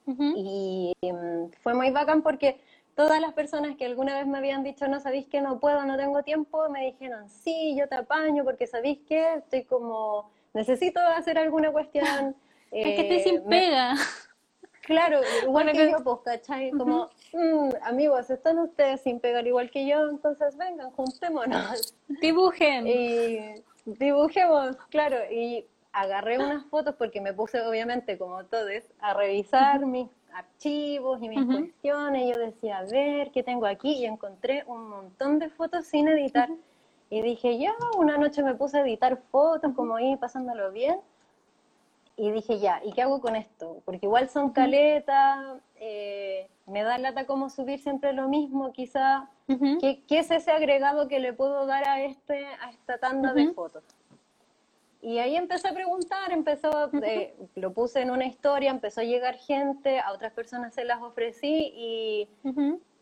Y 0.05 0.93
em, 1.01 1.49
fue 1.61 1.73
muy 1.73 1.91
bacán 1.91 2.21
porque 2.21 2.59
todas 2.95 3.19
las 3.19 3.33
personas 3.33 3.75
que 3.75 3.85
alguna 3.85 4.15
vez 4.15 4.27
me 4.27 4.37
habían 4.37 4.63
dicho, 4.63 4.87
no 4.87 4.99
sabéis 4.99 5.27
que 5.27 5.41
no 5.41 5.59
puedo, 5.59 5.83
no 5.85 5.97
tengo 5.97 6.23
tiempo, 6.23 6.69
me 6.69 6.85
dijeron, 6.85 7.29
sí, 7.29 7.75
yo 7.77 7.87
te 7.87 7.95
apaño 7.95 8.43
porque 8.43 8.67
sabéis 8.67 8.99
que 9.07 9.35
estoy 9.35 9.63
como, 9.63 10.29
necesito 10.53 10.99
hacer 10.99 11.37
alguna 11.37 11.71
cuestión. 11.71 12.35
es 12.71 12.95
que 12.95 13.01
estoy 13.01 13.19
sin 13.31 13.43
pega. 13.45 13.95
Claro, 14.81 15.21
igual 15.43 15.71
que 15.71 15.91
yo, 15.91 16.03
pues, 16.03 16.17
¿cachai? 16.25 16.71
Como, 16.71 17.09
mm, 17.31 17.69
amigos, 17.83 18.29
están 18.29 18.59
ustedes 18.59 19.01
sin 19.01 19.21
pegar 19.21 19.47
igual 19.47 19.71
que 19.71 19.87
yo, 19.87 20.09
entonces 20.09 20.57
vengan, 20.57 20.91
juntémonos. 20.91 21.95
Dibujen. 22.21 22.85
Y, 22.85 23.63
dibujemos, 23.85 24.75
claro. 24.89 25.17
Y 25.31 25.65
agarré 25.93 26.39
unas 26.39 26.65
fotos 26.65 26.95
porque 26.95 27.21
me 27.21 27.33
puse, 27.33 27.61
obviamente, 27.61 28.17
como 28.17 28.43
todos, 28.45 28.83
a 28.99 29.13
revisar 29.13 29.85
mis 29.85 30.09
archivos 30.33 31.21
y 31.21 31.29
mis 31.29 31.45
cuestiones. 31.45 32.35
Yo 32.35 32.41
decía, 32.41 32.79
a 32.79 32.83
ver, 32.85 33.31
¿qué 33.31 33.43
tengo 33.43 33.67
aquí? 33.67 33.93
Y 33.93 34.05
encontré 34.05 34.63
un 34.67 34.89
montón 34.89 35.39
de 35.39 35.49
fotos 35.49 35.85
sin 35.85 36.07
editar. 36.07 36.49
Y 37.09 37.21
dije, 37.21 37.59
ya, 37.59 37.75
una 37.95 38.17
noche 38.17 38.41
me 38.41 38.55
puse 38.55 38.79
a 38.79 38.81
editar 38.81 39.17
fotos, 39.31 39.73
como 39.75 39.95
ahí 39.95 40.17
pasándolo 40.17 40.71
bien. 40.71 40.99
Y 42.15 42.31
dije, 42.31 42.59
ya, 42.59 42.81
¿y 42.83 42.91
qué 42.93 43.03
hago 43.03 43.21
con 43.21 43.35
esto? 43.35 43.81
Porque 43.85 44.05
igual 44.05 44.29
son 44.29 44.51
caletas, 44.51 45.59
eh, 45.79 46.47
me 46.65 46.83
da 46.83 46.97
lata 46.97 47.25
como 47.25 47.49
subir 47.49 47.79
siempre 47.79 48.13
lo 48.13 48.27
mismo, 48.27 48.71
quizá. 48.71 49.29
¿Qué, 49.47 50.03
es 50.09 50.31
ese 50.31 50.51
agregado 50.51 51.07
que 51.07 51.19
le 51.19 51.33
puedo 51.33 51.65
dar 51.65 51.87
a, 51.87 52.01
este, 52.01 52.45
a 52.45 52.71
esta 52.71 52.97
tanda 52.97 53.33
de 53.33 53.51
fotos? 53.53 53.83
Y 55.03 55.19
ahí 55.19 55.35
empecé 55.35 55.67
a 55.67 55.73
preguntar, 55.73 56.31
empezó, 56.31 56.89
eh, 57.03 57.35
lo 57.55 57.73
puse 57.73 57.99
en 57.99 58.09
una 58.09 58.25
historia, 58.25 58.71
empezó 58.71 59.01
a 59.01 59.03
llegar 59.03 59.35
gente, 59.35 59.99
a 59.99 60.13
otras 60.13 60.31
personas 60.31 60.73
se 60.73 60.85
las 60.85 61.01
ofrecí 61.01 61.73
y 61.75 62.29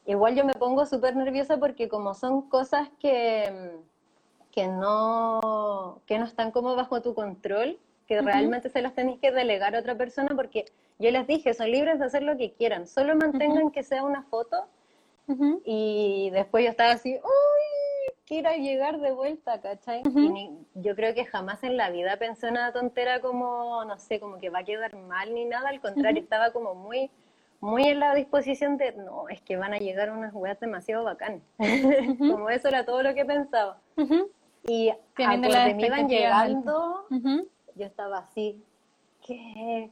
igual 0.08 0.36
yo 0.36 0.44
me 0.44 0.56
pongo 0.56 0.88
súper 0.88 1.16
nerviosa 1.16 1.58
porque 1.58 1.88
como 1.88 2.16
son 2.16 2.50
cosas 2.50 2.90
que, 3.00 3.78
que, 4.52 4.68
no, 4.68 6.02
que 6.08 6.18
no 6.18 6.26
están 6.26 6.50
como 6.50 6.76
bajo 6.76 7.04
tu 7.04 7.14
control, 7.14 7.78
que 8.08 8.20
realmente 8.20 8.70
se 8.70 8.82
las 8.82 8.96
tenéis 8.96 9.20
que 9.20 9.32
delegar 9.32 9.76
a 9.76 9.80
otra 9.80 9.94
persona 9.94 10.30
porque 10.36 10.66
yo 10.98 11.12
les 11.12 11.28
dije, 11.28 11.54
son 11.54 11.70
libres 11.70 12.00
de 12.00 12.06
hacer 12.06 12.24
lo 12.24 12.36
que 12.36 12.52
quieran, 12.54 12.88
solo 12.88 13.16
mantengan 13.16 13.70
que 13.70 13.84
sea 13.84 14.04
una 14.04 14.24
foto 14.24 14.66
y 15.64 16.32
después 16.32 16.64
yo 16.64 16.72
estaba 16.72 16.94
así, 16.94 17.20
quiera 18.32 18.56
llegar 18.56 19.02
de 19.02 19.12
vuelta, 19.12 19.60
¿cachai? 19.60 20.04
Y 20.06 20.50
yo 20.76 20.96
creo 20.96 21.14
que 21.14 21.26
jamás 21.26 21.66
en 21.66 21.76
la 21.76 21.90
vida 21.90 22.16
pensé 22.16 22.48
una 22.48 22.72
tontera 22.72 23.20
como, 23.20 23.84
no 23.84 23.98
sé, 23.98 24.22
como 24.22 24.38
que 24.38 24.50
va 24.50 24.60
a 24.60 24.64
quedar 24.64 24.96
mal 24.96 25.34
ni 25.34 25.44
nada, 25.44 25.68
al 25.68 25.82
contrario, 25.82 26.24
estaba 26.24 26.54
como 26.54 26.74
muy, 26.74 27.12
muy 27.60 27.84
en 27.90 28.00
la 28.00 28.16
disposición 28.16 28.78
de, 28.78 28.94
no, 28.94 29.28
es 29.28 29.42
que 29.42 29.58
van 29.58 29.74
a 29.74 29.80
llegar 29.80 30.12
unas 30.12 30.34
weas 30.34 30.58
demasiado 30.62 31.04
bacanas. 31.04 31.42
como 32.20 32.50
eso 32.50 32.70
era 32.70 32.86
todo 32.86 33.04
lo 33.04 33.14
que 33.14 33.26
pensaba. 33.26 33.82
Y 34.66 34.94
cuando 35.14 35.50
me 35.50 35.86
iban 35.86 36.08
llegando, 36.08 37.08
yo 37.10 37.86
estaba 37.86 38.20
así, 38.20 38.64
¿qué? 39.28 39.90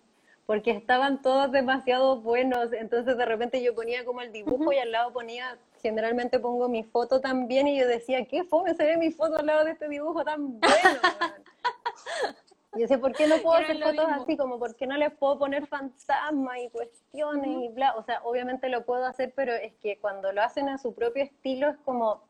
Porque 0.50 0.72
estaban 0.72 1.22
todos 1.22 1.52
demasiado 1.52 2.22
buenos, 2.22 2.74
entonces 2.74 3.16
de 3.16 3.24
repente 3.24 3.62
yo 3.62 3.76
ponía 3.76 4.04
como 4.04 4.22
el 4.22 4.32
dibujo 4.32 4.74
y 4.74 4.80
al 4.80 4.92
lado 4.92 5.14
ponía 5.14 5.60
generalmente 5.80 6.40
pongo 6.40 6.68
mi 6.68 6.84
foto 6.84 7.22
también 7.22 7.68
y 7.68 7.80
yo 7.80 7.88
decía, 7.88 8.26
qué 8.26 8.44
fome 8.44 8.74
se 8.74 8.84
ve 8.84 8.98
mi 8.98 9.12
foto 9.12 9.38
al 9.38 9.46
lado 9.46 9.64
de 9.64 9.74
este 9.74 9.88
dibujo 9.88 10.26
tan 10.26 10.60
bueno. 10.60 10.72
y 12.76 12.80
decía, 12.80 13.00
¿por 13.00 13.14
qué 13.14 13.28
no 13.28 13.38
puedo 13.44 13.58
hacer 13.58 13.80
fotos 13.80 14.06
así? 14.10 14.38
Como, 14.38 14.58
¿por 14.58 14.76
qué 14.76 14.88
no 14.88 14.98
les 14.98 15.14
puedo 15.14 15.38
poner 15.38 15.68
fantasmas 15.68 16.58
y 16.58 16.72
cuestiones 16.72 17.48
y 17.48 17.70
bla? 17.70 17.94
O 17.96 18.02
sea, 18.02 18.20
obviamente 18.24 18.70
lo 18.70 18.86
puedo 18.86 19.06
hacer, 19.06 19.32
pero 19.36 19.54
es 19.54 19.76
que 19.76 20.00
cuando 20.00 20.32
lo 20.32 20.42
hacen 20.42 20.68
a 20.68 20.80
su 20.80 20.96
propio 20.96 21.26
estilo 21.26 21.70
es 21.70 21.78
como... 21.86 22.24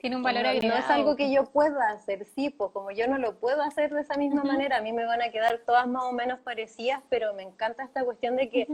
Tiene 0.00 0.16
un 0.16 0.22
valor 0.22 0.46
agregado. 0.46 0.80
No 0.80 0.84
es 0.84 0.90
algo 0.90 1.14
que 1.14 1.30
yo 1.30 1.44
pueda 1.44 1.90
hacer, 1.90 2.24
sí, 2.24 2.48
pues 2.48 2.70
como 2.72 2.90
yo 2.90 3.06
no 3.06 3.18
lo 3.18 3.38
puedo 3.38 3.62
hacer 3.62 3.92
de 3.92 4.00
esa 4.00 4.16
misma 4.16 4.42
manera, 4.42 4.78
a 4.78 4.80
mí 4.80 4.92
me 4.92 5.04
van 5.04 5.20
a 5.20 5.30
quedar 5.30 5.60
todas 5.66 5.86
más 5.86 6.04
o 6.04 6.12
menos 6.12 6.40
parecidas, 6.40 7.02
pero 7.10 7.34
me 7.34 7.42
encanta 7.42 7.84
esta 7.84 8.02
cuestión 8.02 8.36
de 8.36 8.48
que 8.48 8.66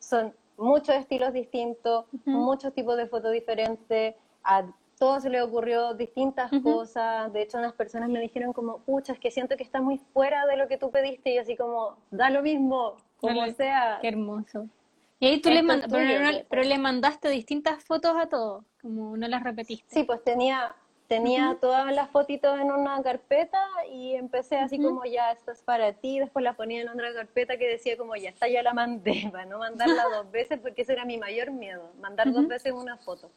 son 0.00 0.34
muchos 0.56 0.96
estilos 0.96 1.32
distintos, 1.32 2.06
muchos 2.24 2.74
tipos 2.74 2.96
de 2.96 3.06
fotos 3.06 3.32
diferentes, 3.32 4.16
a 4.42 4.64
todos 4.98 5.22
se 5.22 5.30
le 5.30 5.40
ocurrió 5.40 5.94
distintas 5.94 6.50
cosas, 6.62 7.32
de 7.32 7.42
hecho 7.42 7.58
unas 7.58 7.72
personas 7.74 8.08
me 8.08 8.20
dijeron 8.20 8.52
como, 8.52 8.78
pucha, 8.78 9.12
es 9.12 9.18
que 9.18 9.30
siento 9.30 9.56
que 9.56 9.62
está 9.62 9.80
muy 9.80 9.98
fuera 10.12 10.46
de 10.46 10.56
lo 10.56 10.68
que 10.68 10.78
tú 10.78 10.90
pediste 10.90 11.34
y 11.34 11.38
así 11.38 11.56
como, 11.56 11.96
da 12.10 12.30
lo 12.30 12.42
mismo, 12.42 12.96
como 13.18 13.46
sea. 13.52 13.98
Qué 14.00 14.08
hermoso. 14.08 14.68
Y 15.18 15.26
ahí 15.26 15.40
tú 15.40 15.50
le, 15.50 15.62
pero, 16.48 16.62
le 16.62 16.78
mandaste 16.78 17.28
distintas 17.28 17.84
fotos 17.84 18.16
a 18.16 18.28
todos, 18.28 18.64
como 18.82 19.16
no 19.16 19.28
las 19.28 19.42
repetiste. 19.42 19.86
Sí, 19.88 20.04
pues 20.04 20.22
tenía, 20.24 20.74
tenía 21.06 21.56
todas 21.60 21.94
las 21.94 22.10
fotitos 22.10 22.58
en 22.60 22.72
una 22.72 23.02
carpeta 23.02 23.62
y 23.90 24.14
empecé 24.14 24.56
así 24.56 24.78
como 24.78 25.04
ya, 25.04 25.30
esta 25.30 25.52
es 25.52 25.62
para 25.62 25.92
ti, 25.92 26.18
después 26.18 26.42
la 26.42 26.54
ponía 26.54 26.82
en 26.82 26.88
otra 26.88 27.14
carpeta 27.14 27.56
que 27.56 27.68
decía 27.68 27.96
como 27.96 28.16
ya 28.16 28.30
está, 28.30 28.48
ya 28.48 28.62
la 28.62 28.74
mandé, 28.74 29.28
para 29.32 29.46
no 29.46 29.58
mandarla 29.58 30.04
dos 30.04 30.30
veces 30.32 30.58
porque 30.60 30.82
ese 30.82 30.92
era 30.92 31.04
mi 31.04 31.16
mayor 31.16 31.52
miedo, 31.52 31.90
mandar 32.00 32.32
dos 32.32 32.46
veces 32.48 32.72
una 32.72 32.96
foto. 32.98 33.30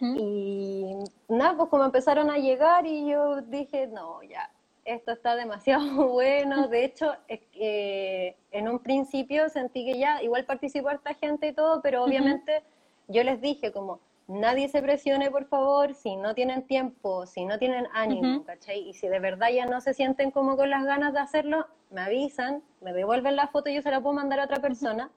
Y 0.00 0.96
nada, 1.28 1.56
pues 1.56 1.70
como 1.70 1.84
empezaron 1.84 2.30
a 2.30 2.36
llegar 2.36 2.86
y 2.86 3.08
yo 3.08 3.40
dije, 3.40 3.86
no, 3.86 4.22
ya, 4.22 4.50
esto 4.84 5.12
está 5.12 5.34
demasiado 5.34 6.08
bueno. 6.08 6.68
De 6.68 6.84
hecho, 6.84 7.14
eh, 7.28 8.36
en 8.50 8.68
un 8.68 8.80
principio 8.80 9.48
sentí 9.48 9.84
que 9.84 9.98
ya, 9.98 10.22
igual 10.22 10.44
participó 10.44 10.90
esta 10.90 11.14
gente 11.14 11.48
y 11.48 11.52
todo, 11.52 11.80
pero 11.80 12.04
obviamente 12.04 12.62
yo 13.08 13.24
les 13.24 13.40
dije 13.40 13.72
como, 13.72 14.00
nadie 14.28 14.68
se 14.68 14.82
presione, 14.82 15.30
por 15.30 15.46
favor, 15.46 15.94
si 15.94 16.16
no 16.16 16.34
tienen 16.34 16.66
tiempo, 16.66 17.26
si 17.26 17.46
no 17.46 17.58
tienen 17.58 17.88
ánimo, 17.92 18.44
¿cachai? 18.44 18.88
Y 18.88 18.94
si 18.94 19.08
de 19.08 19.18
verdad 19.18 19.48
ya 19.48 19.66
no 19.66 19.80
se 19.80 19.94
sienten 19.94 20.30
como 20.30 20.56
con 20.56 20.70
las 20.70 20.84
ganas 20.84 21.14
de 21.14 21.20
hacerlo, 21.20 21.66
me 21.90 22.02
avisan, 22.02 22.62
me 22.82 22.92
devuelven 22.92 23.36
la 23.36 23.48
foto 23.48 23.70
y 23.70 23.74
yo 23.74 23.82
se 23.82 23.90
la 23.90 24.00
puedo 24.00 24.14
mandar 24.14 24.40
a 24.40 24.44
otra 24.44 24.60
persona. 24.60 25.10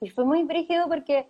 Y 0.00 0.10
fue 0.10 0.24
muy 0.24 0.42
brígido 0.44 0.86
porque 0.88 1.26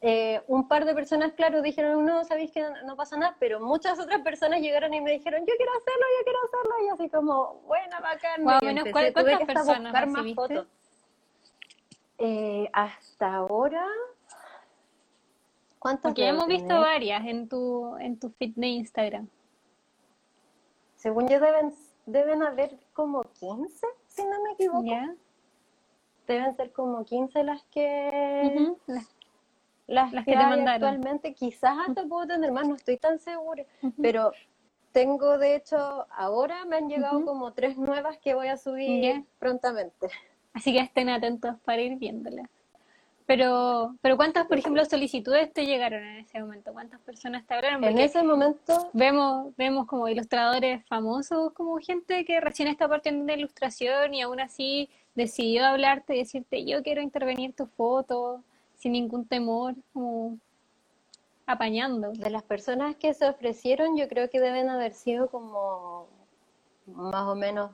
eh, 0.00 0.40
un 0.46 0.68
par 0.68 0.84
de 0.84 0.94
personas, 0.94 1.32
claro, 1.32 1.62
dijeron, 1.62 2.04
no, 2.04 2.24
sabéis 2.24 2.52
que 2.52 2.64
no, 2.84 2.96
pasa 2.96 3.16
nada, 3.16 3.36
pero 3.40 3.58
muchas 3.60 3.98
otras 3.98 4.20
personas 4.22 4.60
llegaron 4.60 4.94
y 4.94 5.00
me 5.00 5.10
dijeron, 5.10 5.40
yo 5.40 5.54
quiero 5.56 5.72
hacerlo, 5.72 6.06
yo 6.18 6.24
quiero 6.24 6.38
hacerlo, 6.44 6.74
y 6.84 6.88
así 6.88 7.08
como, 7.10 7.54
buena, 7.66 8.00
bacán. 8.00 8.44
Wow, 8.44 8.58
menos, 8.62 8.84
¿Cuántas 8.92 9.44
personas 9.44 10.08
más 10.08 10.34
fotos. 10.34 10.66
Eh, 12.18 12.68
hasta 12.72 13.34
ahora 13.34 13.84
¿Cuántas 15.82 16.10
Porque 16.12 16.28
hemos 16.28 16.46
visto 16.46 16.78
varias 16.78 17.26
en 17.26 17.48
tu, 17.48 17.96
en 17.96 18.16
tu 18.16 18.30
feed 18.30 18.52
de 18.54 18.68
Instagram. 18.68 19.28
Según 20.94 21.26
yo 21.26 21.40
deben, 21.40 21.74
deben 22.06 22.44
haber 22.44 22.78
como 22.92 23.22
15, 23.22 23.84
si 24.06 24.22
no 24.22 24.44
me 24.44 24.52
equivoco. 24.52 25.16
Deben 26.28 26.54
ser 26.54 26.70
como 26.70 27.04
15 27.04 27.42
las 27.42 27.64
que... 27.64 28.76
las, 29.88 30.12
que, 30.12 30.30
te 30.30 30.36
mandaron. 30.36 30.68
actualmente. 30.68 31.34
Quizás 31.34 31.76
hasta 31.88 32.04
puedo 32.04 32.28
tener 32.28 32.52
más, 32.52 32.68
no 32.68 32.76
estoy 32.76 32.96
tan 32.98 33.18
segura. 33.18 33.64
Pero 34.00 34.30
tengo, 34.92 35.36
de 35.36 35.56
hecho, 35.56 36.06
ahora 36.12 36.64
me 36.64 36.76
han 36.76 36.88
llegado 36.88 37.24
como 37.24 37.54
tres 37.54 37.76
nuevas 37.76 38.18
que 38.18 38.34
voy 38.34 38.46
a 38.46 38.56
subir 38.56 39.24
prontamente. 39.40 40.06
Así 40.52 40.72
que 40.72 40.78
estén 40.78 41.08
atentos 41.08 41.56
para 41.64 41.82
ir 41.82 41.96
viéndolas. 41.96 42.48
Pero, 43.26 43.94
pero 44.00 44.16
¿cuántas, 44.16 44.46
por 44.46 44.58
ejemplo, 44.58 44.84
solicitudes 44.84 45.52
te 45.52 45.64
llegaron 45.64 46.02
en 46.02 46.18
ese 46.18 46.40
momento? 46.40 46.72
¿Cuántas 46.72 47.00
personas 47.00 47.46
te 47.46 47.54
hablaron? 47.54 47.84
en 47.84 47.98
ese 47.98 48.22
momento 48.22 48.90
vemos, 48.92 49.54
vemos 49.56 49.86
como 49.86 50.08
ilustradores 50.08 50.84
famosos, 50.86 51.52
como 51.52 51.78
gente 51.78 52.24
que 52.24 52.40
recién 52.40 52.68
está 52.68 52.88
partiendo 52.88 53.24
de 53.24 53.38
ilustración 53.38 54.14
y 54.14 54.22
aún 54.22 54.40
así 54.40 54.90
decidió 55.14 55.66
hablarte 55.66 56.14
y 56.16 56.18
decirte 56.18 56.64
yo 56.64 56.82
quiero 56.82 57.02
intervenir 57.02 57.54
tu 57.54 57.66
foto 57.66 58.42
sin 58.76 58.92
ningún 58.92 59.26
temor, 59.26 59.76
como 59.92 60.38
apañando. 61.46 62.10
De 62.12 62.30
las 62.30 62.42
personas 62.42 62.96
que 62.96 63.14
se 63.14 63.28
ofrecieron, 63.28 63.96
yo 63.96 64.08
creo 64.08 64.28
que 64.28 64.40
deben 64.40 64.68
haber 64.68 64.92
sido 64.94 65.28
como 65.28 66.08
más 66.86 67.28
o 67.28 67.36
menos, 67.36 67.70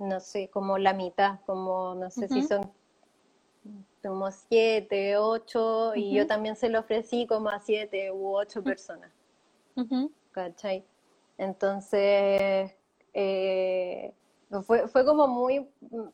no 0.00 0.18
sé, 0.18 0.48
como 0.48 0.78
la 0.78 0.92
mitad, 0.92 1.38
como 1.46 1.94
no 1.94 2.10
sé 2.10 2.26
si 2.28 2.42
son 2.42 2.72
como 4.06 4.30
siete, 4.30 5.16
ocho, 5.16 5.94
y 5.94 6.14
yo 6.14 6.26
también 6.26 6.56
se 6.56 6.68
lo 6.68 6.80
ofrecí 6.80 7.26
como 7.26 7.48
a 7.48 7.60
siete 7.60 8.10
u 8.12 8.34
ocho 8.36 8.62
personas. 8.62 9.10
¿Cachai? 10.32 10.84
Entonces, 11.38 12.72
eh, 13.12 14.12
fue, 14.62 14.86
fue 14.88 15.04
como 15.04 15.26
muy, 15.26 15.66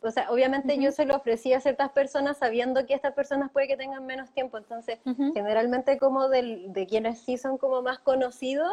o 0.03 0.11
sea, 0.11 0.31
obviamente 0.31 0.79
yo 0.79 0.91
se 0.91 1.05
lo 1.05 1.17
ofrecí 1.17 1.53
a 1.53 1.61
ciertas 1.61 1.91
personas 1.91 2.39
sabiendo 2.39 2.87
que 2.87 2.95
estas 2.95 3.13
personas 3.13 3.51
puede 3.53 3.69
que 3.69 3.77
tengan 3.77 4.07
menos 4.07 4.31
tiempo, 4.33 4.57
entonces 4.57 4.99
generalmente 5.35 5.99
como 5.99 6.29
de 6.29 6.87
quienes 6.89 7.21
sí 7.21 7.37
son 7.37 7.59
como 7.59 7.83
más 7.83 7.99
conocidos, 7.99 8.73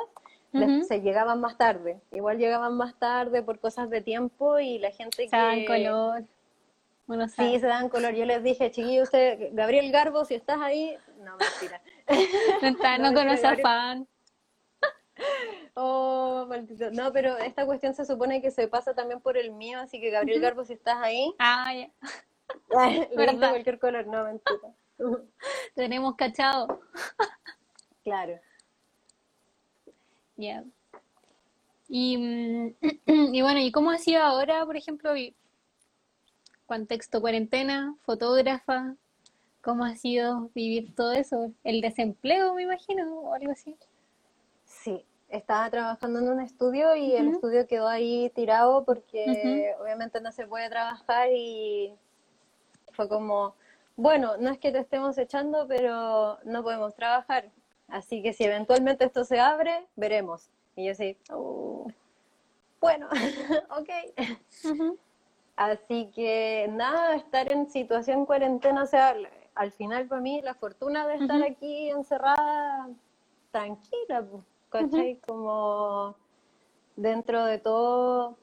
se 0.87 1.01
llegaban 1.01 1.41
más 1.41 1.57
tarde, 1.57 1.99
igual 2.11 2.37
llegaban 2.37 2.75
más 2.75 2.97
tarde 2.97 3.43
por 3.43 3.59
cosas 3.59 3.89
de 3.89 4.01
tiempo 4.01 4.59
y 4.59 4.79
la 4.79 4.91
gente 4.91 5.27
que... 5.27 5.65
color. 5.67 6.23
Sí, 7.35 7.59
se 7.59 7.65
dan 7.65 7.89
color. 7.89 8.13
Yo 8.13 8.25
les 8.25 8.43
dije, 8.43 8.69
chiquillo, 8.69 9.03
usted, 9.03 9.49
Gabriel 9.53 9.91
Garbo, 9.91 10.25
si 10.25 10.35
estás 10.35 10.59
ahí, 10.61 10.95
no, 11.17 11.37
mentira. 11.37 11.81
no, 12.61 12.67
está, 12.67 12.97
no, 12.99 13.13
conoce 13.13 13.47
a 13.47 13.57
fan. 13.57 14.07
Oh, 15.73 16.45
maldito. 16.47 16.91
No, 16.91 17.11
pero 17.11 17.37
esta 17.37 17.65
cuestión 17.65 17.93
se 17.95 18.05
supone 18.05 18.41
que 18.41 18.51
se 18.51 18.67
pasa 18.67 18.93
también 18.93 19.21
por 19.21 19.37
el 19.37 19.51
mío, 19.51 19.79
así 19.79 19.99
que 19.99 20.11
Gabriel 20.11 20.41
Garbo, 20.41 20.63
si 20.65 20.73
estás 20.73 20.97
ahí. 21.01 21.33
Ah, 21.39 21.73
ya. 21.73 21.89
¿Verdad? 23.15 23.49
cualquier 23.51 23.79
color, 23.79 24.05
no, 24.07 24.25
mentira. 24.25 24.75
Tenemos 25.75 26.15
cachado. 26.15 26.81
claro. 28.03 28.39
Ya. 30.35 30.63
Y, 31.87 32.17
mm, 32.17 32.75
y 33.33 33.41
bueno, 33.41 33.59
¿y 33.59 33.71
cómo 33.71 33.89
ha 33.89 33.97
sido 33.97 34.21
ahora, 34.21 34.65
por 34.65 34.77
ejemplo, 34.77 35.13
contexto 36.69 37.19
cuarentena, 37.19 37.95
fotógrafa? 38.03 38.95
¿Cómo 39.63 39.85
ha 39.85 39.95
sido 39.95 40.51
vivir 40.53 40.93
todo 40.93 41.13
eso? 41.13 41.51
¿El 41.63 41.81
desempleo, 41.81 42.53
me 42.53 42.61
imagino, 42.61 43.21
o 43.21 43.33
algo 43.33 43.51
así? 43.51 43.75
Sí, 44.65 45.03
estaba 45.29 45.67
trabajando 45.71 46.19
en 46.19 46.29
un 46.29 46.39
estudio 46.39 46.95
y 46.95 47.15
el 47.15 47.29
estudio 47.29 47.65
quedó 47.65 47.87
ahí 47.87 48.31
tirado 48.35 48.85
porque 48.85 49.73
obviamente 49.81 50.21
no 50.21 50.31
se 50.31 50.45
puede 50.45 50.69
trabajar 50.69 51.29
y 51.33 51.91
fue 52.91 53.09
como, 53.09 53.55
bueno, 53.95 54.37
no 54.37 54.51
es 54.51 54.59
que 54.59 54.71
te 54.71 54.77
estemos 54.77 55.17
echando, 55.17 55.67
pero 55.67 56.37
no 56.43 56.61
podemos 56.61 56.93
trabajar. 56.93 57.49
Así 57.87 58.21
que 58.21 58.31
si 58.31 58.43
eventualmente 58.43 59.05
esto 59.05 59.23
se 59.23 59.39
abre, 59.39 59.87
veremos. 59.95 60.51
Y 60.75 60.85
yo 60.85 60.93
sí, 60.93 61.17
oh, 61.31 61.87
bueno, 62.79 63.09
ok. 63.71 63.89
Así 65.59 66.09
que 66.15 66.69
nada, 66.71 67.15
estar 67.15 67.51
en 67.51 67.69
situación 67.69 68.25
cuarentena, 68.25 68.83
o 68.83 68.85
sea, 68.85 69.13
al 69.55 69.73
final 69.73 70.07
para 70.07 70.21
mí 70.21 70.41
la 70.41 70.53
fortuna 70.53 71.05
de 71.05 71.15
estar 71.15 71.43
aquí 71.43 71.89
encerrada 71.89 72.87
tranquila, 73.51 74.25
¿cachai? 74.69 75.19
Como 75.27 76.15
dentro 76.95 77.43
de 77.43 77.57
todo 77.57 78.37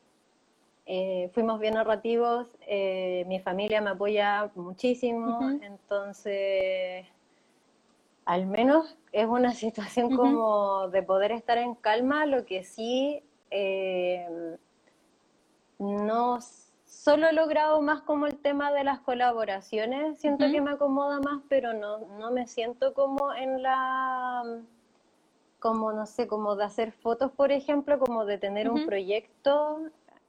eh, 0.84 1.30
fuimos 1.32 1.58
bien 1.58 1.72
narrativos, 1.72 2.48
eh, 2.68 3.24
mi 3.28 3.40
familia 3.40 3.80
me 3.80 3.88
apoya 3.88 4.50
muchísimo, 4.54 5.58
entonces 5.62 7.06
al 8.26 8.44
menos 8.44 8.98
es 9.12 9.26
una 9.26 9.54
situación 9.54 10.14
como 10.14 10.88
de 10.88 11.02
poder 11.02 11.32
estar 11.32 11.56
en 11.56 11.76
calma, 11.76 12.26
lo 12.26 12.44
que 12.44 12.62
sí 12.62 13.22
eh, 13.50 14.58
no 15.78 16.40
solo 17.06 17.28
he 17.28 17.32
logrado 17.32 17.80
más 17.82 18.02
como 18.02 18.26
el 18.26 18.36
tema 18.36 18.72
de 18.72 18.82
las 18.82 18.98
colaboraciones, 18.98 20.18
siento 20.18 20.50
que 20.50 20.60
me 20.60 20.72
acomoda 20.72 21.20
más, 21.20 21.40
pero 21.48 21.72
no, 21.72 21.98
no 22.18 22.32
me 22.32 22.48
siento 22.48 22.94
como 22.94 23.32
en 23.32 23.62
la, 23.62 24.42
como 25.60 25.92
no 25.92 26.04
sé, 26.06 26.26
como 26.26 26.56
de 26.56 26.64
hacer 26.64 26.90
fotos, 26.90 27.30
por 27.30 27.52
ejemplo, 27.52 28.00
como 28.00 28.24
de 28.24 28.38
tener 28.38 28.68
un 28.68 28.86
proyecto. 28.86 29.82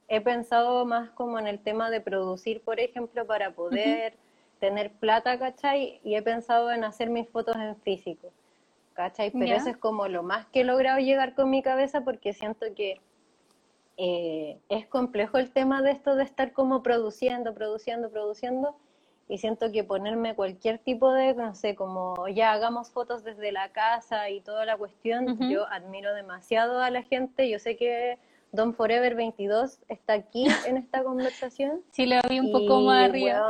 He 0.06 0.20
pensado 0.20 0.86
más 0.86 1.10
como 1.10 1.40
en 1.40 1.48
el 1.48 1.58
tema 1.58 1.90
de 1.90 2.00
producir, 2.00 2.60
por 2.60 2.78
ejemplo, 2.78 3.26
para 3.26 3.50
poder 3.50 4.16
tener 4.60 4.92
plata, 4.92 5.36
¿cachai? 5.36 6.00
Y 6.04 6.14
he 6.14 6.22
pensado 6.22 6.70
en 6.70 6.84
hacer 6.84 7.10
mis 7.10 7.28
fotos 7.28 7.56
en 7.56 7.74
físico, 7.74 8.28
¿cachai? 8.94 9.32
Pero 9.32 9.56
eso 9.56 9.70
es 9.70 9.76
como 9.76 10.06
lo 10.06 10.22
más 10.22 10.46
que 10.46 10.60
he 10.60 10.64
logrado 10.64 11.00
llegar 11.00 11.34
con 11.34 11.50
mi 11.50 11.60
cabeza 11.60 12.02
porque 12.02 12.32
siento 12.34 12.66
que 12.76 13.00
eh, 14.00 14.60
es 14.68 14.86
complejo 14.86 15.38
el 15.38 15.50
tema 15.50 15.82
de 15.82 15.90
esto 15.90 16.14
de 16.14 16.22
estar 16.22 16.52
como 16.52 16.84
produciendo, 16.84 17.52
produciendo, 17.52 18.10
produciendo, 18.10 18.76
y 19.28 19.38
siento 19.38 19.72
que 19.72 19.82
ponerme 19.82 20.36
cualquier 20.36 20.78
tipo 20.78 21.12
de, 21.12 21.34
no 21.34 21.54
sé, 21.56 21.74
como 21.74 22.28
ya 22.28 22.52
hagamos 22.52 22.90
fotos 22.90 23.24
desde 23.24 23.50
la 23.50 23.72
casa 23.72 24.30
y 24.30 24.40
toda 24.40 24.64
la 24.64 24.76
cuestión, 24.76 25.36
yo 25.50 25.66
admiro 25.66 26.14
demasiado 26.14 26.80
a 26.80 26.90
la 26.90 27.02
gente, 27.02 27.50
yo 27.50 27.58
sé 27.58 27.76
que 27.76 28.18
Don 28.52 28.72
Forever 28.72 29.16
22 29.16 29.80
está 29.88 30.12
aquí 30.14 30.46
en 30.66 30.76
esta 30.76 31.02
conversación. 31.02 31.82
Sí, 31.90 32.06
lo 32.06 32.20
vi 32.30 32.38
un 32.38 32.52
poco 32.52 32.80
más 32.82 33.08
arriba. 33.08 33.48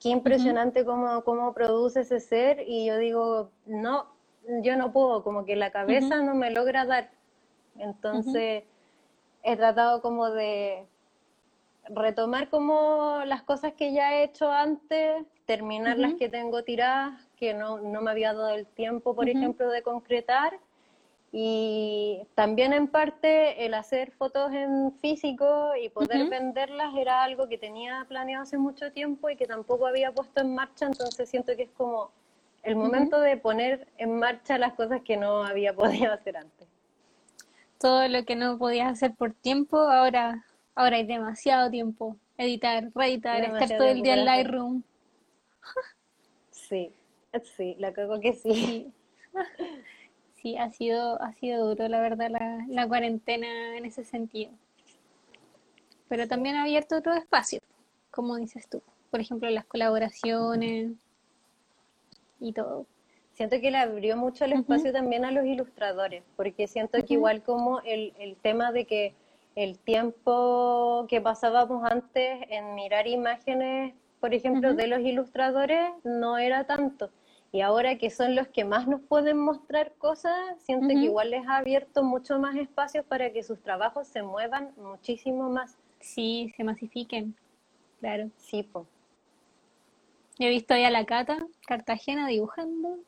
qué 0.00 0.10
impresionante 0.10 0.84
cómo, 0.84 1.24
cómo 1.24 1.52
produce 1.52 2.02
ese 2.02 2.20
ser 2.20 2.62
y 2.66 2.86
yo 2.86 2.98
digo, 2.98 3.50
no, 3.66 4.06
yo 4.62 4.76
no 4.76 4.92
puedo, 4.92 5.24
como 5.24 5.44
que 5.44 5.56
la 5.56 5.72
cabeza 5.72 6.22
no 6.22 6.36
me 6.36 6.52
logra 6.52 6.86
dar. 6.86 7.10
Entonces 7.78 8.64
he 9.46 9.56
tratado 9.56 10.02
como 10.02 10.28
de 10.30 10.86
retomar 11.88 12.48
como 12.50 13.20
las 13.24 13.42
cosas 13.42 13.74
que 13.74 13.92
ya 13.92 14.14
he 14.14 14.24
hecho 14.24 14.50
antes, 14.50 15.24
terminar 15.46 15.98
las 15.98 16.14
que 16.14 16.28
tengo 16.28 16.64
tiradas, 16.64 17.14
que 17.36 17.54
no, 17.54 17.78
no, 17.78 18.02
me 18.02 18.10
había 18.10 18.32
dado 18.32 18.50
el 18.50 18.66
tiempo, 18.66 19.14
por 19.14 19.28
ejemplo, 19.28 19.70
de 19.70 19.82
concretar. 19.82 20.58
Y 21.30 22.22
también 22.34 22.72
en 22.72 22.88
parte 22.88 23.64
el 23.64 23.74
hacer 23.74 24.10
fotos 24.10 24.52
en 24.52 24.92
físico 24.98 25.76
y 25.80 25.90
poder 25.90 26.28
venderlas 26.28 26.96
era 26.96 27.22
algo 27.22 27.48
que 27.48 27.56
tenía 27.56 28.04
planeado 28.08 28.42
hace 28.42 28.58
mucho 28.58 28.90
tiempo 28.90 29.30
y 29.30 29.36
que 29.36 29.46
tampoco 29.46 29.86
había 29.86 30.10
puesto 30.10 30.40
en 30.40 30.56
marcha, 30.56 30.86
entonces 30.86 31.28
siento 31.28 31.54
que 31.54 31.64
es 31.64 31.70
como 31.76 32.10
el 32.64 32.74
momento 32.74 33.20
de 33.20 33.36
poner 33.36 33.86
en 33.96 34.18
marcha 34.18 34.58
las 34.58 34.72
cosas 34.74 35.02
que 35.02 35.16
no 35.16 35.44
había 35.44 35.72
podido 35.76 36.12
hacer 36.12 36.36
antes 36.36 36.66
todo 37.78 38.08
lo 38.08 38.24
que 38.24 38.36
no 38.36 38.58
podías 38.58 38.92
hacer 38.92 39.14
por 39.14 39.32
tiempo, 39.32 39.78
ahora, 39.78 40.44
ahora 40.74 40.96
hay 40.96 41.06
demasiado 41.06 41.70
tiempo. 41.70 42.16
Editar, 42.38 42.90
reeditar, 42.94 43.42
estar 43.44 43.78
todo 43.78 43.88
el 43.88 44.02
día 44.02 44.14
en 44.14 44.24
Lightroom. 44.24 44.82
Sí, 46.50 46.92
sí, 47.56 47.76
la 47.78 47.92
cago 47.92 48.20
que 48.20 48.34
sí. 48.34 48.92
Sí, 50.34 50.56
ha 50.56 50.70
sido, 50.70 51.20
ha 51.22 51.32
sido 51.34 51.66
duro, 51.68 51.88
la 51.88 52.00
verdad, 52.00 52.30
la, 52.30 52.64
la 52.68 52.86
cuarentena 52.86 53.76
en 53.76 53.84
ese 53.84 54.04
sentido. 54.04 54.52
Pero 56.08 56.28
también 56.28 56.56
ha 56.56 56.62
abierto 56.62 56.96
otro 56.96 57.14
espacio, 57.14 57.60
como 58.10 58.36
dices 58.36 58.68
tú. 58.68 58.82
Por 59.10 59.20
ejemplo, 59.20 59.50
las 59.50 59.66
colaboraciones 59.66 60.92
y 62.38 62.52
todo 62.52 62.86
siento 63.36 63.60
que 63.60 63.70
le 63.70 63.76
abrió 63.76 64.16
mucho 64.16 64.46
el 64.46 64.54
espacio 64.54 64.92
también 64.92 65.24
a 65.24 65.30
los 65.30 65.44
ilustradores, 65.44 66.24
porque 66.36 66.66
siento 66.66 67.04
que 67.04 67.14
igual 67.14 67.42
como 67.42 67.80
el, 67.80 68.14
el, 68.18 68.34
tema 68.36 68.72
de 68.72 68.86
que 68.86 69.14
el 69.54 69.78
tiempo 69.78 71.06
que 71.08 71.20
pasábamos 71.20 71.84
antes 71.84 72.40
en 72.48 72.74
mirar 72.74 73.06
imágenes, 73.06 73.94
por 74.20 74.32
ejemplo, 74.32 74.74
de 74.74 74.86
los 74.86 75.00
ilustradores, 75.00 75.90
no 76.02 76.38
era 76.38 76.64
tanto. 76.64 77.10
Y 77.52 77.60
ahora 77.60 77.96
que 77.98 78.10
son 78.10 78.34
los 78.34 78.48
que 78.48 78.64
más 78.64 78.88
nos 78.88 79.02
pueden 79.02 79.38
mostrar 79.38 79.92
cosas, 79.98 80.34
siento 80.58 80.88
que 80.88 80.94
igual 80.94 81.30
les 81.30 81.46
ha 81.46 81.58
abierto 81.58 82.02
mucho 82.02 82.38
más 82.38 82.56
espacios 82.56 83.04
para 83.04 83.30
que 83.32 83.42
sus 83.42 83.60
trabajos 83.60 84.08
se 84.08 84.22
muevan 84.22 84.72
muchísimo 84.78 85.50
más. 85.50 85.76
Sí, 86.00 86.52
se 86.56 86.64
masifiquen, 86.64 87.34
claro. 88.00 88.30
Sí, 88.38 88.62
pues. 88.62 88.86
He 90.38 90.48
visto 90.48 90.74
ahí 90.74 90.84
a 90.84 90.90
la 90.90 91.04
Cata, 91.04 91.46
Cartagena, 91.66 92.28
dibujando. 92.28 92.98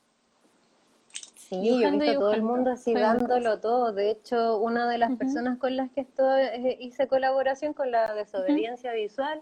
Sí, 1.48 1.80
yo 1.80 1.88
he 1.88 1.90
visto 1.92 2.20
todo 2.20 2.34
el 2.34 2.42
mundo 2.42 2.72
así 2.72 2.92
dándolo 2.92 3.58
todo. 3.58 3.92
De 3.92 4.10
hecho, 4.10 4.58
una 4.58 4.86
de 4.86 4.98
las 4.98 5.16
personas 5.16 5.58
con 5.58 5.76
las 5.76 5.90
que 5.90 6.02
estoy, 6.02 6.42
eh, 6.42 6.76
hice 6.78 7.08
colaboración 7.08 7.72
con 7.72 7.90
la 7.90 8.12
desobediencia 8.12 8.92
visual, 8.92 9.40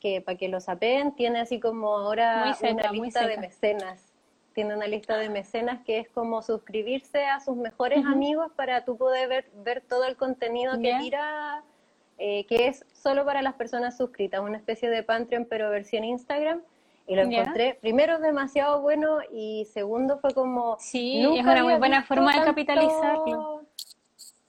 que 0.00 0.22
para 0.22 0.38
que 0.38 0.48
lo 0.48 0.60
saben, 0.60 1.14
tiene 1.14 1.40
así 1.40 1.60
como 1.60 1.94
ahora 1.94 2.56
una 2.62 2.90
lista 2.90 3.26
de 3.26 3.36
mecenas. 3.36 4.14
Tiene 4.54 4.74
una 4.74 4.86
lista 4.86 5.18
de 5.18 5.28
mecenas 5.28 5.84
que 5.84 5.98
es 5.98 6.08
como 6.08 6.40
suscribirse 6.40 7.26
a 7.26 7.40
sus 7.40 7.56
mejores 7.56 8.06
amigos 8.06 8.50
para 8.56 8.86
tú 8.86 8.96
poder 8.96 9.28
ver, 9.28 9.50
ver 9.62 9.82
todo 9.86 10.06
el 10.06 10.16
contenido 10.16 10.80
que 10.80 10.96
tira, 10.98 11.62
eh, 12.16 12.46
que 12.46 12.68
es 12.68 12.86
solo 12.94 13.26
para 13.26 13.42
las 13.42 13.52
personas 13.52 13.98
suscritas, 13.98 14.40
una 14.40 14.56
especie 14.56 14.88
de 14.88 15.02
Patreon 15.02 15.44
pero 15.44 15.68
versión 15.68 16.04
Instagram 16.04 16.62
y 17.06 17.14
lo 17.14 17.22
encontré, 17.22 17.78
primero, 17.80 18.18
demasiado 18.18 18.80
bueno 18.80 19.18
y 19.32 19.66
segundo 19.72 20.18
fue 20.18 20.34
como... 20.34 20.76
Sí, 20.80 21.22
es 21.22 21.44
una 21.44 21.62
muy 21.62 21.74
buena 21.74 22.04
forma 22.04 22.32
de 22.36 22.44
capitalizarlo. 22.44 23.62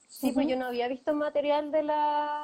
Sí, 0.07 0.31
pues 0.31 0.47
yo 0.47 0.57
no 0.57 0.65
había 0.65 0.87
visto 0.87 1.13
material 1.13 1.71
de 1.71 1.83
la, 1.83 2.43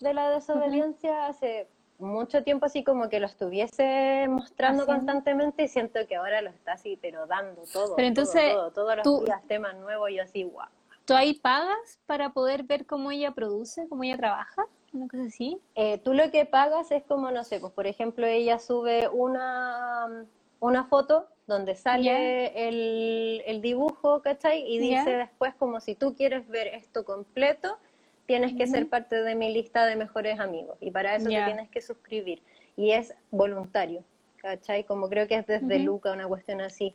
de 0.00 0.14
la 0.14 0.30
desobediencia 0.30 1.26
hace 1.26 1.68
mucho 1.98 2.42
tiempo, 2.42 2.66
así 2.66 2.84
como 2.84 3.08
que 3.08 3.20
lo 3.20 3.26
estuviese 3.26 4.26
mostrando 4.28 4.86
constantemente 4.86 5.64
y 5.64 5.68
siento 5.68 6.00
que 6.06 6.16
ahora 6.16 6.40
lo 6.40 6.50
está 6.50 6.72
así, 6.72 6.98
pero 7.00 7.26
dando 7.26 7.62
todo. 7.72 7.96
Pero 7.96 8.08
entonces, 8.08 8.52
todo, 8.52 8.70
todos 8.70 8.96
los 8.96 9.24
días 9.24 9.42
temas 9.46 9.76
nuevos 9.76 10.10
y 10.10 10.18
así, 10.18 10.44
guau. 10.44 10.68
¿Tú 11.04 11.14
ahí 11.14 11.34
pagas 11.34 12.00
para 12.06 12.30
poder 12.30 12.64
ver 12.64 12.86
cómo 12.86 13.10
ella 13.10 13.30
produce, 13.32 13.88
cómo 13.88 14.02
ella 14.02 14.16
trabaja? 14.16 14.66
Una 14.92 15.08
cosa 15.08 15.24
así. 15.24 15.58
Eh, 15.74 15.98
tú 15.98 16.14
lo 16.14 16.30
que 16.30 16.44
pagas 16.46 16.90
es 16.90 17.02
como, 17.04 17.30
no 17.30 17.44
sé, 17.44 17.60
pues 17.60 17.72
por 17.72 17.86
ejemplo, 17.86 18.26
ella 18.26 18.58
sube 18.58 19.08
una, 19.08 20.26
una 20.60 20.84
foto 20.84 21.26
donde 21.46 21.74
sale 21.74 22.68
el, 22.68 23.42
el, 23.46 23.60
dibujo, 23.60 24.22
¿cachai? 24.22 24.64
Y 24.66 24.78
dice 24.78 25.10
después 25.10 25.54
como 25.54 25.80
si 25.80 25.94
tú 25.94 26.14
quieres 26.14 26.48
ver 26.48 26.68
esto 26.68 27.04
completo, 27.04 27.78
tienes 28.26 28.54
que 28.54 28.66
ser 28.66 28.88
parte 28.88 29.22
de 29.22 29.34
mi 29.34 29.52
lista 29.52 29.86
de 29.86 29.96
mejores 29.96 30.40
amigos 30.40 30.76
y 30.80 30.90
para 30.90 31.14
eso 31.14 31.28
te 31.28 31.44
tienes 31.44 31.70
que 31.70 31.80
suscribir. 31.80 32.42
Y 32.76 32.90
es 32.90 33.14
voluntario, 33.30 34.02
¿cachai? 34.36 34.84
Como 34.84 35.08
creo 35.08 35.28
que 35.28 35.36
es 35.36 35.46
desde 35.46 35.78
Luca, 35.78 36.12
una 36.12 36.26
cuestión 36.26 36.60
así. 36.60 36.94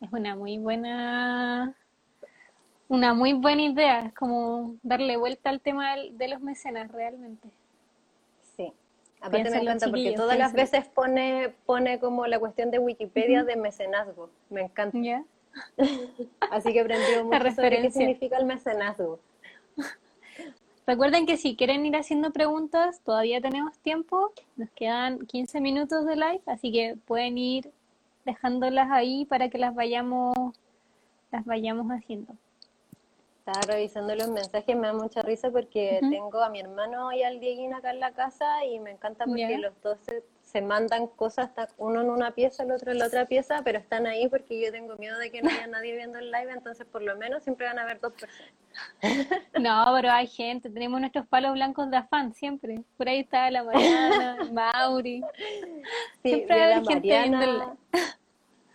Es 0.00 0.12
una 0.12 0.34
muy 0.34 0.58
buena 0.58 1.76
una 2.88 3.12
muy 3.14 3.34
buena 3.34 3.62
idea, 3.62 4.12
como 4.18 4.76
darle 4.82 5.16
vuelta 5.16 5.50
al 5.50 5.60
tema 5.60 5.94
de 5.96 6.28
los 6.28 6.40
mecenas 6.40 6.90
realmente. 6.90 7.48
Sí, 8.56 8.72
aparte 9.20 9.50
me 9.50 9.58
encanta 9.58 9.86
porque 9.88 10.12
todas 10.12 10.38
las 10.38 10.54
veces 10.54 10.86
pone, 10.86 11.54
pone 11.66 12.00
como 12.00 12.26
la 12.26 12.38
cuestión 12.38 12.70
de 12.70 12.78
Wikipedia 12.78 13.44
de 13.44 13.56
mecenazgo, 13.56 14.30
me 14.48 14.62
encanta. 14.62 14.98
Así 16.50 16.72
que 16.72 16.80
aprendí 16.80 17.04
mucho 17.24 17.50
sobre 17.52 17.82
qué 17.82 17.90
significa 17.90 18.38
el 18.38 18.46
mecenazgo. 18.46 19.20
Recuerden 20.86 21.26
que 21.26 21.36
si 21.36 21.54
quieren 21.54 21.84
ir 21.84 21.96
haciendo 21.96 22.32
preguntas, 22.32 23.02
todavía 23.04 23.42
tenemos 23.42 23.78
tiempo. 23.80 24.32
Nos 24.56 24.70
quedan 24.70 25.26
15 25.26 25.60
minutos 25.60 26.06
de 26.06 26.16
live, 26.16 26.40
así 26.46 26.72
que 26.72 26.96
pueden 27.06 27.36
ir 27.36 27.70
dejándolas 28.24 28.90
ahí 28.90 29.26
para 29.26 29.50
que 29.50 29.58
las 29.58 29.74
vayamos, 29.74 30.34
las 31.30 31.44
vayamos 31.44 31.88
haciendo. 31.88 32.34
Estaba 33.48 33.76
revisando 33.76 34.14
los 34.14 34.28
mensajes, 34.28 34.76
me 34.76 34.88
da 34.88 34.92
mucha 34.92 35.22
risa 35.22 35.50
porque 35.50 36.00
tengo 36.02 36.42
a 36.42 36.50
mi 36.50 36.60
hermano 36.60 37.10
y 37.14 37.22
al 37.22 37.40
Dieguín 37.40 37.72
acá 37.72 37.92
en 37.92 38.00
la 38.00 38.12
casa 38.12 38.62
y 38.66 38.78
me 38.78 38.90
encanta 38.90 39.24
porque 39.24 39.56
los 39.56 39.72
dos 39.80 39.96
se, 40.42 40.60
mandan 40.60 41.06
cosas, 41.06 41.50
uno 41.78 42.02
en 42.02 42.10
una 42.10 42.32
pieza, 42.32 42.64
el 42.64 42.72
otro 42.72 42.92
en 42.92 42.98
la 42.98 43.06
otra 43.06 43.24
pieza, 43.24 43.62
pero 43.64 43.78
están 43.78 44.06
ahí 44.06 44.28
porque 44.28 44.62
yo 44.62 44.70
tengo 44.70 44.96
miedo 44.96 45.18
de 45.18 45.30
que 45.30 45.40
no 45.40 45.48
haya 45.48 45.66
nadie 45.66 45.96
viendo 45.96 46.18
el 46.18 46.30
live, 46.30 46.52
entonces 46.52 46.86
por 46.86 47.00
lo 47.00 47.16
menos 47.16 47.42
siempre 47.42 47.64
van 47.64 47.78
a 47.78 47.84
haber 47.84 48.00
dos 48.00 48.12
personas. 48.12 48.52
No, 49.58 49.94
pero 49.94 50.10
hay 50.10 50.26
gente, 50.26 50.68
tenemos 50.68 51.00
nuestros 51.00 51.26
palos 51.26 51.54
blancos 51.54 51.90
de 51.90 51.96
afán 51.96 52.34
siempre. 52.34 52.82
Por 52.98 53.08
ahí 53.08 53.20
está 53.20 53.50
la 53.50 53.64
Mariana, 53.64 54.36
Mauri. 54.52 55.22
siempre 56.20 56.64
hay 56.64 56.84
gente 56.84 57.00
viendo 57.00 57.40
el 57.40 57.58
live. 57.60 57.76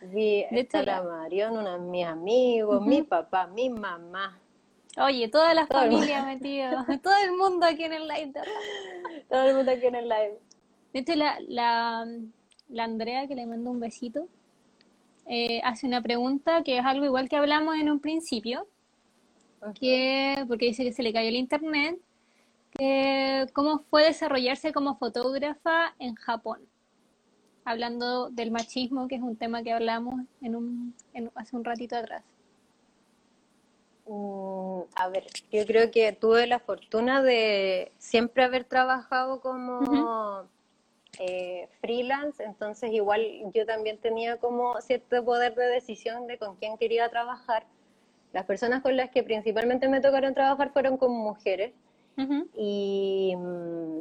Vi, 0.01 0.45
está 0.49 0.81
la 0.81 1.03
Mariana, 1.03 1.59
uno 1.59 1.73
de 1.73 1.79
mis 1.79 2.05
amigos, 2.07 2.81
mi 2.81 3.03
papá, 3.03 3.45
mi 3.45 3.69
mamá. 3.69 4.39
Oye, 4.97 5.27
toda 5.27 5.53
la 5.53 5.65
familia 5.65 6.23
metida, 6.23 6.85
todo 7.03 7.13
el 7.23 7.31
mundo 7.31 7.65
aquí 7.65 7.83
en 7.83 7.93
el 7.93 8.07
live. 8.07 8.33
todo 9.29 9.43
el 9.43 9.55
mundo 9.55 9.71
aquí 9.71 9.87
en 9.87 9.95
el 9.95 10.07
live. 10.07 10.39
De 10.93 10.99
hecho, 10.99 11.15
la, 11.15 11.37
la, 11.47 12.05
la 12.69 12.83
Andrea, 12.83 13.27
que 13.27 13.35
le 13.35 13.47
mando 13.47 13.71
un 13.71 13.79
besito, 13.79 14.27
eh, 15.25 15.61
hace 15.63 15.87
una 15.87 16.01
pregunta 16.01 16.63
que 16.63 16.77
es 16.77 16.85
algo 16.85 17.05
igual 17.05 17.27
que 17.27 17.37
hablamos 17.37 17.75
en 17.77 17.89
un 17.89 17.99
principio, 17.99 18.67
que, 19.79 20.45
porque 20.47 20.67
dice 20.67 20.83
que 20.83 20.93
se 20.93 21.01
le 21.01 21.13
cayó 21.13 21.29
el 21.29 21.37
internet, 21.37 21.97
que 22.77 23.47
cómo 23.53 23.79
fue 23.89 24.03
desarrollarse 24.03 24.73
como 24.73 24.97
fotógrafa 24.97 25.95
en 25.97 26.15
Japón, 26.15 26.59
hablando 27.65 28.29
del 28.29 28.51
machismo, 28.51 29.07
que 29.07 29.15
es 29.15 29.21
un 29.21 29.37
tema 29.37 29.63
que 29.63 29.71
hablamos 29.71 30.15
en 30.41 30.55
un, 30.55 30.95
en, 31.13 31.31
hace 31.35 31.55
un 31.55 31.63
ratito 31.63 31.95
atrás. 31.95 32.23
Mm, 34.05 34.81
a 34.95 35.07
ver, 35.09 35.25
yo 35.51 35.65
creo 35.65 35.89
que 35.91 36.11
tuve 36.11 36.45
la 36.47 36.59
fortuna 36.59 37.21
de 37.21 37.91
siempre 37.97 38.43
haber 38.43 38.65
trabajado 38.65 39.39
como 39.39 40.43
eh, 41.19 41.69
freelance, 41.79 42.43
entonces 42.43 42.91
igual 42.91 43.21
yo 43.53 43.65
también 43.65 43.97
tenía 43.97 44.37
como 44.37 44.79
cierto 44.81 45.23
poder 45.23 45.55
de 45.55 45.67
decisión 45.67 46.27
de 46.27 46.37
con 46.37 46.55
quién 46.57 46.77
quería 46.77 47.09
trabajar. 47.09 47.65
Las 48.33 48.45
personas 48.45 48.81
con 48.81 48.97
las 48.97 49.09
que 49.11 49.23
principalmente 49.23 49.87
me 49.87 50.01
tocaron 50.01 50.33
trabajar 50.33 50.73
fueron 50.73 50.97
como 50.97 51.23
mujeres. 51.23 51.73
Y 52.55 53.33
mm, 53.35 53.99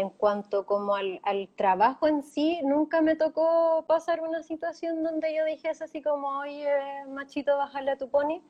en 0.00 0.10
cuanto 0.10 0.66
como 0.66 0.94
al, 0.94 1.20
trabajo 1.56 2.06
en 2.06 2.22
sí, 2.22 2.60
nunca 2.62 3.00
me 3.00 3.16
tocó 3.16 3.84
pasar 3.86 4.20
una 4.20 4.42
situación 4.42 5.02
donde 5.02 5.34
yo 5.34 5.44
dijese 5.44 5.84
así 5.84 6.02
como, 6.02 6.28
oye, 6.38 6.68
machito, 7.08 7.56
bájale 7.56 7.92
a 7.92 7.96
tu 7.96 8.08
pony, 8.08 8.40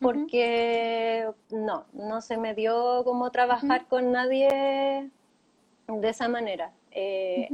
porque 0.00 1.30
no, 1.50 1.86
no 1.92 2.20
se 2.20 2.36
me 2.36 2.54
dio 2.54 3.02
como 3.04 3.30
trabajar 3.30 3.86
con 3.86 4.12
nadie 4.12 5.10
de 5.86 6.08
esa 6.08 6.28
manera. 6.28 6.72
Eh, 6.90 7.48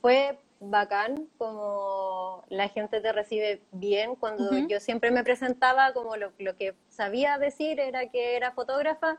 fue 0.00 0.38
bacán, 0.60 1.28
como 1.38 2.44
la 2.50 2.68
gente 2.68 3.00
te 3.00 3.12
recibe 3.12 3.62
bien, 3.72 4.14
cuando 4.14 4.50
yo 4.68 4.78
siempre 4.80 5.10
me 5.10 5.24
presentaba 5.24 5.92
como 5.94 6.16
lo, 6.16 6.32
lo 6.38 6.56
que 6.56 6.74
sabía 6.88 7.38
decir 7.38 7.80
era 7.80 8.06
que 8.10 8.36
era 8.36 8.52
fotógrafa, 8.52 9.18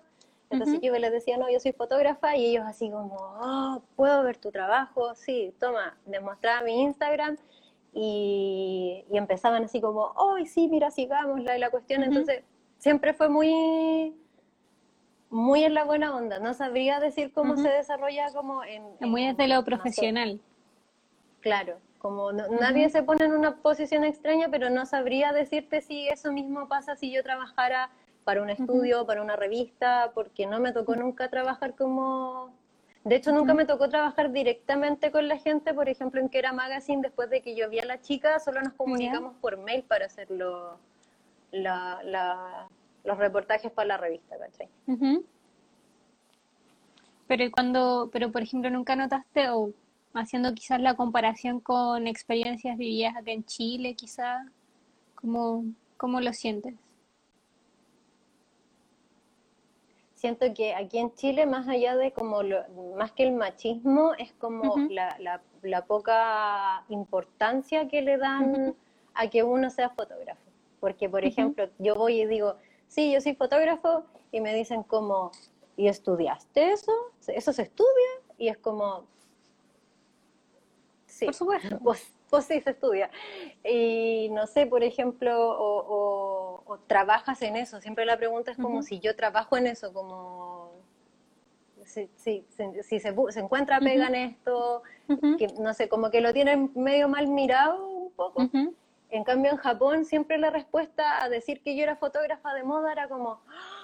entonces 0.52 0.80
yo 0.82 0.93
les 0.97 1.12
decía, 1.12 1.38
no, 1.38 1.49
yo 1.49 1.60
soy 1.60 1.72
fotógrafa 1.72 2.36
y 2.36 2.45
ellos 2.45 2.66
así 2.68 2.89
como, 2.91 3.16
oh, 3.16 3.82
¿puedo 3.95 4.24
ver 4.24 4.38
tu 4.38 4.52
trabajo? 4.52 5.16
Sí, 5.16 5.54
toma, 5.60 5.97
les 6.06 6.22
mostraba 6.22 6.62
mi 6.62 6.82
Instagram 6.82 7.38
y, 7.93 9.06
empezaban 9.12 9.64
así 9.64 9.82
como, 9.82 10.12
oh, 10.16 10.36
sí, 10.45 10.68
mira, 10.68 10.91
sigamos 10.91 11.41
la, 11.41 11.58
la 11.58 11.70
cuestión. 11.70 12.04
Entonces 12.04 12.43
siempre 12.78 13.14
fue 13.14 13.30
muy, 13.30 14.14
muy 15.30 15.64
en 15.64 15.74
la 15.74 15.86
buena 15.86 16.16
onda. 16.16 16.39
No 16.39 16.54
sabría 16.54 16.99
decir 16.99 17.32
cómo 17.32 17.56
se 17.56 17.70
desarrolla 17.70 18.32
como 18.34 18.64
en... 18.64 18.84
muy 18.99 19.26
desde 19.26 19.47
lo 19.47 19.64
profesional. 19.64 20.39
Claro, 21.39 21.78
como 21.97 22.32
nadie 22.32 22.89
se 22.89 23.04
pone 23.04 23.26
en 23.26 23.34
una 23.34 23.56
posición 23.58 24.04
extraña, 24.04 24.49
pero 24.49 24.70
no 24.70 24.86
sabría 24.86 25.32
decirte 25.32 25.82
si 25.82 26.08
eso 26.10 26.32
mismo 26.32 26.68
pasa 26.68 26.95
si 26.95 27.12
yo 27.12 27.24
trabajara 27.24 27.89
para 28.24 28.41
un 28.41 28.49
estudio, 28.49 29.05
para 29.05 29.22
una 29.22 29.36
revista, 29.36 30.11
porque 30.13 30.45
no 30.45 30.59
me 30.59 30.72
tocó 30.72 30.95
nunca 30.95 31.30
trabajar 31.30 31.76
como... 31.76 32.53
De 33.03 33.15
hecho, 33.15 33.32
nunca 33.32 33.55
me 33.55 33.65
tocó 33.65 33.89
trabajar 33.89 34.32
directamente 34.32 35.11
con 35.11 35.28
la 35.28 35.38
gente, 35.38 35.74
por 35.74 35.89
ejemplo, 35.89 36.22
en 36.22 36.30
Kera 36.30 36.53
Magazine, 36.53 37.01
después 37.01 37.32
de 37.32 37.41
que 37.41 37.55
yo 37.55 37.67
vi 37.67 37.80
a 37.80 37.86
la 37.86 37.99
chica, 37.99 38.39
solo 38.39 38.61
nos 38.61 38.74
comunicamos 38.74 39.36
por 39.41 39.57
mail 39.57 39.84
para 39.84 40.05
hacer 40.05 40.28
los 40.30 40.78
reportajes 43.03 43.72
para 43.72 43.88
la 43.88 43.97
revista, 43.97 44.38
¿cachai? 44.38 44.69
Pero 47.26 47.51
cuando, 47.51 48.09
pero 48.13 48.32
por 48.32 48.43
ejemplo, 48.43 48.69
nunca 48.69 48.95
notaste, 48.95 49.49
o 49.49 49.72
haciendo 50.13 50.53
quizás 50.53 50.80
la 50.80 50.95
comparación 50.95 51.59
con 51.59 52.05
experiencias 52.05 52.78
vividas 52.78 53.15
acá 53.15 53.32
en 53.32 53.45
Chile, 53.45 53.95
quizás, 53.95 54.45
¿cómo, 55.15 55.65
cómo 55.97 56.22
lo 56.22 56.34
sientes? 56.34 56.76
Siento 60.22 60.53
que 60.53 60.76
aquí 60.76 60.99
en 60.99 61.11
Chile, 61.15 61.47
más 61.47 61.67
allá 61.67 61.95
de 61.95 62.11
como 62.11 62.43
lo, 62.43 62.63
más 62.95 63.11
que 63.11 63.24
el 63.24 63.32
machismo, 63.32 64.13
es 64.19 64.32
como 64.34 64.76
la, 64.91 65.41
la, 65.63 65.86
poca 65.86 66.86
importancia 66.89 67.88
que 67.88 68.03
le 68.03 68.19
dan 68.19 68.76
a 69.15 69.28
que 69.32 69.41
uno 69.41 69.72
sea 69.72 69.89
fotógrafo. 69.89 70.39
Porque, 70.80 71.09
por 71.09 71.26
ejemplo, 71.26 71.67
yo 71.80 71.95
voy 71.95 72.22
y 72.22 72.28
digo, 72.28 72.55
sí, 72.88 73.11
yo 73.11 73.19
soy 73.19 73.34
fotógrafo, 73.34 74.03
y 74.32 74.41
me 74.41 74.53
dicen 74.53 74.84
como, 74.84 75.32
¿y 75.76 75.88
estudiaste 75.88 76.72
eso? 76.72 76.91
¿Eso 77.28 77.51
se 77.51 77.63
estudia? 77.63 78.11
Y 78.38 78.49
es 78.49 78.59
como, 78.59 79.05
sí, 81.07 81.26
por 81.26 81.34
supuesto. 81.34 81.80
Pues, 81.80 82.13
pues 82.32 82.46
sí, 82.46 82.60
se 82.62 82.72
estudia. 82.72 83.12
Y 83.64 84.30
no 84.32 84.48
sé, 84.48 84.66
por 84.66 84.84
ejemplo, 84.84 85.32
o 85.38 86.42
o 86.72 86.78
trabajas 86.80 87.42
en 87.42 87.58
eso. 87.58 87.82
Siempre 87.82 88.06
la 88.06 88.16
pregunta 88.16 88.52
es 88.52 88.58
como 88.58 88.82
si 88.82 89.00
yo 89.00 89.14
trabajo 89.16 89.58
en 89.58 89.68
eso, 89.68 89.92
como 89.92 90.72
si, 91.84 92.10
si, 92.16 92.46
si 92.48 93.00
se, 93.00 93.14
se, 93.32 93.40
encuentra 93.40 93.80
pega 93.82 94.08
en 94.08 94.16
esto, 94.16 94.84
que, 95.38 95.48
no 95.60 95.74
sé, 95.74 95.90
como 95.90 96.10
que 96.12 96.22
lo 96.22 96.32
tienen 96.32 96.72
medio 96.76 97.10
mal 97.10 97.28
mirado 97.28 97.86
un 97.86 98.12
poco. 98.12 98.50
En 99.10 99.24
cambio, 99.26 99.52
en 99.52 99.58
Japón 99.58 100.06
siempre 100.06 100.38
la 100.38 100.50
respuesta 100.50 101.22
a 101.22 101.28
decir 101.28 101.62
que 101.62 101.76
yo 101.76 101.84
era 101.84 101.98
fotógrafa 101.98 102.54
de 102.54 102.64
moda 102.64 102.94
era 102.94 103.10
como, 103.10 103.42
¡Ah! 103.50 103.81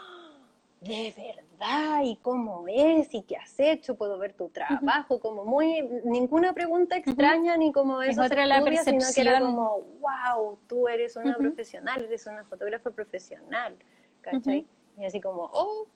De 0.81 1.13
verdad, 1.17 2.01
y 2.03 2.17
cómo 2.17 2.65
es, 2.67 3.13
y 3.13 3.23
qué 3.23 3.35
has 3.37 3.59
hecho, 3.59 3.95
puedo 3.95 4.17
ver 4.17 4.33
tu 4.33 4.49
trabajo, 4.49 5.19
como 5.19 5.43
muy, 5.43 5.81
ninguna 6.03 6.53
pregunta 6.53 6.97
extraña, 6.97 7.57
ni 7.57 7.71
como 7.71 8.01
eso 8.01 8.21
es 8.21 8.31
otra 8.31 8.45
la 8.45 8.61
sino 8.83 9.05
que 9.13 9.21
era 9.21 9.39
como, 9.39 9.81
wow, 9.99 10.59
tú 10.67 10.87
eres 10.87 11.15
una 11.15 11.35
profesional, 11.35 12.03
eres 12.03 12.27
una 12.27 12.43
fotógrafa 12.45 12.91
profesional, 12.91 13.75
¿cachai? 14.21 14.67
Y 14.97 15.05
así 15.05 15.19
como, 15.19 15.49
oh, 15.53 15.87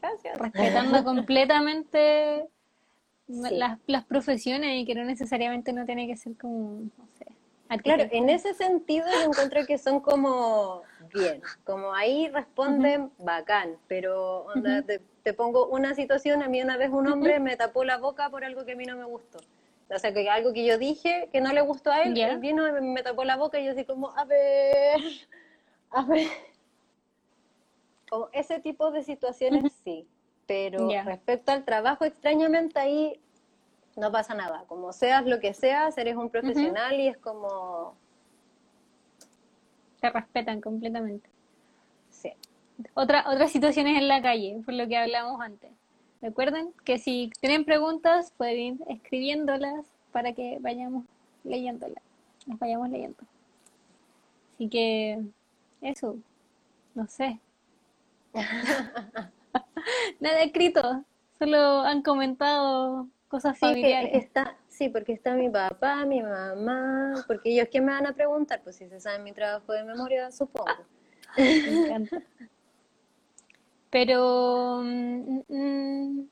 gracias. 0.00 0.38
Respetando 0.38 1.04
completamente 1.04 2.48
las, 3.28 3.78
las 3.86 4.04
profesiones 4.04 4.82
y 4.82 4.84
que 4.84 4.94
no 4.94 5.04
necesariamente 5.04 5.72
no 5.72 5.84
tiene 5.86 6.06
que 6.06 6.16
ser 6.16 6.36
como, 6.36 6.90
no 6.98 7.06
sé, 7.18 7.25
Claro, 7.82 8.04
en 8.10 8.30
ese 8.30 8.54
sentido 8.54 9.06
yo 9.10 9.30
encuentro 9.30 9.66
que 9.66 9.78
son 9.78 10.00
como 10.00 10.82
bien, 11.12 11.42
como 11.64 11.92
ahí 11.94 12.28
responden 12.28 13.10
bacán, 13.18 13.76
pero 13.88 14.46
te, 15.22 15.32
pongo 15.32 15.66
una 15.66 15.94
situación, 15.94 16.42
a 16.42 16.48
mí 16.48 16.62
una 16.62 16.76
vez 16.76 16.90
un 16.90 17.08
hombre 17.08 17.40
me 17.40 17.56
tapó 17.56 17.84
la 17.84 17.98
boca 17.98 18.30
por 18.30 18.44
algo 18.44 18.64
que 18.64 18.72
a 18.72 18.76
mí 18.76 18.84
no 18.84 18.96
me 18.96 19.04
gustó. 19.04 19.38
O 19.88 19.98
sea, 19.98 20.12
que 20.12 20.28
algo 20.28 20.52
que 20.52 20.64
yo 20.64 20.78
dije 20.78 21.28
que 21.32 21.40
no 21.40 21.52
le 21.52 21.60
gustó 21.60 21.90
a 21.90 22.02
él, 22.02 22.16
él 22.18 22.38
vino 22.38 22.66
y 22.66 22.80
me 22.80 23.02
tapó 23.02 23.24
la 23.24 23.36
boca 23.36 23.58
y 23.58 23.66
yo 23.66 23.72
así 23.72 23.84
como, 23.84 24.10
a 24.16 24.24
ver, 24.24 25.00
a 25.90 26.02
ver. 26.04 26.28
Como 28.08 28.28
ese 28.32 28.60
tipo 28.60 28.92
de 28.92 29.02
situaciones 29.02 29.72
sí, 29.84 30.06
pero 30.46 30.88
respecto 31.04 31.50
al 31.50 31.64
trabajo, 31.64 32.04
extrañamente 32.04 32.78
ahí 32.78 33.20
no 33.96 34.12
pasa 34.12 34.34
nada. 34.34 34.64
Como 34.66 34.92
seas 34.92 35.26
lo 35.26 35.40
que 35.40 35.54
seas, 35.54 35.96
eres 35.98 36.16
un 36.16 36.30
profesional 36.30 37.00
y 37.00 37.08
es 37.08 37.18
como... 37.18 37.94
Te 40.00 40.10
respetan 40.10 40.60
completamente. 40.60 41.28
Sí. 42.10 42.32
Otra, 42.94 43.24
otras 43.28 43.50
situaciones 43.50 43.96
en 43.96 44.08
la 44.08 44.20
calle, 44.20 44.60
por 44.64 44.74
lo 44.74 44.86
que 44.86 44.96
hablamos 44.96 45.40
antes. 45.40 45.70
Recuerden 46.20 46.72
que 46.84 46.98
si 46.98 47.30
tienen 47.40 47.64
preguntas, 47.64 48.32
pueden 48.36 48.58
ir 48.58 48.78
escribiéndolas 48.88 49.86
para 50.12 50.32
que 50.32 50.58
vayamos 50.60 51.04
leyéndolas. 51.44 52.02
Las 52.46 52.58
vayamos 52.58 52.90
leyendo. 52.90 53.18
Así 54.54 54.68
que 54.68 55.22
eso, 55.80 56.16
no 56.94 57.06
sé. 57.08 57.40
Nada 60.20 60.42
escrito, 60.42 61.04
solo 61.38 61.80
han 61.80 62.02
comentado 62.02 63.08
cosas 63.28 63.54
sí, 63.56 63.60
familiares. 63.60 64.10
está, 64.14 64.56
sí, 64.68 64.88
porque 64.88 65.12
está 65.12 65.34
mi 65.34 65.48
papá, 65.50 66.04
mi 66.04 66.22
mamá, 66.22 67.24
porque 67.26 67.52
ellos 67.52 67.68
qué 67.70 67.80
me 67.80 67.92
van 67.92 68.06
a 68.06 68.12
preguntar, 68.14 68.60
pues 68.62 68.76
si 68.76 68.88
se 68.88 69.00
saben 69.00 69.24
mi 69.24 69.32
trabajo 69.32 69.72
de 69.72 69.84
memoria, 69.84 70.30
supongo. 70.30 70.70
Me 71.36 71.82
encanta. 71.82 72.22
Pero, 73.90 74.80
mm, 74.82 75.40
mm, 75.48 76.28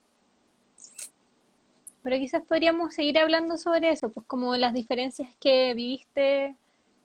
pero 2.03 2.17
quizás 2.17 2.43
podríamos 2.47 2.95
seguir 2.95 3.19
hablando 3.19 3.57
sobre 3.57 3.91
eso, 3.91 4.11
pues 4.11 4.27
como 4.27 4.57
las 4.57 4.75
diferencias 4.75 5.29
que 5.41 5.73
viviste 5.75 6.57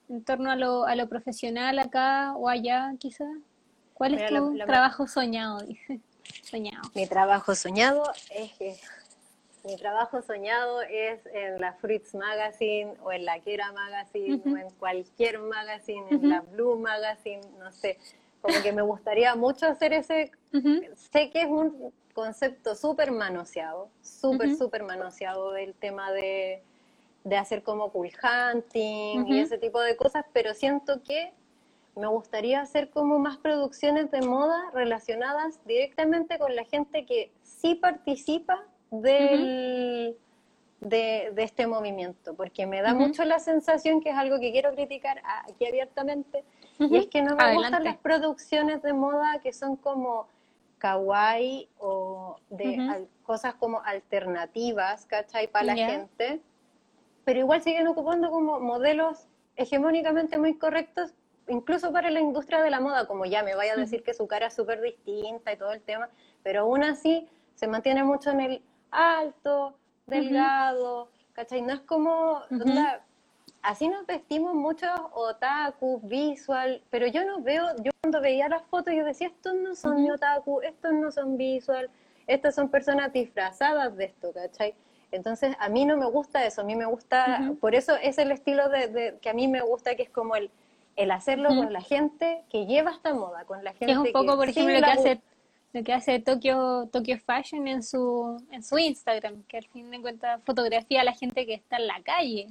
en 0.10 0.24
torno 0.26 0.52
a 0.52 0.56
lo, 0.56 0.86
a 0.86 0.96
lo 0.96 1.08
profesional 1.08 1.80
acá 1.80 2.34
o 2.36 2.50
allá, 2.50 2.94
quizás. 3.00 3.28
¿Cuál 3.94 4.16
es 4.16 4.32
la- 4.32 4.40
tu 4.40 4.54
la- 4.56 4.66
trabajo 4.66 5.08
soñado? 5.08 5.60
Dice. 5.68 6.00
Soñado. 6.44 6.82
Mi 6.96 7.08
trabajo 7.08 7.56
soñado 7.56 8.04
es 8.36 8.52
que 8.54 8.76
mi 9.64 9.76
trabajo 9.76 10.22
soñado 10.22 10.82
es 10.82 11.26
en 11.34 11.60
la 11.60 11.74
Fruits 11.74 12.16
Magazine 12.16 12.94
o 13.04 13.12
en 13.12 13.26
la 13.26 13.40
Kera 13.40 13.72
Magazine 13.72 14.42
o 14.46 14.58
en 14.58 14.70
cualquier 14.72 15.40
magazine, 15.40 16.06
en 16.10 16.18
Ujú. 16.18 16.28
la 16.28 16.42
Blue 16.42 16.78
Magazine, 16.78 17.42
no 17.58 17.72
sé. 17.72 17.98
Como 18.42 18.62
que 18.64 18.72
me 18.72 18.82
gustaría 18.82 19.36
mucho 19.36 19.66
hacer 19.68 19.94
ese. 19.94 20.32
Sé 21.12 21.30
que 21.30 21.42
es 21.42 21.48
un 21.48 21.94
concepto 22.14 22.76
súper 22.76 23.12
manoseado, 23.12 23.90
súper, 24.02 24.56
súper 24.56 24.84
manoseado 24.84 25.56
el 25.56 25.74
tema 25.74 26.12
de, 26.12 26.64
de 27.24 27.38
hacer 27.38 27.64
como 27.64 27.92
cool 27.92 28.12
hunting 28.24 29.28
y 29.28 29.40
ese 29.40 29.58
tipo 29.58 29.82
de 29.82 29.96
cosas, 29.96 30.26
pero 30.34 30.54
siento 30.54 31.02
que 31.04 31.34
me 31.96 32.08
gustaría 32.08 32.62
hacer 32.62 32.90
como 32.90 33.20
más 33.20 33.38
producciones 33.38 34.10
de 34.12 34.22
moda 34.22 34.72
relacionadas 34.74 35.60
directamente 35.66 36.40
con 36.40 36.56
la 36.56 36.64
gente 36.64 37.06
que 37.06 37.32
sí 37.44 37.76
participa 37.76 38.64
del, 38.92 40.18
de, 40.82 41.32
de 41.34 41.44
este 41.44 41.68
movimiento, 41.68 42.34
porque 42.36 42.66
me 42.66 42.82
da 42.82 42.94
mucho 42.94 43.24
la 43.26 43.40
sensación 43.40 44.02
que 44.02 44.10
es 44.10 44.16
algo 44.16 44.40
que 44.40 44.52
quiero 44.52 44.74
criticar 44.74 45.22
aquí 45.48 45.66
abiertamente, 45.66 46.44
y 46.80 46.98
es 46.98 47.08
que 47.08 47.22
no 47.22 47.36
me 47.36 47.44
gustan 47.56 47.84
las 47.84 47.98
producciones 47.98 48.82
de 48.82 48.94
moda 48.94 49.40
que 49.42 49.54
son 49.54 49.76
como 49.76 50.28
kawaii 50.80 51.68
o 51.78 52.38
de 52.50 52.78
al- 52.90 53.08
cosas 53.24 53.54
como 53.56 53.82
alternativas, 53.82 55.06
¿cachai? 55.06 55.48
Para 55.48 55.66
la 55.66 55.76
gente, 55.92 56.42
pero 57.26 57.40
igual 57.40 57.62
siguen 57.62 57.88
ocupando 57.88 58.32
como 58.32 58.60
modelos 58.60 59.28
hegemónicamente 59.56 60.38
muy 60.38 60.58
correctos, 60.58 61.14
incluso 61.48 61.92
para 61.92 62.10
la 62.10 62.22
industria 62.22 62.62
de 62.62 62.70
la 62.70 62.80
moda, 62.80 63.06
como 63.08 63.26
ya 63.26 63.44
me 63.44 63.56
vaya 63.56 63.74
a 63.74 63.76
decir 63.76 64.04
que 64.04 64.14
su 64.14 64.26
cara 64.28 64.48
es 64.48 64.54
súper 64.56 64.82
distinta 64.82 65.52
y 65.52 65.58
todo 65.58 65.74
el 65.74 65.82
tema, 65.82 66.10
pero 66.44 66.62
aún 66.62 66.84
así 66.84 67.28
se 67.56 67.68
mantiene 67.68 68.04
mucho 68.04 68.30
en 68.32 68.40
el 68.40 68.62
alto, 68.92 69.76
delgado, 70.08 71.10
¿cachai? 71.34 71.62
No 71.62 71.74
es 71.74 71.80
como, 71.82 72.42
onda, 72.52 73.02
así 73.62 73.88
nos 73.88 74.06
vestimos 74.06 74.54
muchos 74.56 74.90
otaku, 75.14 76.00
visual, 76.04 76.82
pero 76.90 77.08
yo 77.08 77.26
no 77.26 77.42
veo, 77.42 77.66
yo 77.84 77.92
cuando 78.02 78.22
veía 78.22 78.48
las 78.50 78.64
fotos 78.64 78.94
yo 78.94 79.06
decía, 79.06 79.28
estos 79.28 79.56
no 79.56 79.76
son 79.76 80.10
otaku, 80.12 80.62
estos 80.62 80.94
no 80.94 81.12
son 81.12 81.38
visual, 81.38 81.90
estas 82.28 82.56
son 82.56 82.70
personas 82.70 83.12
disfrazadas 83.14 83.96
de 83.98 84.06
esto, 84.06 84.32
¿cachai? 84.34 84.74
Entonces 85.12 85.56
a 85.60 85.70
mí 85.70 85.86
no 85.86 85.98
me 85.98 86.06
gusta 86.06 86.46
eso, 86.46 86.62
a 86.62 86.64
mí 86.64 86.76
me 86.76 86.86
gusta, 86.86 87.40
por 87.60 87.74
eso 87.76 87.96
es 87.96 88.18
el 88.20 88.32
estilo 88.32 88.70
de, 88.70 88.88
de- 88.88 89.18
que 89.20 89.30
a 89.30 89.34
mí 89.34 89.48
me 89.48 89.62
gusta, 89.62 89.96
que 89.96 90.04
es 90.04 90.10
como 90.10 90.36
el, 90.36 90.52
el 90.96 91.12
hacerlo 91.12 91.50
con 91.50 91.74
la 91.74 91.82
gente 91.82 92.44
que 92.50 92.66
lleva 92.68 92.92
esta 92.92 93.14
moda, 93.14 93.44
con 93.46 93.64
la 93.64 93.72
gente 93.72 93.86
Que 93.88 93.92
es 93.94 93.98
un 93.98 94.12
poco, 94.12 94.36
por 94.38 94.50
ejemplo, 94.50 94.74
lo 94.76 94.86
que 94.86 94.92
hace 94.92 95.22
lo 95.72 95.84
que 95.84 95.94
hace 95.94 96.20
Tokyo, 96.20 96.88
Tokyo 96.92 97.18
Fashion 97.20 97.68
en 97.68 97.84
su, 97.84 98.44
en 98.52 98.64
su 98.64 98.78
Instagram, 98.78 99.44
que 99.44 99.58
al 99.58 99.68
fin 99.68 99.92
de 99.92 100.02
cuentas 100.02 100.42
fotografía 100.44 101.02
a 101.02 101.04
la 101.04 101.14
gente 101.14 101.46
que 101.46 101.54
está 101.54 101.78
en 101.78 101.88
la 101.88 102.02
calle. 102.02 102.50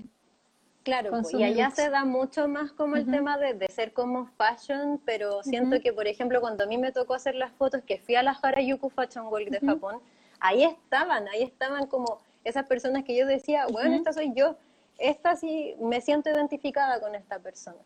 Claro, 0.85 1.23
sus 1.25 1.35
y 1.35 1.45
allá 1.45 1.71
se 1.71 1.91
da 1.91 2.05
mucho 2.07 2.49
más 2.49 2.73
como 2.73 2.97
el 2.97 3.05
tema 3.05 3.37
de, 3.37 3.53
de 3.53 3.69
ser 3.69 3.93
como 3.93 4.25
fashion, 4.39 4.99
pero 5.05 5.43
siento 5.43 5.81
que, 5.81 5.93
por 5.93 6.07
ejemplo, 6.07 6.41
cuando 6.41 6.64
a 6.64 6.66
mí 6.66 6.79
me 6.79 6.93
tocó 6.93 7.12
hacer 7.12 7.35
las 7.35 7.53
fotos 7.53 7.83
que 7.83 7.99
fui 7.99 8.14
a 8.14 8.23
la 8.23 8.31
Harajuku 8.31 8.89
Fashion 8.89 9.27
Week 9.27 9.51
de. 9.51 9.61
Japón, 9.61 10.01
ahí 10.41 10.62
estaban, 10.62 11.29
ahí 11.29 11.43
estaban 11.43 11.89
como 11.89 12.21
esas 12.43 12.64
personas 12.66 13.05
que 13.05 13.14
yo 13.14 13.27
decía, 13.27 13.66
bueno, 13.66 13.97
esta 13.97 14.14
soy 14.14 14.33
yo, 14.35 14.57
esta 14.97 15.37
sí, 15.37 15.75
me 15.79 16.01
siento 16.01 16.31
identificada 16.31 17.01
con 17.01 17.14
esta 17.14 17.39
persona, 17.39 17.77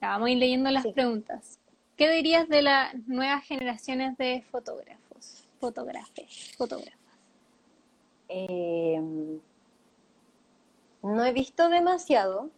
vamos 0.00 0.26
a 0.26 0.30
ir 0.30 0.38
leyendo 0.38 0.70
las 0.70 0.82
Sí. 0.82 0.92
preguntas. 0.92 1.59
¿Qué 2.00 2.08
dirías 2.08 2.48
de 2.48 2.62
las 2.62 2.94
nuevas 3.06 3.44
generaciones 3.44 4.16
de 4.16 4.42
fotógrafos? 4.50 5.46
Fotógrafes, 5.60 6.54
fotógrafas. 6.56 7.18
Eh, 8.30 8.98
no 11.02 11.24
he 11.26 11.32
visto 11.34 11.68
demasiado 11.68 12.48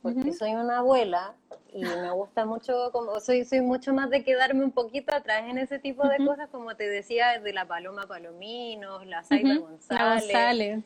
porque 0.00 0.32
soy 0.32 0.54
una 0.54 0.78
abuela 0.78 1.34
y 1.70 1.84
me 1.84 2.10
gusta 2.12 2.46
mucho, 2.46 2.90
como 2.90 3.20
soy, 3.20 3.44
soy 3.44 3.60
mucho 3.60 3.92
más 3.92 4.08
de 4.08 4.24
quedarme 4.24 4.64
un 4.64 4.72
poquito 4.72 5.14
atrás 5.14 5.42
en 5.46 5.58
ese 5.58 5.78
tipo 5.78 6.08
de 6.08 6.24
cosas, 6.24 6.48
como 6.48 6.74
te 6.74 6.88
decía, 6.88 7.38
de 7.40 7.52
la 7.52 7.66
Paloma 7.66 8.06
Palominos, 8.06 9.06
la 9.06 9.22
Saiba 9.22 9.50
Ujú. 9.50 9.60
La 9.60 9.68
González, 9.68 10.22
González. 10.22 10.84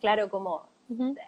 claro, 0.00 0.30
como 0.30 0.68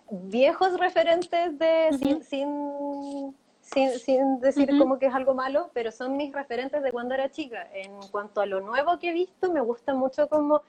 viejos 0.08 0.78
referentes 0.78 1.58
de 1.58 2.22
sin, 2.22 3.34
sin, 3.72 3.90
sin 3.98 4.40
decir 4.40 4.78
como 4.78 4.98
que 4.98 5.06
es 5.06 5.14
algo 5.14 5.34
malo, 5.34 5.70
pero 5.74 5.90
son 5.90 6.16
mis 6.16 6.32
referentes 6.32 6.82
de 6.82 6.92
cuando 6.92 7.14
era 7.14 7.30
chica. 7.30 7.68
En 7.72 7.92
cuanto 8.10 8.40
a 8.40 8.46
lo 8.46 8.60
nuevo 8.60 8.98
que 8.98 9.10
he 9.10 9.12
visto, 9.12 9.52
me 9.52 9.60
gusta 9.60 9.94
mucho 9.94 10.28
cómo, 10.28 10.62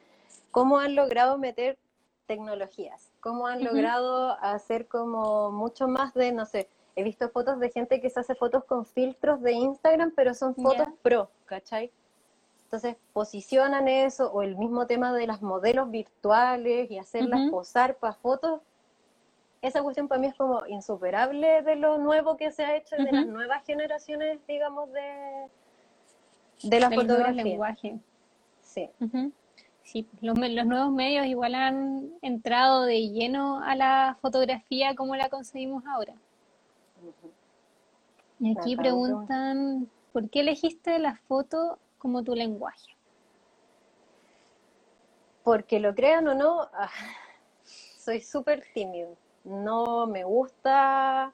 cómo 0.52 0.80
han 0.80 0.96
logrado 0.96 1.38
meter 1.38 1.78
tecnologías, 2.26 3.12
cómo 3.22 3.48
han 3.48 3.64
logrado 3.64 4.32
hacer 4.42 4.88
como 4.88 5.52
mucho 5.52 5.88
más 5.88 6.14
de, 6.14 6.32
no 6.32 6.46
sé, 6.46 6.68
he 6.96 7.04
visto 7.04 7.30
fotos 7.30 7.60
de 7.60 7.70
gente 7.70 8.02
que 8.02 8.10
se 8.10 8.20
hace 8.20 8.36
fotos 8.36 8.66
con 8.66 8.86
filtros 8.86 9.42
de 9.42 9.54
Instagram, 9.54 10.12
pero 10.16 10.34
son 10.34 10.56
fotos 10.56 10.88
pro, 11.02 11.30
¿cachai? 11.46 11.92
Entonces 12.64 12.98
posicionan 13.14 13.88
eso, 13.88 14.30
o 14.32 14.42
el 14.42 14.58
mismo 14.58 14.88
tema 14.88 15.14
de 15.14 15.26
las 15.26 15.42
modelos 15.42 15.90
virtuales 15.90 16.92
y 16.92 16.98
hacerlas 16.98 17.50
posar 17.50 17.96
para 17.96 18.14
fotos. 18.14 18.60
Esa 19.62 19.82
cuestión 19.82 20.08
para 20.08 20.22
mí 20.22 20.28
es 20.28 20.36
como 20.36 20.66
insuperable 20.68 21.62
de 21.64 21.76
lo 21.76 21.98
nuevo 21.98 22.38
que 22.38 22.52
se 22.52 22.64
ha 22.64 22.76
hecho 22.76 22.96
de 22.96 23.04
Ujú. 23.04 23.16
las 23.16 23.26
nuevas 23.28 23.66
generaciones, 23.66 24.40
digamos, 24.48 24.92
de, 24.94 25.50
de 26.64 26.80
la 26.80 26.90
Del 26.90 27.00
fotografía. 27.00 27.44
lenguaje. 27.44 28.00
Sí. 28.62 28.90
Sí, 29.84 30.08
los, 30.22 30.38
los 30.38 30.66
nuevos 30.66 30.92
medios 30.92 31.26
igual 31.26 31.56
han 31.56 32.12
entrado 32.22 32.84
de 32.84 33.10
lleno 33.10 33.64
a 33.64 33.76
la 33.76 34.18
fotografía 34.22 34.96
como 34.96 35.16
la 35.16 35.30
concebimos 35.30 35.84
ahora. 35.88 36.14
Y 38.40 38.56
aquí 38.58 38.76
preguntan, 38.76 39.90
¿por 40.14 40.30
qué 40.30 40.42
elegiste 40.42 41.00
la 41.00 41.16
foto 41.28 41.80
como 41.98 42.24
tu 42.24 42.36
lenguaje? 42.36 42.96
Porque 45.44 45.80
lo 45.80 45.96
crean 45.96 46.28
o 46.28 46.36
no, 46.36 46.70
ah, 46.74 46.90
soy 47.98 48.22
súper 48.22 48.64
tímido. 48.74 49.16
No 49.48 50.08
me 50.08 50.26
gusta 50.26 51.34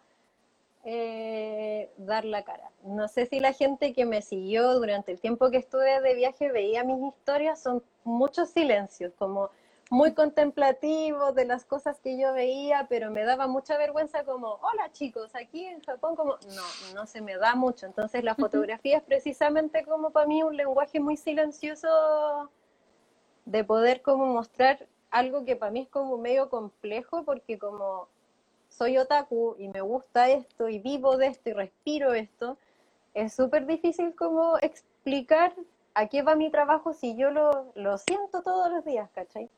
eh, 0.86 1.92
dar 1.98 2.26
la 2.26 2.44
cara. 2.44 2.70
No 2.84 3.08
sé 3.08 3.26
si 3.26 3.40
la 3.40 3.54
gente 3.54 3.94
que 3.94 4.06
me 4.06 4.22
siguió 4.22 4.74
durante 4.76 5.12
el 5.12 5.20
tiempo 5.20 5.50
que 5.50 5.58
estuve 5.58 6.00
de 6.02 6.14
viaje 6.14 6.52
veía 6.52 6.84
mis 6.84 7.02
historias, 7.02 7.62
son 7.62 7.84
muchos 8.04 8.50
silencios, 8.50 9.14
como 9.18 9.50
muy 9.90 10.14
contemplativos 10.14 11.34
de 11.36 11.46
las 11.46 11.66
cosas 11.66 12.00
que 12.00 12.20
yo 12.20 12.34
veía, 12.34 12.88
pero 12.90 13.12
me 13.12 13.24
daba 13.24 13.48
mucha 13.48 13.78
vergüenza 13.78 14.24
como, 14.24 14.60
hola 14.62 14.92
chicos, 14.92 15.34
aquí 15.36 15.66
en 15.66 15.82
Japón, 15.82 16.16
como, 16.16 16.38
no, 16.56 16.94
no 16.96 17.06
se 17.08 17.22
me 17.22 17.38
da 17.38 17.56
mucho. 17.56 17.86
Entonces 17.86 18.24
la 18.24 18.36
fotografía 18.36 18.98
es 18.98 19.04
precisamente 19.04 19.84
como 19.86 20.12
para 20.12 20.28
mí 20.28 20.44
un 20.44 20.56
lenguaje 20.56 21.00
muy 21.00 21.18
silencioso 21.18 22.52
de 23.46 23.64
poder 23.64 24.02
como 24.02 24.26
mostrar 24.28 24.88
algo 25.14 25.46
que 25.46 25.56
para 25.56 25.72
mí 25.72 25.82
es 25.82 25.90
como 25.90 26.18
medio 26.18 26.50
complejo 26.50 27.24
porque 27.24 27.58
como 27.58 28.08
soy 28.68 28.98
otaku 28.98 29.56
y 29.60 29.68
me 29.70 29.82
gusta 29.82 30.30
esto 30.30 30.68
y 30.68 30.80
vivo 30.80 31.18
de 31.18 31.28
esto 31.28 31.52
y 31.52 31.54
respiro 31.54 32.14
esto, 32.14 32.58
es 33.14 33.34
súper 33.34 33.68
difícil 33.68 34.16
como 34.16 34.58
explicar 34.58 35.54
a 35.94 36.08
qué 36.08 36.24
va 36.24 36.36
mi 36.36 36.50
trabajo 36.50 36.94
si 36.94 37.16
yo 37.16 37.30
lo, 37.30 37.72
lo 37.76 38.00
siento 38.00 38.42
todos 38.42 38.72
los 38.72 38.84
días, 38.84 39.08
¿cachai? 39.14 39.50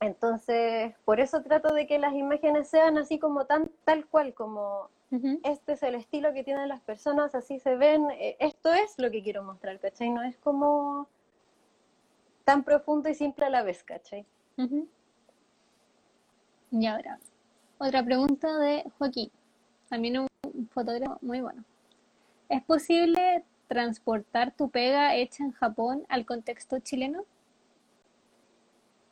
Entonces, 0.00 0.92
por 1.04 1.20
eso 1.20 1.42
trato 1.42 1.72
de 1.72 1.86
que 1.86 2.00
las 2.00 2.14
imágenes 2.14 2.68
sean 2.68 2.98
así 2.98 3.20
como 3.20 3.46
tan 3.46 3.70
tal 3.84 4.06
cual, 4.06 4.34
como 4.34 4.90
este 5.44 5.74
es 5.74 5.82
el 5.84 5.94
estilo 5.94 6.32
que 6.32 6.42
tienen 6.42 6.68
las 6.68 6.80
personas, 6.80 7.36
así 7.36 7.60
se 7.60 7.76
ven, 7.76 8.10
eh, 8.12 8.36
esto 8.40 8.72
es 8.72 8.94
lo 8.98 9.10
que 9.12 9.22
quiero 9.22 9.44
mostrar, 9.44 9.78
¿cachai? 9.78 10.10
No 10.10 10.22
es 10.22 10.36
como 10.38 11.06
tan 12.44 12.64
profundo 12.64 13.08
y 13.08 13.14
simple 13.14 13.46
a 13.46 13.50
la 13.50 13.62
vez, 13.62 13.82
¿cachai? 13.82 14.26
Y 16.70 16.86
ahora, 16.86 17.18
otra 17.78 18.04
pregunta 18.04 18.58
de 18.58 18.84
Joaquín. 18.98 19.30
También 19.88 20.18
un 20.18 20.68
fotógrafo 20.68 21.18
muy 21.20 21.40
bueno. 21.40 21.64
¿Es 22.48 22.62
posible 22.62 23.44
transportar 23.66 24.54
tu 24.54 24.70
pega 24.70 25.16
hecha 25.16 25.44
en 25.44 25.52
Japón 25.52 26.04
al 26.08 26.26
contexto 26.26 26.78
chileno? 26.78 27.24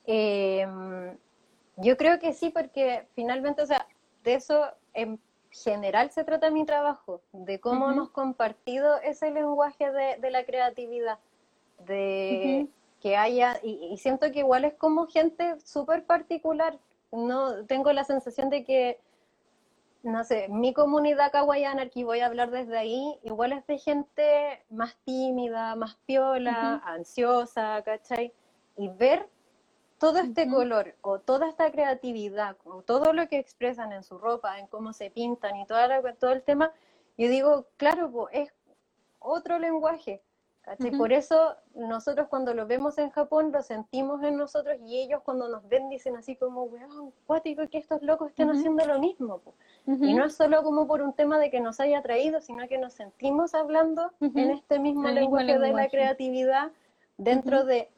Em, 0.06 1.16
yo 1.76 1.96
creo 1.96 2.18
que 2.18 2.32
sí, 2.32 2.50
porque 2.50 3.06
finalmente, 3.14 3.62
o 3.62 3.66
sea, 3.66 3.86
de 4.24 4.34
eso 4.34 4.66
en 4.92 5.20
general 5.50 6.10
se 6.10 6.24
trata 6.24 6.50
mi 6.50 6.64
trabajo, 6.64 7.22
de 7.32 7.60
cómo 7.60 7.90
hemos 7.90 8.10
compartido 8.10 9.00
ese 9.00 9.30
lenguaje 9.30 9.90
de, 9.90 10.30
la 10.30 10.44
creatividad, 10.44 11.18
de 11.86 12.68
que 13.00 13.16
haya, 13.16 13.58
y, 13.62 13.96
siento 13.98 14.30
que 14.30 14.40
igual 14.40 14.64
es 14.64 14.74
como 14.74 15.06
gente 15.06 15.58
súper 15.60 16.04
particular, 16.04 16.78
no 17.10 17.66
tengo 17.66 17.92
la 17.92 18.04
sensación 18.04 18.50
de 18.50 18.64
que, 18.64 19.00
no 20.02 20.22
sé, 20.24 20.48
mi 20.48 20.72
comunidad 20.72 21.32
kawaiana, 21.32 21.82
aquí 21.82 22.04
voy 22.04 22.20
a 22.20 22.26
hablar 22.26 22.50
desde 22.50 22.78
ahí, 22.78 23.18
igual 23.24 23.52
es 23.52 23.66
de 23.66 23.78
gente 23.78 24.64
más 24.70 24.96
tímida, 25.04 25.74
más 25.76 25.96
piola, 26.06 26.82
ansiosa, 26.84 27.82
¿cachai? 27.82 28.32
Y 28.76 28.88
ver 28.88 29.28
todo 29.98 30.18
este 30.18 30.48
color 30.48 30.94
o 31.02 31.18
toda 31.18 31.48
esta 31.48 31.70
creatividad, 31.70 32.56
o 32.64 32.82
todo 32.82 33.12
lo 33.12 33.28
que 33.28 33.38
expresan 33.38 33.92
en 33.92 34.02
su 34.02 34.18
ropa, 34.18 34.58
en 34.58 34.66
cómo 34.66 34.92
se 34.92 35.10
pintan 35.10 35.56
y 35.56 35.66
toda 35.66 36.02
todo 36.14 36.32
el 36.32 36.42
tema, 36.42 36.72
yo 37.18 37.28
digo, 37.28 37.66
claro, 37.76 38.28
es 38.32 38.52
otro 39.18 39.58
lenguaje. 39.58 40.22
Por 40.96 41.12
eso 41.12 41.56
nosotros 41.74 42.28
cuando 42.28 42.54
lo 42.54 42.66
vemos 42.66 42.98
en 42.98 43.10
Japón 43.10 43.50
lo 43.52 43.62
sentimos 43.62 44.22
en 44.22 44.36
nosotros 44.36 44.76
y 44.86 45.00
ellos 45.00 45.20
cuando 45.24 45.48
nos 45.48 45.68
ven 45.68 45.88
dicen 45.88 46.16
así 46.16 46.36
como, 46.36 46.64
weón, 46.64 47.12
cuático 47.26 47.66
que 47.68 47.78
estos 47.78 48.02
locos 48.02 48.30
estén 48.30 48.50
haciendo 48.50 48.84
lo 48.86 48.98
mismo. 49.00 49.40
Y 49.86 50.14
no 50.14 50.26
es 50.26 50.34
solo 50.34 50.62
como 50.62 50.86
por 50.86 51.02
un 51.02 51.12
tema 51.12 51.38
de 51.38 51.50
que 51.50 51.60
nos 51.60 51.80
haya 51.80 52.02
traído, 52.02 52.40
sino 52.40 52.68
que 52.68 52.78
nos 52.78 52.92
sentimos 52.92 53.54
hablando 53.54 54.12
en 54.20 54.50
este 54.50 54.78
mismo 54.78 55.08
lenguaje, 55.08 55.58
de 55.58 55.72
la 55.72 55.88
creatividad 55.88 56.70
dentro 57.16 57.64
de 57.64 57.90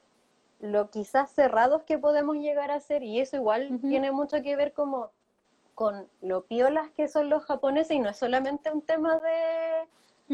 lo 0.60 0.90
quizás 0.90 1.30
cerrados 1.30 1.82
que 1.82 1.98
podemos 1.98 2.36
llegar 2.36 2.70
a 2.70 2.80
ser 2.80 3.02
y 3.02 3.20
eso 3.20 3.36
igual 3.36 3.80
tiene 3.80 4.12
mucho 4.12 4.42
que 4.42 4.56
ver 4.56 4.72
como 4.72 5.10
con 5.74 6.08
lo 6.20 6.44
piolas 6.44 6.90
que 6.90 7.08
son 7.08 7.28
los 7.28 7.44
japoneses 7.44 7.96
y 7.96 7.98
no 7.98 8.08
es 8.08 8.16
solamente 8.16 8.70
un 8.70 8.82
tema 8.82 9.16
de 9.18 9.88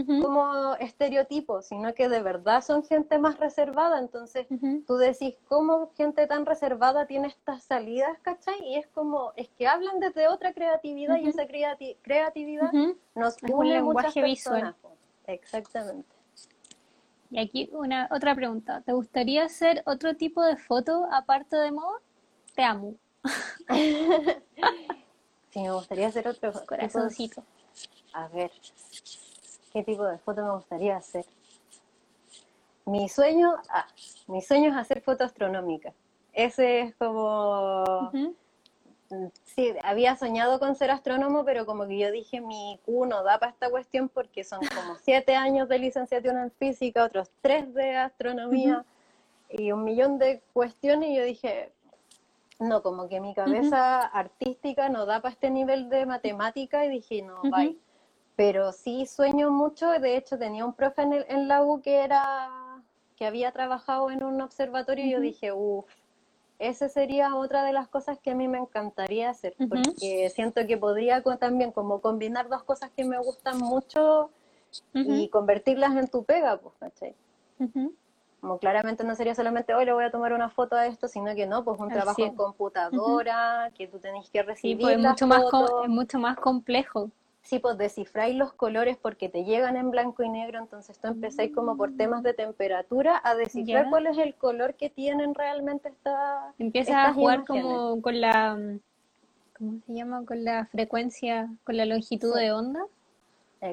como 0.06 0.74
estereotipos, 0.76 1.66
sino 1.66 1.94
que 1.94 2.08
de 2.08 2.22
verdad 2.22 2.62
son 2.62 2.84
gente 2.84 3.18
más 3.18 3.38
reservada. 3.38 3.98
Entonces 3.98 4.46
tú 4.86 4.96
decís, 4.96 5.34
¿cómo 5.48 5.90
gente 5.96 6.26
tan 6.26 6.46
reservada 6.46 7.06
tiene 7.06 7.28
estas 7.28 7.64
salidas, 7.64 8.18
cachai? 8.22 8.60
Y 8.64 8.76
es 8.76 8.86
como, 8.88 9.32
es 9.36 9.48
que 9.50 9.66
hablan 9.66 10.00
desde 10.00 10.28
otra 10.28 10.52
creatividad 10.52 11.16
y 11.16 11.28
esa 11.28 11.46
creatividad 11.46 12.72
nos 13.14 13.36
une 13.42 13.82
muchas 13.82 14.14
personas. 14.14 14.74
Exactamente. 15.26 16.18
Y 17.30 17.38
aquí 17.38 17.68
una 17.72 18.08
otra 18.10 18.34
pregunta. 18.34 18.80
¿Te 18.82 18.92
gustaría 18.92 19.44
hacer 19.44 19.82
otro 19.86 20.16
tipo 20.16 20.42
de 20.42 20.56
foto 20.56 21.06
aparte 21.12 21.56
de 21.56 21.72
moda? 21.72 21.98
Te 22.54 22.62
amo. 22.62 22.94
sí, 25.50 25.60
me 25.60 25.70
gustaría 25.70 26.06
hacer 26.06 26.26
otro 26.26 26.52
corazoncito. 26.66 27.44
A 28.14 28.28
ver, 28.28 28.50
¿qué 29.72 29.82
tipo 29.82 30.04
de 30.04 30.18
foto 30.18 30.44
me 30.44 30.52
gustaría 30.52 30.96
hacer? 30.96 31.24
Mi 32.86 33.08
sueño, 33.08 33.54
ah, 33.68 33.86
mi 34.26 34.40
sueño 34.40 34.70
es 34.70 34.76
hacer 34.76 35.02
foto 35.02 35.24
astronómica. 35.24 35.92
Ese 36.32 36.80
es 36.80 36.94
como 36.96 38.10
sí, 39.44 39.74
había 39.82 40.16
soñado 40.16 40.58
con 40.58 40.74
ser 40.74 40.90
astrónomo, 40.90 41.44
pero 41.44 41.66
como 41.66 41.86
que 41.86 41.98
yo 41.98 42.10
dije, 42.10 42.40
mi 42.40 42.78
Q 42.84 43.06
no 43.06 43.22
da 43.22 43.38
para 43.38 43.52
esta 43.52 43.70
cuestión 43.70 44.08
porque 44.08 44.44
son 44.44 44.60
como 44.60 44.96
siete 45.02 45.34
años 45.34 45.68
de 45.68 45.78
licenciatura 45.78 46.42
en 46.42 46.50
física, 46.50 47.04
otros 47.04 47.30
tres 47.40 47.72
de 47.74 47.96
astronomía 47.96 48.84
y 49.50 49.72
un 49.72 49.84
millón 49.84 50.18
de 50.18 50.42
cuestiones. 50.52 51.10
Y 51.10 51.16
yo 51.16 51.24
dije, 51.24 51.72
no, 52.58 52.82
como 52.82 53.08
que 53.08 53.20
mi 53.20 53.34
cabeza 53.34 54.00
artística 54.02 54.88
no 54.88 55.06
da 55.06 55.20
para 55.20 55.32
este 55.32 55.50
nivel 55.50 55.88
de 55.88 56.06
matemática 56.06 56.84
y 56.84 56.90
dije, 56.90 57.22
no, 57.22 57.42
bye. 57.42 57.76
Pero 58.38 58.70
sí 58.70 59.04
sueño 59.04 59.50
mucho, 59.50 59.90
de 59.90 60.16
hecho 60.16 60.38
tenía 60.38 60.64
un 60.64 60.72
profe 60.72 61.02
en, 61.02 61.12
en 61.12 61.48
la 61.48 61.64
U 61.64 61.82
que 61.82 62.04
era 62.04 62.48
que 63.16 63.26
había 63.26 63.50
trabajado 63.50 64.12
en 64.12 64.22
un 64.22 64.40
observatorio 64.40 65.06
y 65.06 65.10
yo 65.10 65.18
dije, 65.18 65.50
uff, 65.50 65.92
esa 66.60 66.88
sería 66.88 67.34
otra 67.34 67.64
de 67.64 67.72
las 67.72 67.88
cosas 67.88 68.16
que 68.20 68.30
a 68.30 68.36
mí 68.36 68.46
me 68.46 68.58
encantaría 68.58 69.28
hacer, 69.28 69.56
porque 69.68 70.30
siento 70.32 70.64
que 70.68 70.76
podría 70.76 71.20
también 71.40 71.72
como 71.72 72.00
combinar 72.00 72.48
dos 72.48 72.62
cosas 72.62 72.92
que 72.96 73.04
me 73.04 73.18
gustan 73.18 73.58
mucho 73.58 74.30
y 74.94 75.28
convertirlas 75.30 75.96
en 75.96 76.06
tu 76.06 76.22
pega, 76.22 76.58
pues, 76.58 76.76
¿cachai? 76.78 77.16
Como 78.40 78.58
claramente 78.58 79.02
no 79.02 79.16
sería 79.16 79.34
solamente, 79.34 79.74
hoy 79.74 79.84
le 79.84 79.92
voy 79.92 80.04
a 80.04 80.12
tomar 80.12 80.32
una 80.32 80.48
foto 80.48 80.76
a 80.76 80.86
esto, 80.86 81.08
sino 81.08 81.34
que 81.34 81.48
no, 81.48 81.64
pues 81.64 81.80
un 81.80 81.88
trabajo 81.88 82.22
en 82.22 82.36
computadora, 82.36 83.72
que 83.76 83.88
tú 83.88 83.98
tenés 83.98 84.30
que 84.30 84.44
recibir. 84.44 84.76
Sí, 84.76 84.80
pues 84.80 84.96
mucho, 84.96 85.26
más 85.26 85.42
es 85.82 85.88
mucho 85.88 86.20
más 86.20 86.36
complejo 86.36 87.10
sí, 87.48 87.58
pues 87.60 87.78
descifráis 87.78 88.36
los 88.36 88.52
colores 88.52 88.98
porque 89.00 89.30
te 89.30 89.44
llegan 89.44 89.78
en 89.78 89.90
blanco 89.90 90.22
y 90.22 90.28
negro, 90.28 90.58
entonces 90.58 90.98
tú 90.98 91.08
empezáis 91.08 91.50
como 91.54 91.78
por 91.78 91.96
temas 91.96 92.22
de 92.22 92.34
temperatura 92.34 93.18
a 93.24 93.34
descifrar 93.34 93.88
cuál 93.88 94.06
es 94.06 94.18
el 94.18 94.34
color 94.34 94.74
que 94.74 94.90
tienen 94.90 95.34
realmente 95.34 95.88
esta 95.88 96.52
Empiezas 96.58 96.94
a 96.96 97.14
jugar 97.14 97.46
como 97.46 98.02
con 98.02 98.20
la, 98.20 98.58
¿cómo 99.56 99.80
se 99.86 99.94
llama? 99.94 100.26
Con 100.26 100.44
la 100.44 100.66
frecuencia, 100.66 101.48
con 101.64 101.78
la 101.78 101.86
longitud 101.86 102.36
de 102.36 102.52
onda 102.52 102.84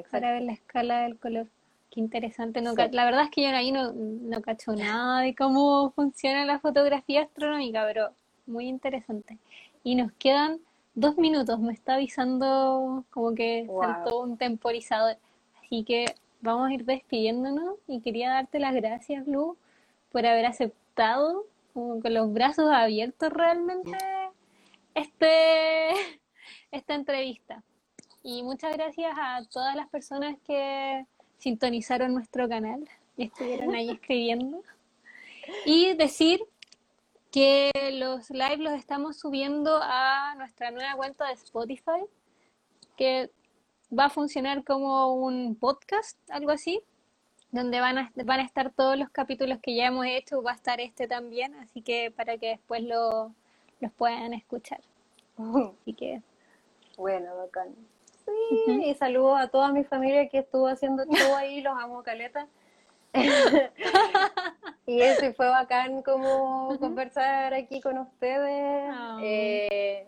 para 0.09 0.31
ver 0.31 0.43
la 0.43 0.53
escala 0.53 1.01
del 1.01 1.19
color. 1.19 1.47
Qué 1.91 1.99
interesante. 1.99 2.61
No, 2.61 2.73
La 2.75 3.03
verdad 3.03 3.25
es 3.25 3.29
que 3.29 3.43
yo 3.43 3.49
ahí 3.49 3.73
no, 3.73 3.91
no 3.91 4.41
cacho 4.41 4.71
nada 4.73 5.19
de 5.19 5.35
cómo 5.35 5.91
funciona 5.91 6.45
la 6.45 6.59
fotografía 6.59 7.23
astronómica, 7.23 7.83
pero 7.85 8.11
muy 8.47 8.67
interesante. 8.67 9.37
Y 9.83 9.95
nos 9.95 10.13
quedan 10.13 10.59
dos 10.95 11.17
minutos, 11.17 11.59
me 11.59 11.73
está 11.73 11.95
avisando 11.95 13.03
como 13.11 13.35
que 13.35 13.67
saltó 13.81 14.21
un 14.21 14.37
temporizador. 14.37 15.17
Así 15.61 15.83
que 15.83 16.15
vamos 16.41 16.69
a 16.69 16.73
ir 16.73 16.85
despidiéndonos 16.85 17.75
y 17.87 18.01
quería 18.01 18.29
darte 18.29 18.59
las 18.59 18.73
gracias, 18.73 19.27
Lu, 19.27 19.57
por 20.11 20.25
haber 20.25 20.45
aceptado 20.45 21.43
con 21.73 22.01
los 22.13 22.31
brazos 22.31 22.71
abiertos 22.71 23.31
realmente 23.33 23.97
este 24.93 25.89
esta 26.71 26.95
entrevista. 26.95 27.63
Y 28.23 28.43
muchas 28.43 28.73
gracias 28.73 29.13
a 29.19 29.41
todas 29.51 29.75
las 29.75 29.87
personas 29.89 30.37
que 30.45 31.05
sintonizaron 31.37 32.13
nuestro 32.13 32.47
canal 32.49 32.87
y 33.17 33.25
estuvieron 33.25 33.75
ahí 33.75 33.89
escribiendo. 33.91 34.61
Y 35.65 35.93
decir 35.93 36.41
que 37.35 37.69
los 37.91 38.29
live 38.29 38.59
los 38.59 38.71
estamos 38.71 39.19
subiendo 39.19 39.77
a 39.83 40.35
nuestra 40.37 40.71
nueva 40.71 40.95
cuenta 40.95 41.27
de 41.27 41.33
Spotify, 41.33 42.05
que 42.95 43.29
va 43.91 44.05
a 44.05 44.09
funcionar 44.09 44.63
como 44.63 45.13
un 45.15 45.57
podcast, 45.57 46.17
algo 46.29 46.51
así, 46.51 46.81
donde 47.51 47.81
van 47.81 47.97
a, 47.97 48.11
van 48.23 48.39
a 48.39 48.43
estar 48.43 48.71
todos 48.71 48.97
los 48.97 49.09
capítulos 49.09 49.59
que 49.61 49.75
ya 49.75 49.87
hemos 49.87 50.05
hecho, 50.05 50.41
va 50.43 50.51
a 50.51 50.55
estar 50.55 50.79
este 50.79 51.09
también, 51.09 51.55
así 51.55 51.81
que 51.81 52.09
para 52.09 52.37
que 52.37 52.51
después 52.51 52.83
lo, 52.83 53.35
los 53.81 53.91
puedan 53.91 54.33
escuchar. 54.33 54.79
Así 55.81 55.91
que... 55.91 56.21
Bueno, 56.95 57.35
bacán. 57.35 57.75
Sí, 58.23 58.81
y 58.81 58.95
saludo 58.95 59.35
a 59.35 59.49
toda 59.49 59.73
mi 59.73 59.83
familia 59.83 60.29
que 60.29 60.37
estuvo 60.37 60.69
haciendo 60.69 61.05
todo 61.05 61.35
ahí, 61.35 61.59
los 61.59 61.77
amo 61.77 62.01
caleta. 62.01 62.47
y 64.85 65.01
eso 65.01 65.33
fue 65.33 65.47
bacán 65.47 66.01
como 66.01 66.77
conversar 66.79 67.53
aquí 67.53 67.81
con 67.81 67.97
ustedes. 67.97 68.89
Ah. 68.91 69.17
Eh, 69.21 70.07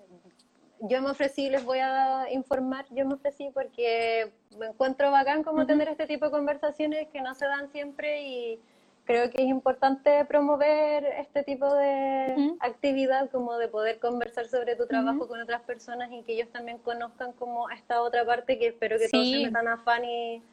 yo 0.82 1.02
me 1.02 1.10
ofrecí, 1.10 1.50
les 1.50 1.64
voy 1.64 1.80
a 1.80 2.32
informar, 2.32 2.86
yo 2.92 3.06
me 3.06 3.16
ofrecí 3.16 3.50
porque 3.54 4.32
me 4.60 4.68
encuentro 4.68 5.12
bacán 5.12 5.44
como 5.44 5.66
tener 5.66 5.88
este 5.88 6.06
tipo 6.06 6.26
de 6.26 6.32
conversaciones 6.32 7.08
que 7.10 7.22
no 7.22 7.34
se 7.34 7.46
dan 7.46 7.72
siempre 7.72 8.22
y 8.22 8.60
creo 9.06 9.30
que 9.32 9.42
es 9.42 9.48
importante 9.48 10.24
promover 10.26 11.06
este 11.06 11.42
tipo 11.44 11.74
de 11.74 12.56
actividad, 12.60 13.32
como 13.32 13.58
de 13.58 13.70
poder 13.70 14.00
conversar 14.00 14.48
sobre 14.48 14.76
tu 14.76 14.86
trabajo 14.86 15.28
con 15.28 15.42
otras 15.42 15.62
personas 15.62 16.12
y 16.12 16.22
que 16.24 16.34
ellos 16.34 16.50
también 16.52 16.78
conozcan 16.80 17.32
como 17.34 17.70
esta 17.70 18.02
otra 18.02 18.26
parte 18.26 18.60
que 18.60 18.68
espero 18.68 19.00
que 19.00 19.08
todos 19.10 19.28
se 19.28 19.46
metan 19.46 19.68
afán 19.68 20.04
y 20.06 20.44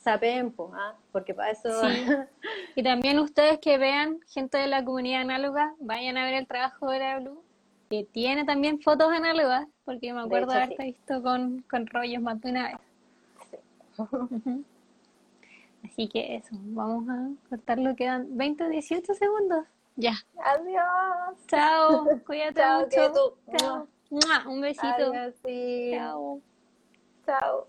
saben, 0.00 0.54
¿ah? 0.74 0.94
porque 1.12 1.34
para 1.34 1.50
eso... 1.50 1.68
Y 2.76 2.82
también 2.82 3.18
ustedes 3.18 3.58
que 3.58 3.78
vean, 3.78 4.20
gente 4.28 4.58
de 4.58 4.66
la 4.66 4.84
comunidad 4.84 5.22
análoga, 5.22 5.74
vayan 5.80 6.16
a 6.16 6.24
ver 6.24 6.34
el 6.34 6.46
trabajo 6.46 6.90
de 6.90 6.98
la 6.98 7.18
Blue, 7.18 7.42
que 7.90 8.04
tiene 8.04 8.44
también 8.44 8.80
fotos 8.80 9.10
análogas, 9.12 9.66
porque 9.84 10.12
me 10.12 10.20
acuerdo 10.20 10.52
de, 10.52 10.62
haberte 10.62 10.84
visto 10.84 11.22
con, 11.22 11.62
con, 11.68 11.86
rollos 11.86 12.22
más 12.22 12.40
de 12.40 12.50
una 12.50 12.68
vez. 12.68 12.78
Así 15.84 16.08
que 16.08 16.36
eso, 16.36 16.50
vamos 16.52 17.08
a 17.08 17.28
cortarlo, 17.48 17.94
quedan 17.96 18.36
20 18.36 18.64
o 18.64 18.68
18 18.68 19.14
segundos. 19.14 19.66
Ya. 19.96 20.14
Adiós. 20.42 21.46
Chao, 21.48 22.06
cuídate 22.26 22.60
Chao, 22.60 22.80
mucho. 22.80 23.36
Chao. 23.56 23.88
Un 24.46 24.60
besito. 24.60 25.12
Chao. 25.92 26.40
Chao. 27.26 27.66